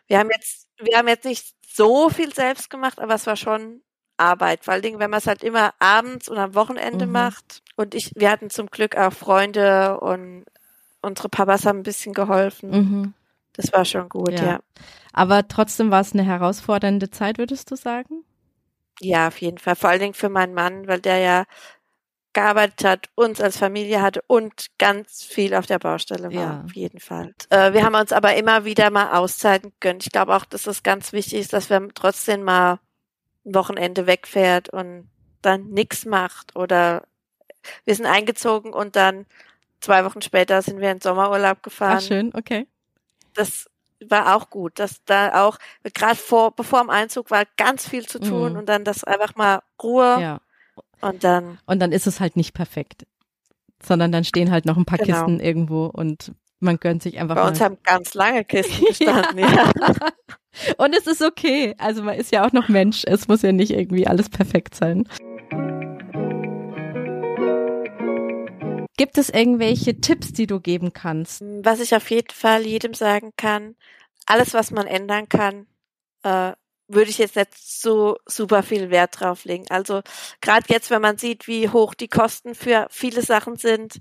Wir 0.08 0.20
haben 0.20 0.30
jetzt, 0.32 0.68
wir 0.78 0.98
haben 0.98 1.08
jetzt 1.10 1.26
nicht 1.26 1.56
so 1.68 2.10
viel 2.10 2.34
selbst 2.34 2.70
gemacht, 2.70 3.00
aber 3.00 3.16
es 3.16 3.28
war 3.28 3.36
schon 3.36 3.82
Arbeit, 4.16 4.64
vor 4.64 4.74
allen 4.74 4.82
Dingen, 4.82 5.00
wenn 5.00 5.10
man 5.10 5.20
es 5.20 5.28
halt 5.28 5.44
immer 5.44 5.74
abends 5.80 6.28
und 6.30 6.38
am 6.38 6.56
Wochenende 6.56 7.06
mhm. 7.06 7.12
macht. 7.12 7.62
Und 7.76 7.94
ich, 7.94 8.12
wir 8.16 8.32
hatten 8.32 8.50
zum 8.50 8.68
Glück 8.68 8.96
auch 8.96 9.14
Freunde 9.14 10.00
und 10.00 10.46
unsere 11.02 11.30
Papas 11.30 11.66
haben 11.66 11.80
ein 11.80 11.84
bisschen 11.84 12.14
geholfen. 12.14 12.70
Mhm. 12.72 13.14
Das 13.58 13.74
war 13.74 13.86
schon 13.86 14.08
gut, 14.08 14.32
ja. 14.32 14.46
ja. 14.46 14.60
Aber 15.14 15.48
trotzdem 15.48 15.92
war 15.92 16.02
es 16.02 16.14
eine 16.14 16.24
herausfordernde 16.24 17.10
Zeit, 17.10 17.38
würdest 17.38 17.72
du 17.72 17.76
sagen? 17.76 18.24
Ja, 19.02 19.28
auf 19.28 19.42
jeden 19.42 19.58
Fall. 19.58 19.76
Vor 19.76 19.90
allen 19.90 20.00
Dingen 20.00 20.14
für 20.14 20.30
meinen 20.30 20.54
Mann, 20.54 20.88
weil 20.88 21.02
der 21.02 21.18
ja 21.18 21.44
gearbeitet 22.34 22.84
hat, 22.84 23.10
uns 23.16 23.42
als 23.42 23.58
Familie 23.58 24.02
hatte 24.02 24.22
und 24.28 24.68
ganz 24.78 25.24
viel 25.24 25.56
auf 25.56 25.66
der 25.66 25.80
Baustelle 25.80 26.26
war, 26.26 26.32
ja. 26.32 26.64
auf 26.64 26.74
jeden 26.76 27.00
Fall. 27.00 27.34
Äh, 27.50 27.74
wir 27.74 27.84
haben 27.84 27.96
uns 27.96 28.12
aber 28.12 28.36
immer 28.36 28.64
wieder 28.64 28.92
mal 28.92 29.18
Auszeiten 29.18 29.74
gönnt. 29.80 30.06
Ich 30.06 30.12
glaube 30.12 30.36
auch, 30.36 30.46
dass 30.46 30.68
es 30.68 30.84
ganz 30.84 31.14
wichtig 31.14 31.40
ist, 31.40 31.54
dass 31.54 31.72
wir 31.72 31.88
trotzdem 31.96 32.44
mal 32.44 32.80
ein 33.44 33.56
Wochenende 33.56 34.06
wegfährt 34.06 34.70
und 34.70 35.10
dann 35.42 35.70
nichts 35.70 36.06
macht 36.06 36.56
oder 36.56 37.08
wir 37.86 37.96
sind 37.96 38.06
eingezogen 38.06 38.72
und 38.72 38.96
dann 38.96 39.26
zwei 39.80 40.06
Wochen 40.06 40.22
später 40.22 40.62
sind 40.62 40.80
wir 40.80 40.92
in 40.92 41.02
Sommerurlaub 41.02 41.64
gefahren. 41.64 41.98
Ach, 41.98 42.02
schön, 42.02 42.32
okay. 42.36 42.68
Das 43.38 43.68
war 44.06 44.36
auch 44.36 44.50
gut, 44.50 44.78
dass 44.80 45.04
da 45.06 45.46
auch 45.46 45.58
gerade 45.94 46.16
vor 46.16 46.56
bevor 46.56 46.82
dem 46.82 46.90
Einzug 46.90 47.32
war 47.32 47.46
ganz 47.58 47.88
viel 47.88 48.06
zu 48.06 48.20
tun 48.20 48.54
mhm. 48.54 48.60
und 48.60 48.70
dann 48.70 48.84
das 48.84 49.04
einfach 49.04 49.36
mal 49.36 49.62
Ruhe 49.82 50.18
ja. 50.22 50.42
und 51.02 51.24
dann 51.24 51.60
und 51.66 51.80
dann 51.80 51.92
ist 51.92 52.06
es 52.06 52.20
halt 52.20 52.36
nicht 52.36 52.54
perfekt, 52.54 53.08
sondern 53.82 54.12
dann 54.12 54.24
stehen 54.24 54.52
halt 54.52 54.66
noch 54.66 54.78
ein 54.78 54.86
paar 54.86 55.00
genau. 55.00 55.26
Kisten 55.26 55.40
irgendwo 55.40 55.86
und 55.86 56.32
man 56.60 56.78
gönnt 56.78 57.04
sich 57.04 57.20
einfach 57.20 57.36
Bei 57.36 57.44
mal. 57.44 57.50
uns 57.50 57.62
haben 57.62 57.78
ganz 57.84 58.14
lange 58.14 58.44
Kisten 58.44 58.86
gestanden, 58.88 59.40
ja. 59.40 59.48
ja. 59.48 59.96
Und 60.78 60.96
es 60.96 61.06
ist 61.06 61.22
okay. 61.22 61.76
Also 61.78 62.02
man 62.04 62.16
ist 62.16 62.32
ja 62.32 62.46
auch 62.46 62.52
noch 62.52 62.68
Mensch. 62.68 63.04
Es 63.06 63.28
muss 63.28 63.44
ja 63.44 63.52
nicht 63.52 63.72
irgendwie 63.72 64.08
alles 64.08 64.28
perfekt 64.30 64.74
sein. 64.74 65.08
Gibt 68.98 69.20
es 69.20 69.30
irgendwelche 69.30 70.02
Tipps, 70.02 70.34
die 70.34 70.48
du 70.48 70.60
geben 70.60 70.92
kannst? 70.92 71.44
Was 71.64 71.80
ich 71.80 71.96
auf 71.96 72.10
jeden 72.10 72.34
Fall 72.34 72.66
jedem 72.66 72.96
sagen 72.96 73.32
kann, 73.38 73.76
alles, 74.26 74.54
was 74.54 74.72
man 74.72 74.88
ändern 74.88 75.30
kann, 75.30 75.68
äh, 76.24 76.54
würde 76.88 77.10
ich 77.10 77.18
jetzt 77.18 77.36
nicht 77.36 77.56
so 77.56 78.18
super 78.26 78.64
viel 78.64 78.90
Wert 78.90 79.20
drauf 79.20 79.46
legen. 79.46 79.66
Also 79.70 80.02
gerade 80.42 80.66
jetzt, 80.70 80.90
wenn 80.90 81.02
man 81.02 81.18
sieht, 81.18 81.48
wie 81.48 81.70
hoch 81.70 81.94
die 81.94 82.08
Kosten 82.08 82.56
für 82.56 82.88
viele 82.90 83.22
Sachen 83.22 83.58
sind, 83.58 84.00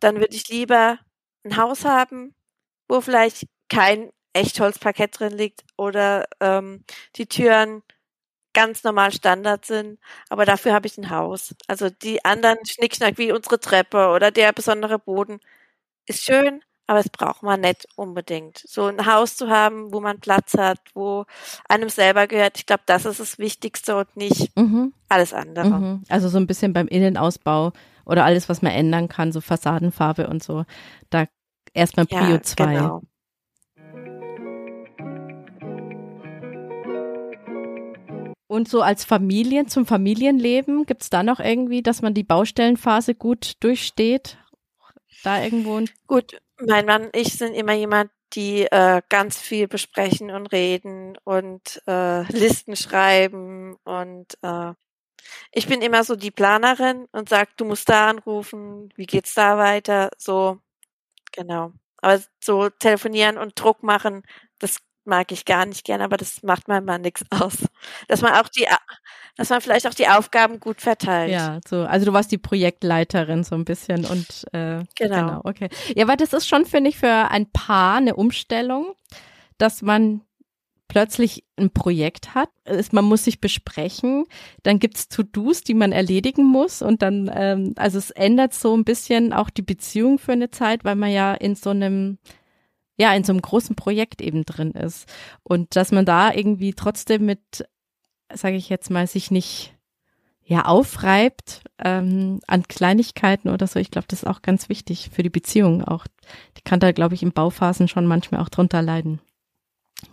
dann 0.00 0.16
würde 0.16 0.34
ich 0.34 0.48
lieber 0.48 0.98
ein 1.44 1.56
Haus 1.56 1.84
haben, 1.84 2.34
wo 2.88 3.00
vielleicht 3.00 3.46
kein 3.68 4.10
Echtholzparkett 4.32 5.18
drin 5.18 5.32
liegt 5.32 5.64
oder 5.76 6.26
ähm, 6.40 6.84
die 7.16 7.26
Türen 7.26 7.82
ganz 8.54 8.84
normal 8.84 9.12
Standard 9.12 9.64
sind, 9.64 9.98
aber 10.28 10.44
dafür 10.44 10.72
habe 10.72 10.86
ich 10.86 10.98
ein 10.98 11.10
Haus. 11.10 11.54
Also 11.66 11.90
die 11.90 12.24
anderen 12.24 12.58
Schnickschnack 12.64 13.18
wie 13.18 13.32
unsere 13.32 13.60
Treppe 13.60 14.08
oder 14.08 14.30
der 14.30 14.52
besondere 14.52 14.98
Boden 14.98 15.40
ist 16.06 16.24
schön, 16.24 16.62
aber 16.86 17.00
es 17.00 17.08
braucht 17.08 17.42
man 17.42 17.60
nicht 17.60 17.86
unbedingt. 17.96 18.62
So 18.66 18.86
ein 18.86 19.06
Haus 19.06 19.36
zu 19.36 19.48
haben, 19.48 19.92
wo 19.92 20.00
man 20.00 20.20
Platz 20.20 20.54
hat, 20.54 20.78
wo 20.94 21.24
einem 21.68 21.88
selber 21.88 22.26
gehört, 22.26 22.58
ich 22.58 22.66
glaube, 22.66 22.82
das 22.86 23.04
ist 23.04 23.20
das 23.20 23.38
Wichtigste 23.38 23.96
und 23.96 24.16
nicht 24.16 24.56
mhm. 24.56 24.92
alles 25.08 25.32
andere. 25.32 25.68
Mhm. 25.68 26.04
Also 26.08 26.28
so 26.28 26.38
ein 26.38 26.46
bisschen 26.46 26.72
beim 26.72 26.88
Innenausbau 26.88 27.72
oder 28.04 28.24
alles, 28.24 28.48
was 28.48 28.62
man 28.62 28.72
ändern 28.72 29.08
kann, 29.08 29.32
so 29.32 29.40
Fassadenfarbe 29.40 30.28
und 30.28 30.42
so, 30.42 30.64
da 31.10 31.26
erstmal 31.72 32.06
Prio 32.06 32.38
2. 32.38 32.64
Ja, 32.64 32.80
genau. 32.80 33.02
Und 38.52 38.68
so 38.68 38.82
als 38.82 39.02
Familien, 39.02 39.66
zum 39.66 39.86
Familienleben, 39.86 40.84
gibt's 40.84 41.08
da 41.08 41.22
noch 41.22 41.40
irgendwie, 41.40 41.82
dass 41.82 42.02
man 42.02 42.12
die 42.12 42.22
Baustellenphase 42.22 43.14
gut 43.14 43.54
durchsteht? 43.60 44.36
Da 45.22 45.42
irgendwo? 45.42 45.80
Gut, 46.06 46.38
mein 46.60 46.84
Mann 46.84 47.06
und 47.06 47.16
ich 47.16 47.32
sind 47.32 47.54
immer 47.54 47.72
jemand, 47.72 48.10
die 48.34 48.64
äh, 48.64 49.00
ganz 49.08 49.38
viel 49.38 49.68
besprechen 49.68 50.30
und 50.30 50.48
reden 50.52 51.16
und 51.24 51.80
äh, 51.86 52.30
Listen 52.30 52.76
schreiben 52.76 53.76
und 53.84 54.36
äh, 54.42 54.74
ich 55.52 55.66
bin 55.66 55.80
immer 55.80 56.04
so 56.04 56.14
die 56.14 56.30
Planerin 56.30 57.06
und 57.10 57.30
sag, 57.30 57.56
du 57.56 57.64
musst 57.64 57.88
da 57.88 58.10
anrufen, 58.10 58.90
wie 58.96 59.06
geht's 59.06 59.32
da 59.32 59.56
weiter, 59.56 60.10
so 60.18 60.58
genau. 61.32 61.72
Aber 62.02 62.20
so 62.38 62.68
telefonieren 62.68 63.38
und 63.38 63.58
Druck 63.58 63.82
machen, 63.82 64.24
das 64.58 64.76
mag 65.04 65.32
ich 65.32 65.44
gar 65.44 65.66
nicht 65.66 65.84
gern, 65.84 66.00
aber 66.00 66.16
das 66.16 66.42
macht 66.42 66.68
man 66.68 66.84
mal 66.84 66.98
nichts 66.98 67.24
aus. 67.30 67.58
Dass 68.08 68.22
man 68.22 68.34
auch 68.34 68.48
die, 68.48 68.66
dass 69.36 69.50
man 69.50 69.60
vielleicht 69.60 69.86
auch 69.86 69.94
die 69.94 70.08
Aufgaben 70.08 70.60
gut 70.60 70.80
verteilt. 70.80 71.32
Ja, 71.32 71.60
so, 71.66 71.82
also 71.82 72.06
du 72.06 72.12
warst 72.12 72.32
die 72.32 72.38
Projektleiterin 72.38 73.44
so 73.44 73.54
ein 73.54 73.64
bisschen 73.64 74.04
und 74.04 74.46
äh, 74.52 74.84
genau. 74.94 75.16
genau, 75.16 75.40
okay. 75.44 75.68
Ja, 75.96 76.08
weil 76.08 76.16
das 76.16 76.32
ist 76.32 76.48
schon, 76.48 76.66
finde 76.66 76.90
ich, 76.90 76.98
für 76.98 77.30
ein 77.30 77.50
Paar 77.50 77.96
eine 77.96 78.14
Umstellung, 78.14 78.94
dass 79.58 79.82
man 79.82 80.22
plötzlich 80.92 81.44
ein 81.56 81.70
Projekt 81.70 82.34
hat, 82.34 82.50
man 82.90 83.06
muss 83.06 83.24
sich 83.24 83.40
besprechen, 83.40 84.26
dann 84.62 84.78
gibt's 84.78 85.08
To-Dos, 85.08 85.62
die 85.62 85.72
man 85.72 85.90
erledigen 85.90 86.44
muss 86.44 86.82
und 86.82 87.00
dann, 87.00 87.30
ähm, 87.34 87.72
also 87.76 87.96
es 87.96 88.10
ändert 88.10 88.52
so 88.52 88.76
ein 88.76 88.84
bisschen 88.84 89.32
auch 89.32 89.48
die 89.48 89.62
Beziehung 89.62 90.18
für 90.18 90.32
eine 90.32 90.50
Zeit, 90.50 90.84
weil 90.84 90.96
man 90.96 91.10
ja 91.10 91.32
in 91.32 91.54
so 91.54 91.70
einem 91.70 92.18
ja, 93.02 93.12
in 93.14 93.24
so 93.24 93.32
einem 93.32 93.42
großen 93.42 93.74
Projekt 93.74 94.22
eben 94.22 94.44
drin 94.44 94.70
ist. 94.70 95.12
Und 95.42 95.74
dass 95.74 95.90
man 95.90 96.04
da 96.04 96.32
irgendwie 96.32 96.72
trotzdem 96.72 97.26
mit, 97.26 97.66
sage 98.32 98.54
ich 98.54 98.68
jetzt 98.68 98.90
mal, 98.90 99.08
sich 99.08 99.32
nicht 99.32 99.74
ja 100.44 100.66
aufreibt 100.66 101.62
ähm, 101.82 102.40
an 102.46 102.62
Kleinigkeiten 102.68 103.48
oder 103.48 103.66
so. 103.66 103.80
Ich 103.80 103.90
glaube, 103.90 104.06
das 104.08 104.22
ist 104.22 104.28
auch 104.28 104.40
ganz 104.40 104.68
wichtig 104.68 105.10
für 105.12 105.24
die 105.24 105.30
Beziehung. 105.30 105.82
Auch 105.82 106.06
die 106.56 106.62
kann 106.62 106.78
da, 106.78 106.92
glaube 106.92 107.16
ich, 107.16 107.24
in 107.24 107.32
Bauphasen 107.32 107.88
schon 107.88 108.06
manchmal 108.06 108.40
auch 108.40 108.48
drunter 108.48 108.82
leiden. 108.82 109.20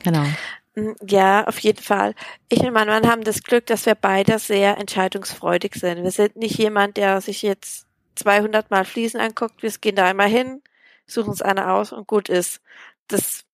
Genau. 0.04 0.26
Mm, 0.74 0.94
ja, 1.08 1.46
auf 1.48 1.60
jeden 1.60 1.84
Fall. 1.84 2.16
Ich 2.48 2.62
und 2.62 2.74
mein 2.74 2.88
Mann 2.88 3.08
haben 3.08 3.24
das 3.24 3.44
Glück, 3.44 3.68
dass 3.68 3.86
wir 3.86 3.96
beide 3.96 4.40
sehr 4.40 4.80
entscheidungsfreudig 4.80 5.76
sind. 5.76 6.04
Wir 6.04 6.12
sind 6.12 6.38
nicht 6.38 6.58
jemand, 6.58 6.98
der 6.98 7.22
sich 7.22 7.44
jetzt 7.44 7.86
200 8.16 8.72
Mal 8.72 8.86
Fliesen 8.86 9.20
anguckt. 9.20 9.62
Wir 9.62 9.70
gehen 9.80 9.96
da 9.96 10.06
einmal 10.06 10.30
hin, 10.30 10.64
suchen 11.10 11.30
uns 11.30 11.42
eine 11.42 11.72
aus 11.72 11.92
und 11.92 12.08
gut 12.08 12.30
ist. 12.30 12.62
Das 13.08 13.46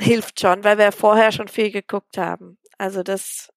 hilft 0.00 0.40
schon, 0.40 0.64
weil 0.64 0.78
wir 0.78 0.92
vorher 0.92 1.32
schon 1.32 1.48
viel 1.48 1.70
geguckt 1.70 2.18
haben. 2.18 2.58
Also 2.78 3.02
das. 3.02 3.50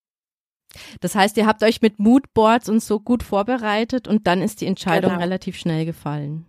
Das 1.02 1.16
heißt, 1.16 1.38
ihr 1.38 1.48
habt 1.48 1.64
euch 1.64 1.82
mit 1.82 1.98
Moodboards 1.98 2.70
und 2.70 2.82
so 2.84 3.00
gut 3.00 3.24
vorbereitet 3.24 4.08
und 4.08 4.28
dann 4.28 4.42
ist 4.42 4.62
die 4.62 4.68
Entscheidung 4.68 5.12
genau. 5.12 5.24
relativ 5.24 5.58
schnell 5.58 5.86
gefallen. 5.86 6.46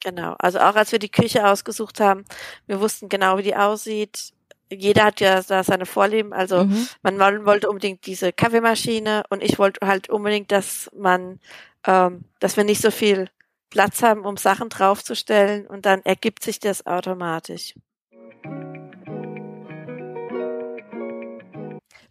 Genau. 0.00 0.36
Also 0.38 0.60
auch 0.60 0.76
als 0.76 0.92
wir 0.92 0.98
die 0.98 1.10
Küche 1.10 1.46
ausgesucht 1.46 2.00
haben, 2.00 2.24
wir 2.66 2.80
wussten 2.80 3.08
genau, 3.08 3.38
wie 3.38 3.42
die 3.42 3.56
aussieht. 3.56 4.32
Jeder 4.70 5.04
hat 5.04 5.20
ja 5.20 5.42
da 5.42 5.64
seine 5.64 5.86
Vorlieben. 5.86 6.32
Also 6.32 6.64
mhm. 6.64 6.88
man 7.02 7.44
wollte 7.46 7.68
unbedingt 7.68 8.06
diese 8.06 8.32
Kaffeemaschine 8.32 9.24
und 9.28 9.42
ich 9.42 9.58
wollte 9.58 9.86
halt 9.86 10.08
unbedingt, 10.08 10.52
dass 10.52 10.90
man, 10.96 11.40
ähm, 11.86 12.24
dass 12.38 12.56
wir 12.56 12.64
nicht 12.64 12.80
so 12.80 12.90
viel 12.90 13.28
Platz 13.70 14.02
haben, 14.02 14.24
um 14.24 14.36
Sachen 14.36 14.68
draufzustellen 14.68 15.66
und 15.66 15.86
dann 15.86 16.02
ergibt 16.02 16.42
sich 16.42 16.60
das 16.60 16.86
automatisch. 16.86 17.74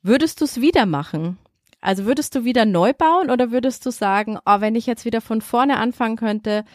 Würdest 0.02 0.39
du 0.41 0.46
es 0.46 0.62
wieder 0.62 0.86
machen? 0.86 1.38
Also 1.82 2.06
würdest 2.06 2.34
du 2.36 2.43
wieder 2.43 2.65
neu 2.65 2.93
bauen 2.93 3.30
oder 3.30 3.52
würdest 3.52 3.86
du 3.86 3.91
sagen, 3.91 4.39
oh, 4.46 4.62
wenn 4.62 4.76
ich 4.76 4.86
jetzt 4.86 5.06
wieder 5.06 5.22
von 5.22 5.41
vorne 5.41 5.78
anfangen 5.78 6.15
könnte, 6.15 6.65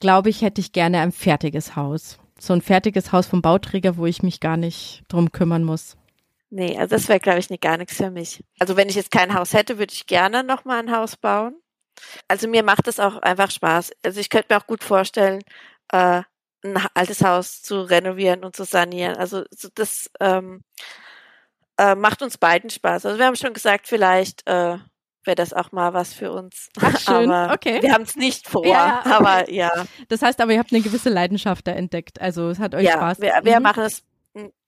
glaube 0.00 0.30
ich, 0.30 0.42
hätte 0.42 0.60
ich 0.60 0.72
gerne 0.72 1.00
ein 1.00 1.12
fertiges 1.12 1.76
Haus. 1.76 2.18
So 2.38 2.52
ein 2.52 2.60
fertiges 2.60 3.12
Haus 3.12 3.26
vom 3.26 3.40
Bauträger, 3.40 3.96
wo 3.96 4.06
ich 4.06 4.22
mich 4.22 4.40
gar 4.40 4.56
nicht 4.56 5.02
drum 5.08 5.32
kümmern 5.32 5.64
muss. 5.64 5.96
Nee, 6.50 6.76
also 6.78 6.94
das 6.94 7.08
wäre, 7.08 7.20
glaube 7.20 7.38
ich, 7.38 7.50
nicht 7.50 7.62
gar 7.62 7.78
nichts 7.78 7.96
für 7.96 8.10
mich. 8.10 8.44
Also 8.58 8.76
wenn 8.76 8.88
ich 8.88 8.94
jetzt 8.94 9.10
kein 9.10 9.34
Haus 9.34 9.54
hätte, 9.54 9.78
würde 9.78 9.92
ich 9.92 10.06
gerne 10.06 10.44
nochmal 10.44 10.80
ein 10.80 10.92
Haus 10.92 11.16
bauen. 11.16 11.56
Also 12.28 12.48
mir 12.48 12.62
macht 12.62 12.88
es 12.88 13.00
auch 13.00 13.16
einfach 13.18 13.50
Spaß. 13.50 13.92
Also 14.04 14.20
ich 14.20 14.30
könnte 14.30 14.52
mir 14.52 14.60
auch 14.60 14.66
gut 14.66 14.84
vorstellen, 14.84 15.42
äh, 15.92 16.22
ein 16.64 16.86
altes 16.94 17.22
Haus 17.22 17.62
zu 17.62 17.82
renovieren 17.82 18.44
und 18.44 18.56
zu 18.56 18.64
sanieren. 18.64 19.16
Also 19.16 19.44
das 19.74 20.10
ähm, 20.20 20.62
äh, 21.78 21.94
macht 21.94 22.22
uns 22.22 22.38
beiden 22.38 22.70
Spaß. 22.70 23.06
Also 23.06 23.18
wir 23.18 23.26
haben 23.26 23.36
schon 23.36 23.52
gesagt, 23.52 23.86
vielleicht 23.86 24.46
äh, 24.46 24.78
wäre 25.24 25.36
das 25.36 25.52
auch 25.52 25.72
mal 25.72 25.92
was 25.92 26.12
für 26.12 26.32
uns. 26.32 26.70
Ach, 26.80 26.98
schön. 27.00 27.30
Aber 27.30 27.52
okay. 27.52 27.82
Wir 27.82 27.92
haben 27.92 28.04
es 28.04 28.16
nicht 28.16 28.48
vor, 28.48 28.66
ja, 28.66 29.00
okay. 29.00 29.10
aber 29.10 29.50
ja. 29.50 29.70
Das 30.08 30.22
heißt 30.22 30.40
aber, 30.40 30.52
ihr 30.52 30.58
habt 30.58 30.72
eine 30.72 30.82
gewisse 30.82 31.10
Leidenschaft 31.10 31.66
da 31.66 31.72
entdeckt. 31.72 32.20
Also 32.20 32.48
es 32.48 32.58
hat 32.58 32.74
euch 32.74 32.84
ja, 32.84 32.92
Spaß. 32.92 33.20
Wir, 33.20 33.40
wir 33.42 33.56
mhm. 33.56 33.62
machen 33.62 33.84
es 33.84 34.02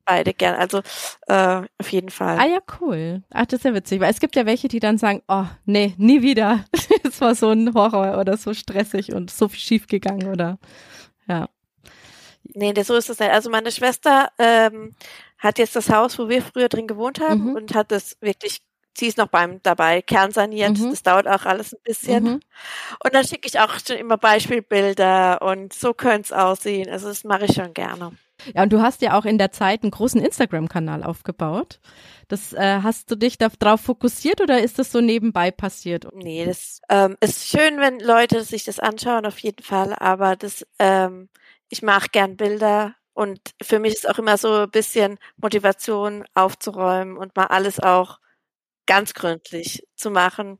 beide 0.06 0.32
gern. 0.32 0.54
Also 0.54 0.78
äh, 1.26 1.62
auf 1.78 1.92
jeden 1.92 2.10
Fall. 2.10 2.38
Ah 2.38 2.46
ja, 2.46 2.60
cool. 2.80 3.22
Ach, 3.30 3.44
das 3.46 3.60
ist 3.60 3.64
ja 3.64 3.74
witzig. 3.74 4.00
Weil 4.00 4.10
es 4.10 4.20
gibt 4.20 4.36
ja 4.36 4.46
welche, 4.46 4.68
die 4.68 4.80
dann 4.80 4.96
sagen, 4.96 5.22
oh, 5.28 5.44
nee, 5.66 5.94
nie 5.98 6.22
wieder. 6.22 6.64
Es 7.02 7.20
war 7.20 7.34
so 7.34 7.50
ein 7.50 7.72
Horror 7.72 8.18
oder 8.18 8.36
so 8.36 8.52
stressig 8.52 9.12
und 9.12 9.30
so 9.30 9.48
viel 9.48 9.60
schief 9.60 9.86
gegangen 9.86 10.28
oder 10.28 10.58
ja. 11.26 11.48
Nee, 12.54 12.74
so 12.82 12.94
ist 12.94 13.08
es 13.08 13.18
nicht. 13.18 13.30
Also 13.30 13.48
meine 13.48 13.72
Schwester 13.72 14.28
ähm, 14.38 14.94
hat 15.38 15.58
jetzt 15.58 15.76
das 15.76 15.90
Haus, 15.90 16.18
wo 16.18 16.28
wir 16.28 16.42
früher 16.42 16.68
drin 16.68 16.86
gewohnt 16.86 17.20
haben 17.20 17.50
mhm. 17.50 17.54
und 17.56 17.74
hat 17.74 17.90
das 17.90 18.16
wirklich 18.20 18.60
sie 18.98 19.06
ist 19.06 19.18
noch 19.18 19.28
beim 19.28 19.62
dabei, 19.62 20.02
kernsaniert. 20.02 20.78
Mhm. 20.78 20.90
Das 20.90 21.02
dauert 21.02 21.28
auch 21.28 21.44
alles 21.44 21.74
ein 21.74 21.82
bisschen. 21.84 22.24
Mhm. 22.24 22.40
Und 23.04 23.14
dann 23.14 23.26
schicke 23.26 23.46
ich 23.46 23.60
auch 23.60 23.78
schon 23.86 23.96
immer 23.96 24.16
Beispielbilder 24.16 25.42
und 25.42 25.72
so 25.72 25.92
könnte 25.92 26.22
es 26.22 26.32
aussehen. 26.32 26.88
Also 26.88 27.08
das 27.08 27.24
mache 27.24 27.44
ich 27.46 27.54
schon 27.54 27.74
gerne. 27.74 28.12
Ja, 28.54 28.62
und 28.62 28.72
du 28.72 28.80
hast 28.80 29.02
ja 29.02 29.18
auch 29.18 29.24
in 29.24 29.38
der 29.38 29.50
Zeit 29.50 29.82
einen 29.82 29.90
großen 29.90 30.20
Instagram-Kanal 30.20 31.02
aufgebaut. 31.02 31.80
Das 32.28 32.52
äh, 32.52 32.80
hast 32.82 33.10
du 33.10 33.16
dich 33.16 33.38
darauf 33.38 33.80
fokussiert 33.80 34.40
oder 34.40 34.60
ist 34.60 34.78
das 34.78 34.92
so 34.92 35.00
nebenbei 35.00 35.50
passiert? 35.50 36.06
Nee, 36.14 36.44
das 36.44 36.80
ähm, 36.88 37.16
ist 37.20 37.46
schön, 37.48 37.78
wenn 37.78 37.98
Leute 38.00 38.42
sich 38.42 38.64
das 38.64 38.78
anschauen, 38.78 39.26
auf 39.26 39.38
jeden 39.38 39.62
Fall. 39.62 39.94
Aber 39.94 40.36
das, 40.36 40.66
ähm, 40.78 41.28
ich 41.68 41.82
mache 41.82 42.08
gern 42.10 42.36
Bilder 42.36 42.94
und 43.14 43.40
für 43.62 43.78
mich 43.78 43.94
ist 43.94 44.08
auch 44.08 44.18
immer 44.18 44.36
so 44.36 44.52
ein 44.52 44.70
bisschen 44.70 45.18
Motivation 45.38 46.24
aufzuräumen 46.34 47.16
und 47.16 47.34
mal 47.34 47.46
alles 47.46 47.80
auch 47.80 48.18
ganz 48.86 49.14
gründlich 49.14 49.82
zu 49.96 50.10
machen. 50.10 50.58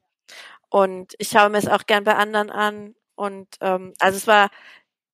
Und 0.69 1.15
ich 1.19 1.29
schaue 1.29 1.51
mir 1.51 1.59
es 1.59 1.69
auch 1.69 1.87
gern 1.87 2.05
bei 2.05 2.17
anderen 2.17 2.51
an. 2.51 2.95
Und 3.15 3.49
ähm, 3.61 3.95
also 3.99 4.17
es 4.17 4.27
war 4.27 4.51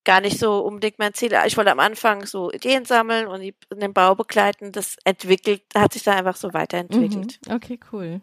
gar 0.04 0.20
nicht 0.20 0.38
so 0.38 0.58
unbedingt 0.60 0.98
mein 0.98 1.14
Ziel. 1.14 1.32
Ich 1.46 1.56
wollte 1.56 1.70
am 1.70 1.80
Anfang 1.80 2.26
so 2.26 2.50
Ideen 2.50 2.84
sammeln 2.84 3.26
und 3.26 3.42
den 3.42 3.92
Bau 3.92 4.14
begleiten. 4.14 4.72
Das 4.72 4.96
entwickelt, 5.04 5.62
hat 5.74 5.92
sich 5.92 6.02
da 6.02 6.12
einfach 6.12 6.36
so 6.36 6.52
weiterentwickelt. 6.52 7.38
Mhm. 7.46 7.54
Okay, 7.54 7.78
cool. 7.92 8.20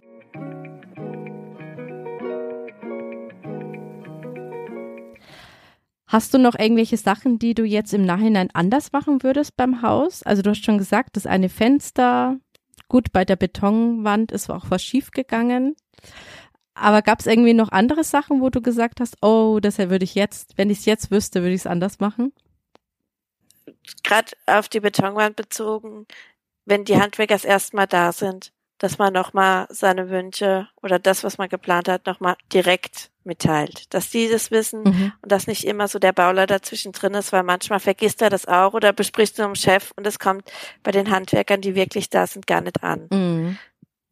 Hast 6.09 6.33
du 6.33 6.39
noch 6.39 6.57
irgendwelche 6.57 6.97
Sachen, 6.97 7.37
die 7.37 7.53
du 7.53 7.63
jetzt 7.63 7.93
im 7.93 8.03
Nachhinein 8.03 8.49
anders 8.53 8.91
machen 8.91 9.21
würdest 9.21 9.55
beim 9.55 9.83
Haus? 9.83 10.23
Also 10.23 10.41
du 10.41 10.49
hast 10.49 10.65
schon 10.65 10.79
gesagt, 10.79 11.15
das 11.15 11.27
eine 11.27 11.49
Fenster, 11.49 12.37
gut, 12.87 13.11
bei 13.11 13.25
der 13.25 13.35
Betonwand 13.35 14.31
ist 14.31 14.49
auch 14.49 14.65
was 14.69 14.81
schiefgegangen. 14.81 15.75
Aber 16.79 17.01
gab 17.01 17.19
es 17.19 17.27
irgendwie 17.27 17.53
noch 17.53 17.71
andere 17.71 18.03
Sachen, 18.03 18.41
wo 18.41 18.49
du 18.49 18.61
gesagt 18.61 18.99
hast, 18.99 19.17
oh, 19.21 19.59
das 19.61 19.77
würde 19.77 20.03
ich 20.03 20.15
jetzt, 20.15 20.57
wenn 20.57 20.69
ich 20.69 20.79
es 20.79 20.85
jetzt 20.85 21.11
wüsste, 21.11 21.41
würde 21.41 21.53
ich 21.53 21.61
es 21.61 21.67
anders 21.67 21.99
machen? 21.99 22.33
Gerade 24.03 24.31
auf 24.45 24.69
die 24.69 24.79
Betonwand 24.79 25.35
bezogen, 25.35 26.05
wenn 26.65 26.85
die 26.85 26.97
Handwerker 26.97 27.35
das 27.35 27.45
erstmal 27.45 27.87
da 27.87 28.11
sind, 28.11 28.51
dass 28.77 28.97
man 28.97 29.13
nochmal 29.13 29.67
seine 29.69 30.09
Wünsche 30.09 30.69
oder 30.81 30.99
das, 30.99 31.23
was 31.23 31.37
man 31.37 31.49
geplant 31.49 31.89
hat, 31.89 32.05
nochmal 32.05 32.35
direkt 32.51 33.11
mitteilt. 33.23 33.93
Dass 33.93 34.09
die 34.09 34.29
das 34.29 34.51
wissen 34.51 34.83
mhm. 34.83 35.11
und 35.21 35.31
dass 35.31 35.47
nicht 35.47 35.65
immer 35.65 35.87
so 35.87 35.99
der 35.99 36.13
Bauler 36.13 36.47
dazwischen 36.47 36.93
drin 36.93 37.13
ist, 37.13 37.31
weil 37.33 37.43
manchmal 37.43 37.79
vergisst 37.79 38.21
er 38.21 38.29
das 38.29 38.47
auch 38.47 38.73
oder 38.73 38.93
bespricht 38.93 39.33
es 39.33 39.39
mit 39.39 39.47
dem 39.47 39.55
Chef 39.55 39.91
und 39.95 40.07
es 40.07 40.17
kommt 40.17 40.49
bei 40.81 40.91
den 40.91 41.11
Handwerkern, 41.11 41.61
die 41.61 41.75
wirklich 41.75 42.09
da 42.09 42.25
sind, 42.25 42.47
gar 42.47 42.61
nicht 42.61 42.81
an. 42.83 43.07
Mhm. 43.11 43.57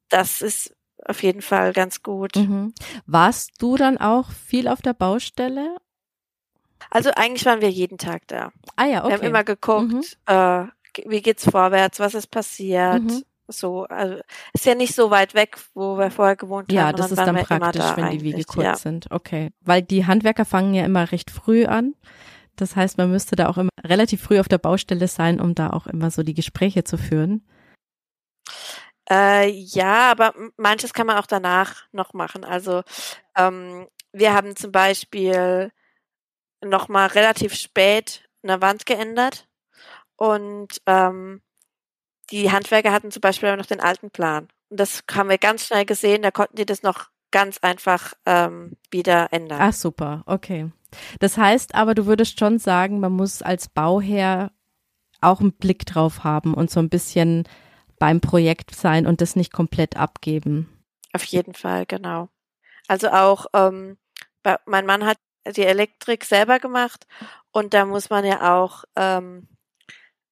Das 0.09 0.41
ist 0.41 0.76
auf 1.06 1.24
jeden 1.24 1.41
Fall 1.41 1.74
ganz 1.74 2.04
gut. 2.04 2.36
Mhm. 2.36 2.74
Warst 3.06 3.52
du 3.60 3.78
dann 3.78 3.98
auch 3.98 4.32
viel 4.32 4.68
auf 4.68 4.82
der 4.82 4.93
Baustelle? 4.93 5.78
Also 6.89 7.12
eigentlich 7.16 7.45
waren 7.45 7.62
wir 7.62 7.70
jeden 7.70 7.98
Tag 7.98 8.28
da. 8.28 8.52
Ah 8.76 8.86
ja, 8.86 9.00
okay. 9.00 9.10
Wir 9.10 9.18
haben 9.18 9.28
immer 9.28 9.43
geguckt, 9.43 9.91
mhm. 9.91 10.04
äh, 10.26 10.66
wie 11.06 11.22
geht's 11.22 11.50
vorwärts, 11.50 12.00
was 12.00 12.16
ist 12.16 12.28
passiert. 12.28 13.04
Mhm. 13.04 13.24
So, 13.50 13.86
also 13.86 14.20
ist 14.54 14.66
ja 14.66 14.76
nicht 14.76 14.93
so 14.93 15.10
weit 15.10 15.34
weg, 15.34 15.58
wo 15.74 15.98
wir 15.98 16.12
vorher 16.12 16.36
gewohnt 16.36 16.72
ja, 16.72 16.82
haben. 16.82 16.88
Ja, 16.88 16.93
das 16.93 17.12
ist 17.12 17.18
dann 17.18 17.36
praktisch, 17.36 17.82
da 17.82 17.95
wenn 17.95 18.12
die 18.12 18.22
Wege 18.22 18.43
kurz 18.43 18.66
ja. 18.66 18.76
sind. 18.76 19.10
Okay. 19.10 19.52
Weil 19.62 19.82
die 19.82 20.06
Handwerker 20.06 20.43
fangen 20.43 20.74
ja 20.74 20.84
immer 20.84 21.12
recht 21.12 21.32
früh 21.32 21.66
an. 21.66 21.93
Das 22.58 22.76
heißt, 22.76 22.98
man 22.98 23.10
müsste 23.10 23.36
da 23.36 23.48
auch 23.48 23.58
immer 23.58 23.70
relativ 23.86 24.22
früh 24.22 24.39
auf 24.39 24.50
der 24.50 24.58
Baustelle 24.58 25.08
sein, 25.08 25.39
um 25.39 25.56
da 25.56 25.70
auch 25.70 25.88
immer 25.88 26.12
so 26.12 26.24
die 26.24 26.34
Gespräche 26.34 26.84
zu 26.84 26.98
führen. 26.98 27.45
Äh, 29.10 29.49
ja, 29.49 30.12
aber 30.12 30.34
manches 30.58 30.93
kann 30.93 31.08
man 31.08 31.18
auch 31.18 31.28
danach 31.28 31.86
noch 31.91 32.14
machen. 32.14 32.43
Also 32.43 32.84
ähm, 33.38 33.88
wir 34.12 34.34
haben 34.34 34.55
zum 34.55 34.72
Beispiel 34.72 35.72
noch 36.62 36.88
mal 36.89 37.08
relativ 37.08 37.53
spät 37.53 38.28
eine 38.43 38.62
Wand 38.62 38.86
geändert 38.86 39.47
und 40.16 40.82
ähm, 40.86 41.41
die 42.32 42.51
Handwerker 42.51 42.91
hatten 42.91 43.12
zum 43.12 43.22
Beispiel 43.22 43.55
noch 43.55 43.66
den 43.66 43.80
alten 43.80 44.12
Plan. 44.12 44.49
Und 44.70 44.80
das 44.80 45.03
haben 45.12 45.30
wir 45.30 45.38
ganz 45.38 45.68
schnell 45.68 45.86
gesehen, 45.86 46.24
da 46.24 46.32
konnten 46.32 46.58
die 46.58 46.66
das 46.66 46.84
noch 46.84 47.10
ganz 47.32 47.60
einfach 47.60 48.14
ähm, 48.26 48.74
wieder 48.91 49.32
ändern. 49.32 49.60
Ach 49.62 49.74
super, 49.74 50.24
okay. 50.26 50.72
Das 51.20 51.38
heißt 51.38 51.76
aber, 51.76 51.93
du 51.93 52.05
würdest 52.05 52.39
schon 52.39 52.60
sagen, 52.60 52.99
man 52.99 53.12
muss 53.12 53.41
als 53.41 53.70
Bauherr 53.70 54.51
auch 55.22 55.39
einen 55.39 55.53
Blick 55.53 55.86
drauf 55.86 56.24
haben 56.24 56.53
und 56.53 56.70
so 56.70 56.80
ein 56.80 56.89
bisschen 56.89 57.47
beim 58.00 58.22
Projekt 58.22 58.76
sein 58.76 59.08
und 59.08 59.22
das 59.22 59.36
nicht 59.36 59.52
komplett 59.52 59.98
abgeben. 59.98 60.84
Auf 61.14 61.24
jeden 61.24 61.54
Fall, 61.54 61.86
genau. 61.86 62.30
Also 62.88 63.10
auch, 63.10 63.48
ähm, 63.54 63.98
mein 64.66 64.86
Mann 64.86 65.06
hat 65.06 65.18
die 65.56 65.64
Elektrik 65.64 66.26
selber 66.26 66.60
gemacht 66.60 67.08
und 67.52 67.74
da 67.74 67.86
muss 67.86 68.10
man 68.10 68.26
ja 68.26 68.56
auch 68.56 68.84
ähm, 68.95 69.48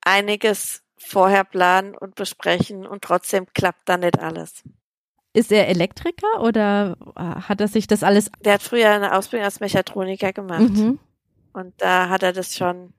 einiges 0.01 0.83
vorher 0.97 1.43
planen 1.43 1.95
und 1.95 2.15
besprechen 2.15 2.85
und 2.85 3.03
trotzdem 3.03 3.45
klappt 3.53 3.87
da 3.87 3.97
nicht 3.97 4.19
alles. 4.19 4.63
Ist 5.33 5.51
er 5.51 5.67
Elektriker 5.67 6.41
oder 6.41 6.95
äh, 7.15 7.19
hat 7.21 7.59
er 7.59 7.67
sich 7.67 7.87
das 7.87 8.03
alles? 8.03 8.31
Der 8.39 8.53
hat 8.53 8.63
früher 8.63 8.89
eine 8.89 9.15
Ausbildung 9.15 9.45
als 9.45 9.59
Mechatroniker 9.59 10.31
gemacht. 10.31 10.61
Mhm. 10.61 10.99
Und 11.51 11.73
da 11.81 12.09
hat 12.09 12.23
er 12.23 12.31
das 12.31 12.55
schon, 12.55 12.93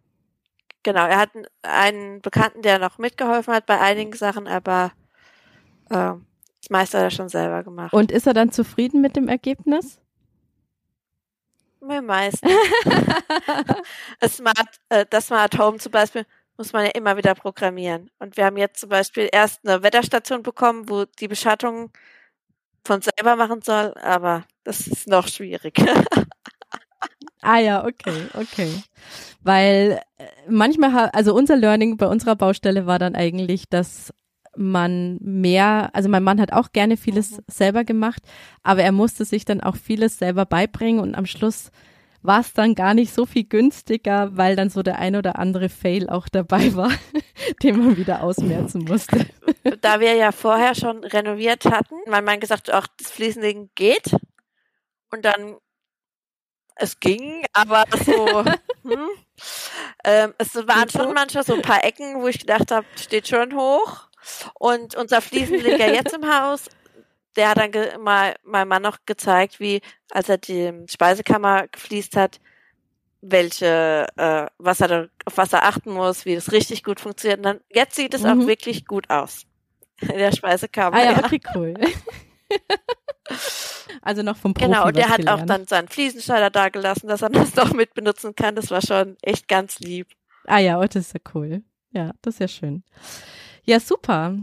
genau, 0.87 1.05
er 1.05 1.19
hat 1.19 1.31
einen 1.63 2.23
Bekannten, 2.23 2.63
der 2.63 2.79
noch 2.79 2.97
mitgeholfen 2.97 3.53
hat 3.53 3.67
bei 3.67 3.79
einigen 3.79 4.13
Sachen, 4.15 4.47
aber 4.47 4.93
äh, 5.91 6.15
das 6.61 6.71
meiste 6.71 6.97
hat 6.97 7.05
er 7.05 7.11
schon 7.11 7.29
selber 7.29 7.65
gemacht. 7.65 7.93
Und 7.93 8.13
ist 8.13 8.27
er 8.27 8.35
dann 8.35 8.53
zufrieden 8.53 9.01
mit 9.01 9.17
dem 9.17 9.29
Ergebnis? 9.29 10.01
Mit 11.81 12.05
meisten. 12.05 12.49
das, 14.21 14.37
Smart, 14.37 14.81
äh, 14.89 15.05
das 15.11 15.27
Smart 15.27 15.59
Home 15.59 15.79
zum 15.79 15.93
Beispiel 15.93 16.25
muss 16.57 16.73
man 16.73 16.87
ja 16.87 16.93
immer 16.93 17.17
wieder 17.17 17.35
programmieren. 17.35 18.11
Und 18.19 18.37
wir 18.37 18.47
haben 18.47 18.57
jetzt 18.57 18.81
zum 18.81 18.89
Beispiel 18.89 19.29
erst 19.31 19.67
eine 19.67 19.83
Wetterstation 19.83 20.43
bekommen, 20.43 20.89
wo 20.89 21.05
die 21.05 21.29
Beschattung 21.29 21.91
von 22.87 23.03
selber 23.03 23.35
machen 23.35 23.61
soll, 23.63 23.93
aber 23.95 24.45
das 24.63 24.87
ist 24.87 25.09
noch 25.09 25.27
schwierig. 25.27 25.75
ah 27.43 27.59
ja, 27.59 27.85
okay, 27.85 28.27
okay. 28.35 28.69
Weil 29.43 30.01
äh, 30.19 30.25
manchmal, 30.49 31.11
also 31.11 31.35
unser 31.35 31.57
Learning 31.57 31.97
bei 31.97 32.07
unserer 32.07 32.37
Baustelle 32.37 32.87
war 32.87 32.99
dann 32.99 33.15
eigentlich, 33.15 33.69
dass 33.69 34.13
man 34.57 35.19
mehr, 35.21 35.91
also 35.93 36.09
mein 36.09 36.23
Mann 36.23 36.41
hat 36.41 36.53
auch 36.53 36.73
gerne 36.73 36.97
vieles 36.97 37.33
mhm. 37.33 37.45
selber 37.49 37.85
gemacht, 37.85 38.23
aber 38.63 38.83
er 38.83 38.93
musste 38.93 39.25
sich 39.25 39.45
dann 39.45 39.61
auch 39.61 39.77
vieles 39.77 40.19
selber 40.19 40.47
beibringen 40.47 41.01
und 41.01 41.15
am 41.15 41.27
Schluss 41.27 41.71
war 42.23 42.41
es 42.41 42.53
dann 42.53 42.75
gar 42.75 42.95
nicht 42.95 43.15
so 43.15 43.25
viel 43.25 43.45
günstiger, 43.45 44.37
weil 44.37 44.57
dann 44.57 44.69
so 44.69 44.83
der 44.83 44.99
ein 44.99 45.15
oder 45.15 45.39
andere 45.39 45.69
Fail 45.69 46.09
auch 46.09 46.29
dabei 46.29 46.75
war, 46.75 46.91
den 47.63 47.79
man 47.79 47.97
wieder 47.97 48.23
ausmerzen 48.23 48.85
musste. 48.89 49.27
Da 49.81 50.01
wir 50.01 50.15
ja 50.15 50.33
vorher 50.33 50.75
schon 50.75 51.05
renoviert 51.05 51.65
hatten, 51.67 51.95
mein 52.07 52.25
Mann 52.25 52.41
gesagt, 52.41 52.73
auch 52.73 52.87
das 52.99 53.11
Fließending 53.11 53.71
geht. 53.75 54.17
Und 55.13 55.25
dann, 55.25 55.57
es 56.77 57.01
ging, 57.01 57.45
aber 57.53 57.85
so, 58.05 58.45
hm, 58.85 59.09
ähm, 60.05 60.35
es 60.39 60.55
waren 60.55 60.89
schon 60.89 61.13
manchmal 61.13 61.45
so 61.45 61.55
ein 61.55 61.63
paar 61.63 61.85
Ecken, 61.85 62.23
wo 62.23 62.29
ich 62.29 62.39
gedacht 62.39 62.71
habe, 62.71 62.87
steht 62.97 63.29
schon 63.29 63.55
hoch. 63.55 64.07
Und 64.55 64.97
unser 64.97 65.21
Fliesenleger 65.21 65.93
jetzt 65.93 66.15
im 66.15 66.27
Haus 66.27 66.65
der 67.37 67.51
hat 67.51 67.59
dann 67.59 68.03
mal 68.03 68.35
mein 68.45 68.69
Mann 68.69 68.83
noch 68.83 68.99
gezeigt, 69.07 69.61
wie, 69.61 69.81
als 70.11 70.29
er 70.29 70.39
die 70.39 70.73
Speisekammer 70.89 71.69
gefliest 71.69 72.17
hat, 72.17 72.41
welche, 73.21 74.07
äh, 74.17 74.47
was 74.59 74.81
er, 74.81 75.09
auf 75.25 75.37
was 75.37 75.53
er 75.53 75.65
achten 75.65 75.93
muss, 75.93 76.25
wie 76.25 76.35
das 76.35 76.53
richtig 76.53 76.83
gut 76.83 77.01
funktioniert. 77.01 77.39
Und 77.39 77.45
dann, 77.45 77.61
jetzt 77.71 77.97
sieht 77.97 78.15
es 78.15 78.23
mhm. 78.23 78.43
auch 78.43 78.47
wirklich 78.47 78.87
gut 78.87 79.11
aus. 79.11 79.43
In 80.01 80.19
der 80.19 80.33
Speisekammer. 80.33 80.97
Ah 80.97 81.05
ja, 81.05 81.25
okay, 81.25 81.41
cool. 81.55 81.75
also 84.03 84.23
noch 84.23 84.37
vom 84.37 84.55
Profi 84.55 84.67
Genau, 84.71 84.87
und 84.87 84.97
der 84.97 85.09
hat 85.09 85.19
gelernt. 85.19 85.43
auch 85.43 85.47
dann 85.47 85.67
seinen 85.67 85.89
Fliesenschneider 85.89 86.51
da 86.51 86.69
gelassen, 86.69 87.09
dass 87.09 87.23
er 87.23 87.31
das 87.31 87.53
doch 87.53 87.73
mit 87.73 87.95
benutzen 87.95 88.35
kann. 88.35 88.55
Das 88.57 88.71
war 88.71 88.83
schon 88.83 89.17
echt 89.23 89.49
ganz 89.49 89.79
lieb. 89.81 90.09
Ah 90.47 90.59
ja, 90.59 90.79
oh, 90.79 90.83
das 90.85 90.97
ist 90.97 91.15
ja 91.15 91.21
cool. 91.35 91.63
Ja, 91.93 92.13
das 92.23 92.35
ist 92.35 92.41
ja 92.41 92.49
schön. 92.49 92.85
Ja, 93.65 93.81
super. 93.81 94.37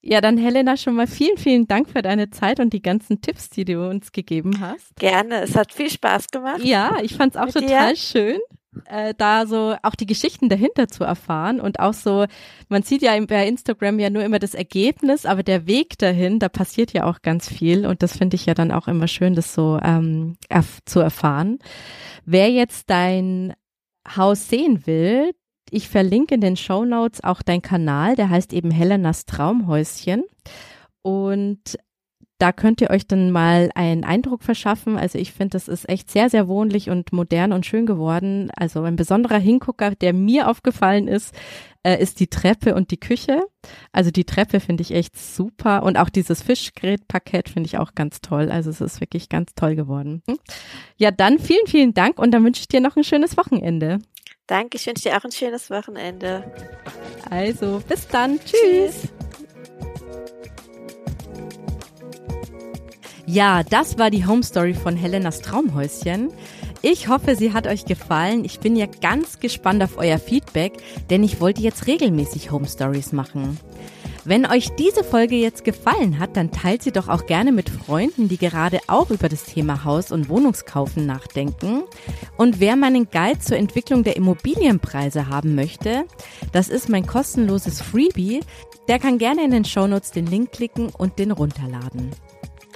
Ja, 0.00 0.20
dann 0.22 0.38
Helena, 0.38 0.76
schon 0.76 0.94
mal 0.94 1.06
vielen, 1.06 1.36
vielen 1.36 1.66
Dank 1.66 1.90
für 1.90 2.00
deine 2.02 2.30
Zeit 2.30 2.60
und 2.60 2.72
die 2.72 2.80
ganzen 2.80 3.20
Tipps, 3.20 3.50
die 3.50 3.64
du 3.64 3.86
uns 3.88 4.10
gegeben 4.12 4.60
hast. 4.60 4.96
Gerne, 4.96 5.42
es 5.42 5.54
hat 5.54 5.72
viel 5.72 5.90
Spaß 5.90 6.28
gemacht. 6.28 6.60
Ja, 6.64 6.96
ich 7.02 7.14
fand 7.14 7.34
es 7.34 7.40
auch 7.40 7.52
total 7.52 7.92
dir. 7.92 7.96
schön. 7.96 8.38
Äh, 8.86 9.14
da 9.16 9.46
so 9.46 9.74
auch 9.82 9.94
die 9.94 10.06
Geschichten 10.06 10.48
dahinter 10.48 10.88
zu 10.88 11.04
erfahren 11.04 11.60
und 11.60 11.80
auch 11.80 11.94
so, 11.94 12.26
man 12.68 12.82
sieht 12.82 13.02
ja 13.02 13.18
bei 13.26 13.46
Instagram 13.46 13.98
ja 13.98 14.10
nur 14.10 14.22
immer 14.22 14.38
das 14.38 14.54
Ergebnis, 14.54 15.26
aber 15.26 15.42
der 15.42 15.66
Weg 15.66 15.98
dahin, 15.98 16.38
da 16.38 16.48
passiert 16.48 16.92
ja 16.92 17.04
auch 17.04 17.22
ganz 17.22 17.48
viel 17.48 17.86
und 17.86 18.02
das 18.02 18.16
finde 18.16 18.36
ich 18.36 18.46
ja 18.46 18.54
dann 18.54 18.72
auch 18.72 18.88
immer 18.88 19.08
schön, 19.08 19.34
das 19.34 19.54
so 19.54 19.78
ähm, 19.82 20.36
erf 20.48 20.78
zu 20.84 21.00
erfahren. 21.00 21.58
Wer 22.24 22.50
jetzt 22.50 22.90
dein 22.90 23.54
Haus 24.16 24.48
sehen 24.48 24.86
will, 24.86 25.32
ich 25.70 25.88
verlinke 25.88 26.34
in 26.34 26.40
den 26.40 26.56
Show 26.56 26.84
Notes 26.84 27.22
auch 27.22 27.42
dein 27.42 27.62
Kanal, 27.62 28.16
der 28.16 28.30
heißt 28.30 28.52
eben 28.52 28.70
Helenas 28.70 29.26
Traumhäuschen. 29.26 30.24
Und 31.02 31.78
da 32.38 32.52
könnt 32.52 32.80
ihr 32.80 32.90
euch 32.90 33.06
dann 33.06 33.32
mal 33.32 33.70
einen 33.74 34.04
Eindruck 34.04 34.44
verschaffen. 34.44 34.96
Also 34.96 35.18
ich 35.18 35.32
finde, 35.32 35.50
das 35.50 35.66
ist 35.66 35.88
echt 35.88 36.10
sehr, 36.10 36.30
sehr 36.30 36.46
wohnlich 36.46 36.88
und 36.88 37.12
modern 37.12 37.52
und 37.52 37.66
schön 37.66 37.84
geworden. 37.84 38.50
Also 38.54 38.82
ein 38.82 38.96
besonderer 38.96 39.38
Hingucker, 39.38 39.96
der 39.96 40.12
mir 40.12 40.48
aufgefallen 40.48 41.08
ist, 41.08 41.34
äh, 41.82 42.00
ist 42.00 42.20
die 42.20 42.28
Treppe 42.28 42.76
und 42.76 42.92
die 42.92 43.00
Küche. 43.00 43.42
Also 43.90 44.12
die 44.12 44.24
Treppe 44.24 44.60
finde 44.60 44.82
ich 44.82 44.92
echt 44.92 45.18
super 45.18 45.82
und 45.82 45.96
auch 45.96 46.08
dieses 46.08 46.42
Fischgrätpaket 46.42 47.48
finde 47.48 47.66
ich 47.66 47.78
auch 47.78 47.94
ganz 47.96 48.20
toll. 48.20 48.50
Also 48.50 48.70
es 48.70 48.80
ist 48.80 49.00
wirklich 49.00 49.28
ganz 49.28 49.54
toll 49.54 49.74
geworden. 49.74 50.22
Ja, 50.96 51.10
dann 51.10 51.40
vielen, 51.40 51.66
vielen 51.66 51.92
Dank 51.92 52.20
und 52.20 52.30
dann 52.30 52.44
wünsche 52.44 52.60
ich 52.60 52.68
dir 52.68 52.80
noch 52.80 52.96
ein 52.96 53.04
schönes 53.04 53.36
Wochenende. 53.36 53.98
Danke, 54.46 54.78
ich 54.78 54.86
wünsche 54.86 55.08
dir 55.08 55.16
auch 55.16 55.24
ein 55.24 55.32
schönes 55.32 55.70
Wochenende. 55.70 56.42
Also, 57.28 57.82
bis 57.86 58.08
dann. 58.08 58.40
Tschüss. 58.40 59.12
Ja, 63.30 63.62
das 63.62 63.98
war 63.98 64.10
die 64.10 64.24
Home 64.24 64.42
Story 64.42 64.72
von 64.72 64.96
Helenas 64.96 65.42
Traumhäuschen. 65.42 66.30
Ich 66.80 67.08
hoffe, 67.08 67.36
sie 67.36 67.52
hat 67.52 67.66
euch 67.66 67.84
gefallen. 67.84 68.42
Ich 68.42 68.58
bin 68.58 68.74
ja 68.74 68.86
ganz 68.86 69.38
gespannt 69.38 69.82
auf 69.82 69.98
euer 69.98 70.18
Feedback, 70.18 70.78
denn 71.10 71.22
ich 71.22 71.38
wollte 71.38 71.60
jetzt 71.60 71.86
regelmäßig 71.86 72.50
Home 72.50 72.66
Stories 72.66 73.12
machen. 73.12 73.60
Wenn 74.24 74.46
euch 74.46 74.70
diese 74.78 75.04
Folge 75.04 75.36
jetzt 75.36 75.62
gefallen 75.62 76.18
hat, 76.18 76.38
dann 76.38 76.52
teilt 76.52 76.82
sie 76.82 76.90
doch 76.90 77.08
auch 77.08 77.26
gerne 77.26 77.52
mit 77.52 77.68
Freunden, 77.68 78.28
die 78.30 78.38
gerade 78.38 78.80
auch 78.86 79.10
über 79.10 79.28
das 79.28 79.44
Thema 79.44 79.84
Haus- 79.84 80.10
und 80.10 80.30
Wohnungskaufen 80.30 81.04
nachdenken. 81.04 81.82
Und 82.38 82.60
wer 82.60 82.76
meinen 82.76 83.10
Guide 83.10 83.40
zur 83.40 83.58
Entwicklung 83.58 84.04
der 84.04 84.16
Immobilienpreise 84.16 85.28
haben 85.28 85.54
möchte, 85.54 86.06
das 86.52 86.70
ist 86.70 86.88
mein 86.88 87.06
kostenloses 87.06 87.82
Freebie. 87.82 88.40
Der 88.88 88.98
kann 88.98 89.18
gerne 89.18 89.44
in 89.44 89.50
den 89.50 89.66
Shownotes 89.66 90.12
den 90.12 90.24
Link 90.24 90.52
klicken 90.52 90.88
und 90.88 91.18
den 91.18 91.30
runterladen. 91.30 92.10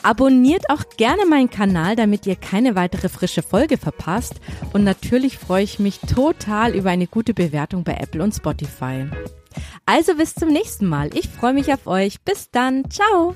Abonniert 0.02 0.68
auch 0.70 0.82
gerne 0.96 1.26
meinen 1.26 1.50
Kanal, 1.50 1.96
damit 1.96 2.26
ihr 2.26 2.36
keine 2.36 2.74
weitere 2.74 3.08
frische 3.08 3.42
Folge 3.42 3.78
verpasst. 3.78 4.34
Und 4.72 4.84
natürlich 4.84 5.38
freue 5.38 5.64
ich 5.64 5.78
mich 5.78 6.00
total 6.00 6.74
über 6.74 6.90
eine 6.90 7.06
gute 7.06 7.34
Bewertung 7.34 7.84
bei 7.84 7.94
Apple 7.94 8.22
und 8.22 8.34
Spotify. 8.34 9.06
Also 9.86 10.14
bis 10.14 10.34
zum 10.34 10.48
nächsten 10.48 10.86
Mal. 10.86 11.10
Ich 11.16 11.28
freue 11.28 11.52
mich 11.52 11.72
auf 11.72 11.86
euch. 11.86 12.20
Bis 12.22 12.50
dann. 12.50 12.90
Ciao. 12.90 13.34